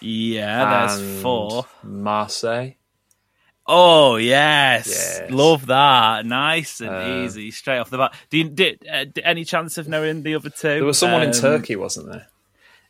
Yeah, 0.00 0.86
there's 0.88 1.22
four. 1.22 1.64
Marseille. 1.82 2.72
Oh 3.66 4.16
yes. 4.16 4.88
Yes. 4.88 5.30
love 5.30 5.66
that. 5.66 6.26
Nice 6.26 6.80
and 6.82 6.90
Uh, 6.90 7.24
easy, 7.24 7.50
straight 7.52 7.78
off 7.78 7.88
the 7.90 7.96
bat. 7.98 8.12
Do 8.28 8.38
you, 8.38 8.48
did, 8.50 8.84
uh, 8.92 9.04
any 9.24 9.44
chance 9.44 9.78
of 9.78 9.88
knowing 9.88 10.22
the 10.24 10.34
other 10.34 10.50
two? 10.50 10.68
There 10.80 10.84
was 10.84 10.98
someone 10.98 11.22
in 11.22 11.28
Um, 11.28 11.34
Turkey, 11.34 11.76
wasn't 11.76 12.10
there? 12.12 12.26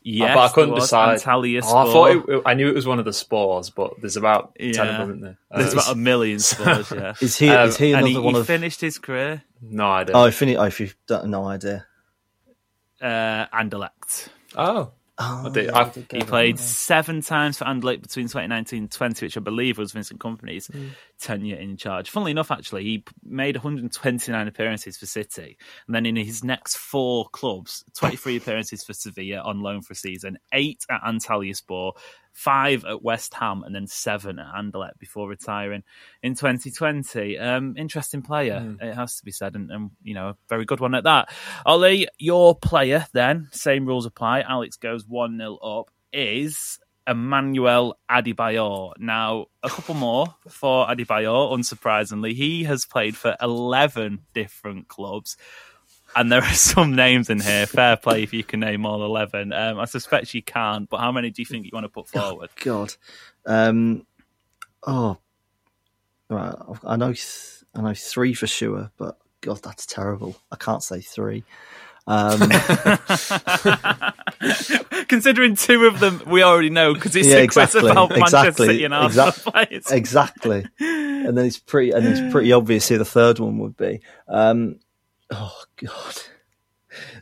Yes, 0.05 0.35
but 0.35 0.41
I 0.41 0.49
couldn't 0.53 0.71
there 0.71 0.75
was. 0.75 0.85
decide. 0.85 1.19
Antalya 1.21 1.61
Oh, 1.65 1.77
I 1.77 1.85
thought 1.93 2.29
it, 2.29 2.43
I 2.47 2.55
knew 2.55 2.69
it 2.69 2.75
was 2.75 2.87
one 2.87 2.99
of 2.99 3.05
the 3.05 3.13
spores, 3.13 3.71
but 3.71 4.01
there's 4.01 4.17
about 4.17 4.55
ten 4.57 4.73
Yeah. 4.75 4.83
of 4.83 4.99
them, 4.99 5.11
isn't 5.11 5.21
there? 5.23 5.39
There's 5.57 5.75
Uh, 5.75 5.79
about 5.79 5.93
a 5.93 5.95
million 5.95 6.39
scores. 6.41 6.91
Yeah, 6.95 7.15
Is 7.21 7.39
he? 7.39 7.49
Um, 7.51 7.69
is 7.69 7.77
he 7.77 7.93
another 7.93 8.09
he, 8.09 8.19
one 8.19 8.35
he 8.35 8.41
of? 8.41 8.47
finished 8.47 8.81
his 8.81 8.99
career 8.99 9.43
no 9.61 9.91
idea. 9.91 10.17
Oh, 10.17 10.25
if 10.25 10.41
you, 10.43 10.57
oh, 10.57 10.65
if 10.65 10.81
you've 10.81 10.97
done, 11.07 11.31
no 11.31 11.47
idea. 11.47 11.87
uh, 13.01 13.47
Anderlecht. 13.53 14.29
Oh, 14.57 14.91
Oh, 15.25 15.53
yeah, 15.55 15.71
I- 15.77 15.91
He 16.17 16.23
played 16.23 16.57
that. 16.57 16.63
seven 16.63 17.21
times 17.21 17.59
for 17.59 17.65
Anderlecht 17.65 18.03
between 18.03 18.27
2019 18.27 18.83
and 18.85 18.91
20, 18.91 19.27
which 19.27 19.37
I 19.37 19.41
believe 19.41 19.79
was 19.79 19.93
Vincent 19.93 20.21
Kompany's 20.21 20.69
tenure 21.21 21.57
in 21.57 21.77
charge. 21.77 22.11
Funnily 22.11 22.33
enough, 22.33 22.51
actually, 22.51 22.85
he 22.85 23.05
made 23.25 23.57
129 23.57 24.49
appearances 24.49 24.97
for 24.97 25.07
City. 25.07 25.57
And 25.87 25.95
then 25.95 26.07
in 26.07 26.17
his 26.17 26.43
next 26.43 26.77
four 26.77 27.29
clubs, 27.29 27.85
23 27.97 28.37
appearances 28.39 28.83
for 28.85 28.93
Sevilla 28.95 29.41
on 29.43 29.61
loan 29.61 29.83
for 29.83 29.93
a 29.93 29.97
season, 29.97 30.39
eight 30.53 30.85
at 30.91 31.03
Antalya 31.03 31.55
Spor, 31.57 31.95
five 32.33 32.85
at 32.85 33.03
West 33.03 33.35
Ham, 33.35 33.63
and 33.65 33.75
then 33.75 33.87
seven 33.87 34.39
at 34.39 34.55
Anderlecht 34.55 34.99
before 34.99 35.29
retiring 35.29 35.83
in 36.23 36.35
2020. 36.35 37.39
Um, 37.39 37.75
interesting 37.77 38.23
player, 38.23 38.77
it 38.81 38.95
has 38.95 39.17
to 39.17 39.25
be 39.25 39.33
said, 39.33 39.55
and, 39.55 39.71
and, 39.71 39.91
you 40.03 40.15
know, 40.15 40.29
a 40.31 40.37
very 40.49 40.65
good 40.65 40.81
one 40.81 40.95
at 40.95 41.05
that. 41.05 41.33
Ollie, 41.67 42.09
your 42.19 42.55
player 42.55 43.07
then, 43.13 43.49
same 43.53 43.87
rules 43.87 44.07
apply. 44.07 44.41
Alex 44.41 44.77
goes 44.77 45.07
1 45.07 45.39
0 45.39 45.57
up, 45.57 45.91
is 46.13 46.79
Emmanuel 47.07 47.97
Adebayor. 48.11 48.95
Now, 48.99 49.47
a 49.63 49.69
couple 49.69 49.95
more 49.95 50.35
for 50.49 50.87
Adebayor, 50.87 51.53
unsurprisingly. 51.53 52.35
He 52.35 52.65
has 52.65 52.85
played 52.85 53.17
for 53.17 53.37
11 53.41 54.21
different 54.35 54.89
clubs. 54.89 55.37
And 56.15 56.31
there 56.31 56.43
are 56.43 56.55
some 56.55 56.95
names 56.95 57.31
in 57.31 57.41
here. 57.41 57.67
Fair 57.67 57.97
play 57.97 58.23
if 58.23 58.33
you 58.33 58.45
can 58.45 58.61
name 58.61 58.85
all 58.87 59.05
11. 59.05 59.53
Um, 59.53 59.79
I 59.79 59.85
suspect 59.87 60.35
you 60.35 60.43
can't, 60.43 60.89
but 60.89 61.01
how 61.01 61.13
many 61.13 61.31
do 61.31 61.41
you 61.43 61.47
think 61.47 61.65
you 61.65 61.71
want 61.73 61.85
to 61.85 61.89
put 61.89 62.09
forward? 62.09 62.51
God. 62.63 62.95
Um, 63.47 64.07
oh, 64.87 65.19
right. 66.29 66.55
I 66.85 66.97
know. 66.97 67.13
th- 67.13 67.49
I 67.75 67.81
know 67.81 67.95
three 67.95 68.35
for 68.35 68.47
sure, 68.47 68.91
but 68.99 69.17
God, 69.41 69.61
that's 69.63 69.87
terrible. 69.87 70.37
I 70.51 70.57
can't 70.57 70.83
say 70.83 71.01
three. 71.01 71.45
Um, 72.07 72.41
Considering 75.09 75.55
two 75.57 75.85
of 75.85 76.01
them 76.01 76.21
we 76.27 76.43
already 76.43 76.69
know 76.71 76.95
because 76.95 77.15
it's 77.17 77.29
Yeah, 77.29 77.37
a 77.37 77.47
quiz 77.47 77.75
exactly, 77.75 77.91
about 77.91 78.11
Manchester 78.11 78.39
exactly, 78.49 78.67
City 78.67 78.85
and 78.85 78.93
Arsenal 78.95 79.29
exact- 79.29 79.45
players. 79.55 79.91
exactly. 79.91 80.67
And 80.81 81.39
then 81.39 81.47
it's 81.47 81.59
pretty. 81.59 81.93
And 81.93 82.05
it's 82.07 82.33
pretty 82.33 82.53
obvious 82.53 82.89
who 82.89 82.99
the 82.99 83.05
third 83.05 83.39
one 83.39 83.59
would 83.59 83.77
be. 83.77 84.01
Um, 84.29 84.81
oh 85.33 85.63
God. 85.77 86.15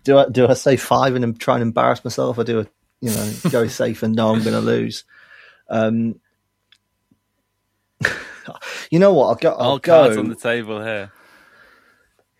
Do 0.04 0.18
I 0.18 0.28
do 0.28 0.48
I 0.48 0.54
say 0.54 0.76
five 0.76 1.14
and 1.14 1.38
try 1.40 1.54
and 1.54 1.62
embarrass 1.62 2.04
myself, 2.04 2.38
or 2.38 2.44
do 2.44 2.60
I, 2.60 2.66
you 3.00 3.10
know, 3.10 3.32
go 3.50 3.66
safe 3.68 4.02
and 4.02 4.14
know 4.14 4.34
I'm 4.34 4.42
going 4.42 4.54
to 4.54 4.60
lose? 4.60 5.04
Um, 5.68 6.20
you 8.90 8.98
know 8.98 9.12
what? 9.12 9.26
I'll 9.28 9.34
go. 9.36 9.50
I'll 9.52 9.70
All 9.72 9.78
go. 9.78 9.92
cards 10.04 10.16
on 10.16 10.28
the 10.28 10.34
table 10.34 10.82
here. 10.82 11.12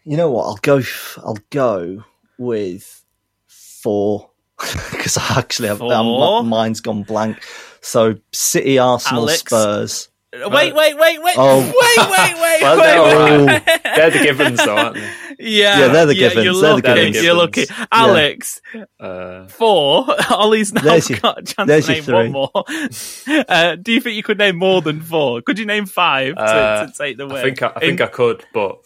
You 0.04 0.16
know 0.16 0.30
what? 0.30 0.44
I'll 0.46 0.58
go. 0.62 0.78
f- 0.78 1.18
I'll 1.22 1.38
go 1.50 2.04
with 2.38 3.04
four 3.46 4.30
because 4.90 5.16
I 5.18 5.38
actually 5.38 5.68
have 5.68 5.78
Four? 5.78 6.42
mine's 6.44 6.80
gone 6.80 7.02
blank. 7.02 7.38
So 7.82 8.16
City, 8.32 8.78
Arsenal, 8.78 9.22
Alex? 9.22 9.40
Spurs. 9.40 10.08
Wait, 10.32 10.74
wait, 10.74 10.96
wait, 10.96 10.96
wait, 10.96 11.34
Oh. 11.38 11.58
wait, 11.60 12.10
wait, 12.10 12.34
wait, 12.40 12.62
Well, 12.62 12.76
wait, 12.76 12.84
they're 12.84 13.02
wait, 13.02 13.40
all 13.40 13.46
wait. 13.46 13.82
They're 13.96 14.10
the 14.10 14.18
givens, 14.22 14.64
though, 14.64 14.76
aren't 14.76 14.94
they? 14.96 15.10
Yeah, 15.40 15.78
Yeah, 15.80 15.88
they're 15.88 16.06
the 16.06 16.14
givens, 16.14 16.44
You're 16.44 16.54
they're 16.60 16.76
the 16.80 16.88
lucky. 17.12 17.18
You're 17.24 17.34
lucky. 17.34 17.66
Alex, 17.90 18.60
Uh, 18.98 19.46
four. 19.48 20.06
Ollie's 20.30 20.72
now 20.72 20.82
There's 20.82 21.08
your- 21.10 21.18
got 21.20 21.38
a 21.38 21.42
chance 21.42 21.66
there's 21.66 21.86
to 21.86 21.94
your 21.96 22.22
name 22.22 22.32
one 22.32 22.32
more. 22.32 22.50
Uh, 23.48 23.76
do 23.76 23.92
you 23.92 24.00
think 24.00 24.16
you 24.16 24.22
could 24.22 24.38
name 24.38 24.56
more 24.56 24.82
than 24.82 25.00
four? 25.00 25.40
Could 25.42 25.58
you 25.58 25.66
name 25.66 25.86
five 25.86 26.34
to, 26.36 26.40
Uh, 26.42 26.86
to 26.86 26.92
take 26.96 27.16
the 27.16 27.26
win? 27.26 27.36
I 27.36 27.42
think 27.42 27.62
I, 27.62 27.72
I 27.76 27.80
think 27.80 28.00
In- 28.00 28.06
I 28.06 28.10
could, 28.10 28.44
but 28.52 28.78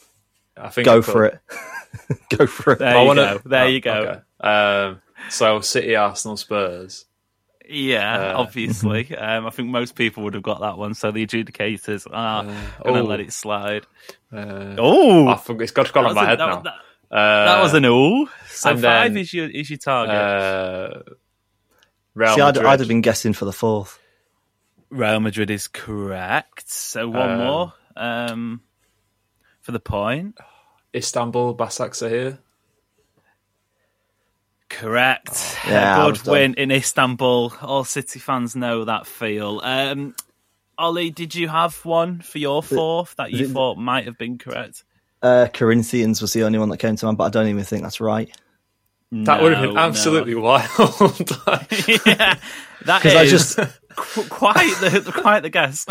I 0.56 0.68
think 0.68 0.84
Go 0.86 0.98
I 0.98 1.00
for 1.02 1.24
it. 1.26 1.38
Go 2.36 2.46
for 2.46 2.72
it. 2.74 2.78
There 2.78 2.96
I 2.96 3.00
you 3.00 3.06
wanna- 3.06 3.40
go. 3.42 3.48
There 3.48 3.64
oh, 3.64 3.68
you 3.68 3.80
go. 3.80 3.92
okay. 3.92 4.48
Um, 4.48 5.00
so 5.30 5.60
City, 5.60 5.96
Arsenal, 5.96 6.36
Spurs. 6.36 7.06
Yeah, 7.68 8.32
Uh, 8.34 8.38
obviously. 8.40 9.14
um, 9.16 9.46
I 9.46 9.50
think 9.50 9.68
most 9.68 9.94
people 9.94 10.22
would 10.24 10.34
have 10.34 10.42
got 10.42 10.60
that 10.60 10.76
one. 10.78 10.94
So 10.94 11.10
the 11.12 11.26
adjudicators 11.26 12.06
are 12.12 12.44
going 12.44 12.94
to 12.94 13.00
oh. 13.00 13.04
let 13.04 13.20
it 13.20 13.32
slide. 13.32 13.86
Uh, 14.32 14.74
Oh, 14.78 15.28
I 15.28 15.36
forgot, 15.36 15.62
it's 15.62 15.72
got 15.72 15.92
gone 15.92 16.06
on 16.06 16.14
my 16.14 16.24
head 16.26 16.38
that, 16.40 16.46
now. 16.46 16.60
That, 16.62 16.74
Uh, 17.10 17.44
that 17.46 17.62
was 17.62 17.74
an 17.74 17.84
ooh. 17.84 18.26
So 18.48 18.70
and 18.70 18.80
five 18.82 19.12
then, 19.12 19.16
is 19.22 19.32
your 19.32 19.48
is 19.48 19.70
your 19.70 19.78
target. 19.78 20.14
uh, 20.14 21.02
Real 22.14 22.34
See, 22.34 22.40
I'd, 22.40 22.58
I'd 22.58 22.78
have 22.80 22.88
been 22.88 23.00
guessing 23.00 23.32
for 23.32 23.44
the 23.44 23.52
fourth. 23.52 23.98
Real 24.90 25.18
Madrid 25.20 25.50
is 25.50 25.66
correct. 25.68 26.70
So 26.70 27.08
one 27.08 27.30
Um, 27.30 27.38
more 27.38 27.72
um, 27.96 28.60
for 29.62 29.72
the 29.72 29.80
point. 29.80 30.38
Istanbul, 30.94 31.56
Basaksehir. 31.56 32.38
Correct. 34.78 35.56
Yeah, 35.66 35.98
I 36.00 36.04
A 36.04 36.10
was 36.10 36.22
good 36.22 36.30
win 36.30 36.54
in 36.54 36.70
Istanbul. 36.70 37.52
All 37.62 37.84
City 37.84 38.18
fans 38.18 38.54
know 38.56 38.84
that 38.84 39.06
feel. 39.06 39.60
Um, 39.62 40.14
Ollie, 40.76 41.10
did 41.10 41.34
you 41.34 41.48
have 41.48 41.74
one 41.84 42.20
for 42.20 42.38
your 42.38 42.62
fourth 42.62 43.14
that 43.16 43.30
you 43.32 43.46
the- 43.46 43.52
thought 43.54 43.78
might 43.78 44.04
have 44.06 44.18
been 44.18 44.38
correct? 44.38 44.84
Uh, 45.22 45.46
Corinthians 45.54 46.20
was 46.20 46.32
the 46.34 46.42
only 46.42 46.58
one 46.58 46.68
that 46.68 46.76
came 46.78 46.96
to 46.96 47.06
mind, 47.06 47.16
but 47.16 47.24
I 47.24 47.28
don't 47.30 47.46
even 47.48 47.64
think 47.64 47.82
that's 47.82 48.00
right. 48.00 48.30
That 49.12 49.40
would 49.42 49.52
have 49.54 49.62
been 49.62 49.74
No, 49.74 49.80
absolutely 49.80 50.34
wild. 50.48 50.66
yeah, 52.06 52.36
that 52.84 53.04
is 53.04 53.14
I 53.14 53.26
just- 53.26 53.58
qu- 53.94 54.24
quite 54.28 54.74
the 54.80 55.12
quite 55.14 55.40
the 55.40 55.50
guess. 55.50 55.86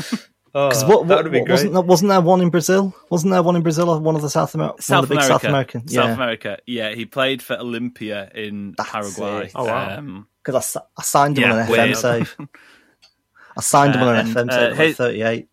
Because 0.53 0.83
Oh, 0.83 0.87
what, 0.87 1.05
what, 1.07 1.31
what- 1.31 1.49
wasn't 1.49 1.73
there, 1.73 1.81
wasn't 1.81 2.09
there 2.09 2.21
one 2.21 2.39
in 2.41 2.49
Brazil? 2.51 2.95
Wasn't 3.09 3.31
there 3.31 3.41
one 3.41 3.55
in 3.55 3.63
Brazil? 3.63 3.89
or 3.89 3.99
One 3.99 4.15
of 4.15 4.21
the 4.21 4.29
South 4.29 4.53
America, 4.53 4.73
one 4.75 4.81
South 4.83 5.03
of 5.03 5.09
the 5.09 5.15
big 5.15 5.23
America, 5.23 5.33
South 5.33 5.43
American. 5.49 5.87
South 5.87 6.05
Yeah, 6.07 6.13
America. 6.13 6.57
Yeah, 6.67 6.89
he 6.93 7.05
played 7.05 7.41
for 7.41 7.57
Olimpia 7.57 8.31
in 8.35 8.75
That's 8.77 8.91
Paraguay. 8.91 9.45
it. 9.47 9.51
Oh, 9.55 9.65
wow. 9.65 9.97
Um, 9.97 10.27
because 10.43 10.75
I, 10.77 10.81
I 10.97 11.01
signed 11.03 11.37
him 11.39 11.43
Yeah, 11.45 11.53
on 11.53 11.59
an 11.59 11.69
weird. 11.71 11.89
FM 11.89 11.95
save. 11.95 12.37
I 13.57 13.61
signed 13.61 13.95
him 13.95 14.03
on 14.03 14.15
an 14.15 14.27
Uh, 14.27 14.29
FM 14.29 14.51
save 14.51 14.59
uh, 14.61 14.73
at 14.73 14.77
like 14.77 14.95
38. 14.95 15.47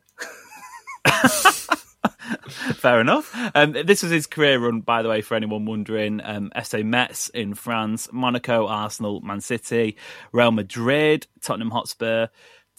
Fair 2.77 3.01
enough. 3.01 3.35
Um, 3.55 3.73
this 3.73 4.03
was 4.03 4.11
his 4.13 4.27
career 4.27 4.59
run, 4.59 4.81
by 4.81 5.03
the 5.03 5.09
way, 5.09 5.21
for 5.23 5.35
anyone 5.35 5.65
wondering. 5.67 6.21
Um, 6.23 6.51
SA 6.63 6.79
Metz 6.79 7.29
in 7.31 7.55
France, 7.55 8.09
Monaco, 8.13 8.67
Arsenal, 8.67 9.21
Man 9.21 9.41
City, 9.41 9.97
Real 10.33 10.51
Madrid, 10.53 11.27
Tottenham 11.41 11.71
Hotspur, 11.71 12.29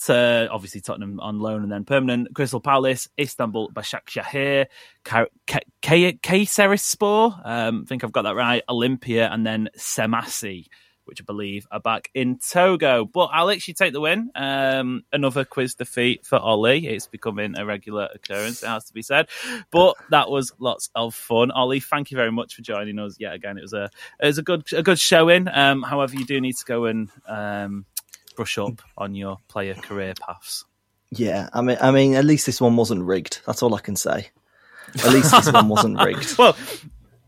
obviously 0.09 0.81
Tottenham 0.81 1.19
on 1.19 1.39
loan 1.39 1.63
and 1.63 1.71
then 1.71 1.85
permanent, 1.85 2.33
Crystal 2.33 2.59
Palace, 2.59 3.07
Istanbul, 3.19 3.69
Başakşehir, 3.71 4.67
Kayserispor, 6.21 7.41
um, 7.45 7.81
I 7.83 7.85
think 7.87 8.03
I've 8.03 8.11
got 8.11 8.23
that 8.23 8.35
right, 8.35 8.63
Olimpia, 8.67 9.31
and 9.31 9.45
then 9.45 9.69
Semassi. 9.77 10.65
Which 11.05 11.19
I 11.19 11.25
believe 11.25 11.67
are 11.71 11.79
back 11.79 12.09
in 12.13 12.37
Togo. 12.37 13.05
But 13.05 13.31
Alex, 13.33 13.67
you 13.67 13.73
take 13.73 13.91
the 13.91 13.99
win. 13.99 14.29
Um, 14.35 15.01
another 15.11 15.43
quiz 15.43 15.73
defeat 15.73 16.25
for 16.25 16.37
Ollie. 16.37 16.87
It's 16.87 17.07
becoming 17.07 17.57
a 17.57 17.65
regular 17.65 18.07
occurrence, 18.13 18.61
it 18.63 18.67
has 18.67 18.85
to 18.85 18.93
be 18.93 19.01
said. 19.01 19.27
But 19.71 19.95
that 20.11 20.29
was 20.29 20.53
lots 20.59 20.89
of 20.95 21.15
fun. 21.15 21.49
Ollie, 21.51 21.79
thank 21.79 22.11
you 22.11 22.17
very 22.17 22.31
much 22.31 22.53
for 22.53 22.61
joining 22.61 22.99
us 22.99 23.17
yet 23.19 23.33
again. 23.33 23.57
It 23.57 23.61
was 23.61 23.73
a 23.73 23.89
it 24.21 24.27
was 24.27 24.37
a 24.37 24.43
good 24.43 24.63
a 24.73 24.83
good 24.83 24.99
showing. 24.99 25.47
Um, 25.51 25.81
however, 25.81 26.15
you 26.15 26.23
do 26.23 26.39
need 26.39 26.55
to 26.57 26.65
go 26.65 26.85
and 26.85 27.09
um, 27.27 27.85
brush 28.41 28.57
up 28.57 28.81
on 28.97 29.13
your 29.13 29.37
player 29.49 29.75
career 29.75 30.15
paths. 30.19 30.65
Yeah, 31.11 31.47
I 31.53 31.61
mean, 31.61 31.77
I 31.79 31.91
mean, 31.91 32.15
at 32.15 32.25
least 32.25 32.47
this 32.47 32.59
one 32.59 32.75
wasn't 32.75 33.03
rigged. 33.03 33.39
That's 33.45 33.61
all 33.61 33.75
I 33.75 33.79
can 33.79 33.95
say. 33.95 34.29
At 35.05 35.13
least 35.13 35.29
this 35.29 35.53
one 35.53 35.69
wasn't 35.69 35.99
rigged. 36.03 36.35
Well, 36.39 36.55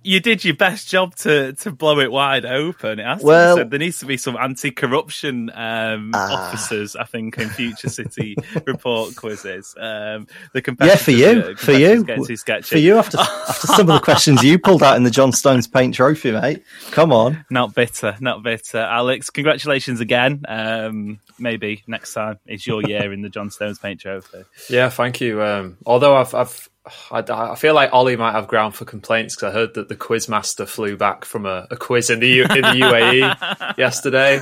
you 0.03 0.19
did 0.19 0.43
your 0.43 0.55
best 0.55 0.89
job 0.89 1.15
to 1.17 1.53
to 1.53 1.71
blow 1.71 1.99
it 1.99 2.11
wide 2.11 2.45
open. 2.45 2.99
It 2.99 3.05
has 3.05 3.21
to 3.21 3.25
Well- 3.25 3.55
be 3.55 3.59
said. 3.61 3.69
There 3.71 3.79
needs 3.79 3.99
to 3.99 4.05
be 4.05 4.17
some 4.17 4.35
anti-corruption 4.37 5.49
um, 5.53 6.11
Ah. 6.13 6.47
officers, 6.47 6.95
I 6.95 7.05
think, 7.05 7.37
in 7.37 7.49
future 7.49 7.89
City 7.99 8.35
report 8.65 9.15
quizzes. 9.15 9.75
Um, 9.79 10.27
the 10.53 10.61
Yeah, 10.81 10.95
for 10.95 11.11
you, 11.11 11.27
uh, 11.27 11.55
for 11.55 11.71
you, 11.71 12.03
getting 12.03 12.25
too 12.25 12.35
sketchy. 12.37 12.67
for 12.75 12.77
you. 12.77 12.97
After 12.97 13.17
after 13.19 13.67
some 13.67 13.89
of 13.89 13.95
the 13.95 13.99
questions 13.99 14.43
you 14.43 14.59
pulled 14.59 14.83
out 14.83 14.97
in 14.97 15.03
the 15.03 15.11
John 15.11 15.31
Stones 15.31 15.67
Paint 15.67 15.95
Trophy, 15.95 16.31
mate. 16.31 16.63
Come 16.91 17.11
on. 17.11 17.45
Not 17.49 17.73
bitter, 17.73 18.15
not 18.19 18.43
bitter. 18.43 18.79
Alex, 18.79 19.29
congratulations 19.29 19.99
again. 19.99 20.41
Um, 20.47 21.19
maybe 21.39 21.83
next 21.87 22.13
time 22.13 22.39
it's 22.45 22.65
your 22.67 22.81
year 22.83 23.11
in 23.13 23.21
the 23.21 23.29
John 23.29 23.49
Stones 23.51 23.79
Paint 23.79 24.01
Trophy. 24.01 24.43
Yeah, 24.69 24.89
thank 24.89 25.21
you. 25.21 25.41
Um, 25.41 25.77
although 25.85 26.15
I've, 26.15 26.33
I've 26.33 26.69
I, 27.11 27.19
I 27.29 27.55
feel 27.55 27.73
like 27.73 27.93
Ollie 27.93 28.17
might 28.17 28.33
have 28.33 28.47
ground 28.47 28.75
for 28.75 28.83
complaints 28.83 29.35
because 29.35 29.51
I 29.51 29.53
heard 29.53 29.73
that 29.75 29.87
the 29.87 29.95
quiz 29.95 30.27
master 30.27 30.65
flew 30.65 30.97
back 30.97 31.23
from 31.23 31.45
a, 31.45 31.65
a 31.71 31.77
quiz 31.77 32.09
in 32.09 32.19
the 32.19 32.27
U, 32.27 32.43
in 32.43 32.49
the 32.61 32.81
UAE 32.83 33.77
yesterday, 33.77 34.41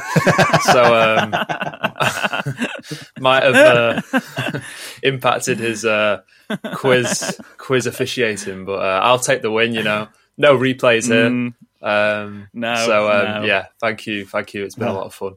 so 0.71 1.17
um, 1.19 1.31
might 3.19 3.43
have 3.43 3.55
uh, 3.55 4.59
impacted 5.03 5.59
his 5.59 5.85
uh, 5.85 6.21
quiz 6.73 7.39
quiz 7.57 7.85
officiating. 7.85 8.65
But 8.65 8.79
uh, 8.79 8.99
I'll 9.03 9.19
take 9.19 9.41
the 9.41 9.51
win. 9.51 9.73
You 9.73 9.83
know, 9.83 10.07
no 10.37 10.57
replays 10.57 11.05
here. 11.07 11.29
Mm, 11.29 11.53
Um, 11.81 12.47
No, 12.53 12.75
so 12.87 13.11
um, 13.11 13.41
no. 13.41 13.47
yeah, 13.47 13.67
thank 13.79 14.07
you, 14.07 14.25
thank 14.25 14.53
you. 14.53 14.63
It's 14.65 14.75
been 14.75 14.87
a 14.87 14.93
lot 14.93 15.05
of 15.05 15.13
fun. 15.13 15.33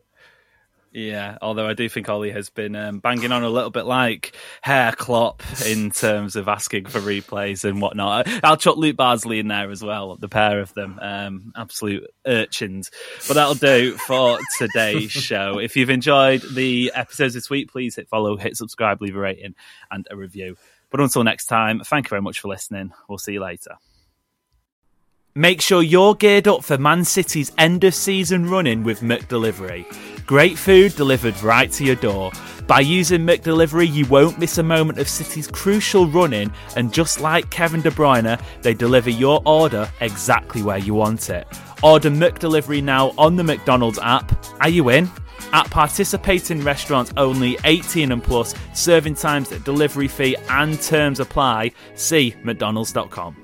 Yeah, 0.95 1.39
although 1.43 1.67
I 1.67 1.75
do 1.75 1.89
think 1.89 2.09
Ollie 2.09 2.31
has 2.31 2.51
been 2.51 2.77
um, 2.77 3.01
banging 3.01 3.33
on 3.33 3.43
a 3.43 3.49
little 3.49 3.71
bit 3.71 3.85
like 3.85 4.37
Herr 4.63 4.93
Klopp 4.93 5.43
in 5.67 5.91
terms 5.91 6.37
of 6.37 6.47
asking 6.47 6.87
for 6.87 7.01
replays 7.01 7.65
and 7.65 7.83
whatnot. 7.83 8.29
I'll 8.45 8.57
chuck 8.57 8.77
Luke 8.77 8.97
Barsley 8.97 9.41
in 9.41 9.49
there 9.49 9.73
as 9.73 9.83
well, 9.83 10.15
the 10.15 10.29
pair 10.29 10.61
of 10.61 10.73
them, 10.75 11.01
um, 11.03 11.53
absolute 11.57 12.09
urchins. 12.25 12.93
But 13.27 13.35
that'll 13.35 13.57
do 13.57 13.97
for 14.07 14.39
today's 14.57 15.11
show. 15.11 15.59
If 15.59 15.77
you've 15.77 15.91
enjoyed 15.91 16.43
the 16.55 16.93
episodes 16.95 17.35
this 17.35 17.51
week, 17.51 17.73
please 17.73 17.97
hit 17.97 18.09
follow, 18.09 18.37
hit 18.37 18.57
subscribe, 18.57 19.03
leave 19.03 19.17
a 19.17 19.19
rating 19.19 19.57
and 19.91 20.07
a 20.13 20.17
review. 20.17 20.57
But 20.91 21.01
until 21.01 21.25
next 21.25 21.47
time, 21.47 21.81
thank 21.85 22.07
you 22.07 22.11
very 22.11 22.23
much 22.23 22.39
for 22.39 22.47
listening. 22.47 22.93
We'll 23.09 23.19
see 23.19 23.33
you 23.33 23.43
later. 23.43 23.79
Make 25.35 25.61
sure 25.61 25.83
you're 25.83 26.15
geared 26.15 26.47
up 26.47 26.63
for 26.63 26.79
Man 26.79 27.05
City's 27.05 27.51
end 27.59 27.83
of 27.83 27.97
season 27.97 28.49
running 28.49 28.85
with 28.85 29.01
McDelivery. 29.01 30.14
Great 30.27 30.57
food 30.57 30.95
delivered 30.97 31.41
right 31.43 31.71
to 31.73 31.85
your 31.85 31.97
door. 31.97 32.33
By 32.67 32.81
using 32.81 33.27
McDelivery, 33.27 33.93
you 33.93 34.07
won't 34.07 34.39
miss 34.39 34.57
a 34.57 34.63
moment 34.63 34.99
of 34.99 35.07
City's 35.07 35.47
crucial 35.47 36.07
running, 36.07 36.51
and 36.77 36.93
just 36.93 37.21
like 37.21 37.51
Kevin 37.51 37.83
De 37.83 37.91
Bruyne, 37.91 38.41
they 38.63 38.73
deliver 38.73 39.11
your 39.11 39.43
order 39.45 39.91
exactly 40.01 40.63
where 40.63 40.79
you 40.79 40.95
want 40.95 41.29
it. 41.29 41.47
Order 41.83 42.11
McDelivery 42.11 42.83
now 42.83 43.13
on 43.19 43.37
the 43.37 43.45
McDonald's 43.45 43.99
app. 43.99 44.33
Are 44.63 44.71
you 44.71 44.89
in? 44.89 45.11
At 45.53 45.71
participating 45.71 46.63
restaurants 46.63 47.13
only 47.19 47.59
18 47.65 48.11
and 48.11 48.25
plus, 48.25 48.55
serving 48.73 49.17
times, 49.17 49.51
delivery 49.51 50.09
fee, 50.09 50.37
and 50.49 50.81
terms 50.81 51.21
apply. 51.21 51.73
See 51.97 52.35
McDonald's.com. 52.43 53.44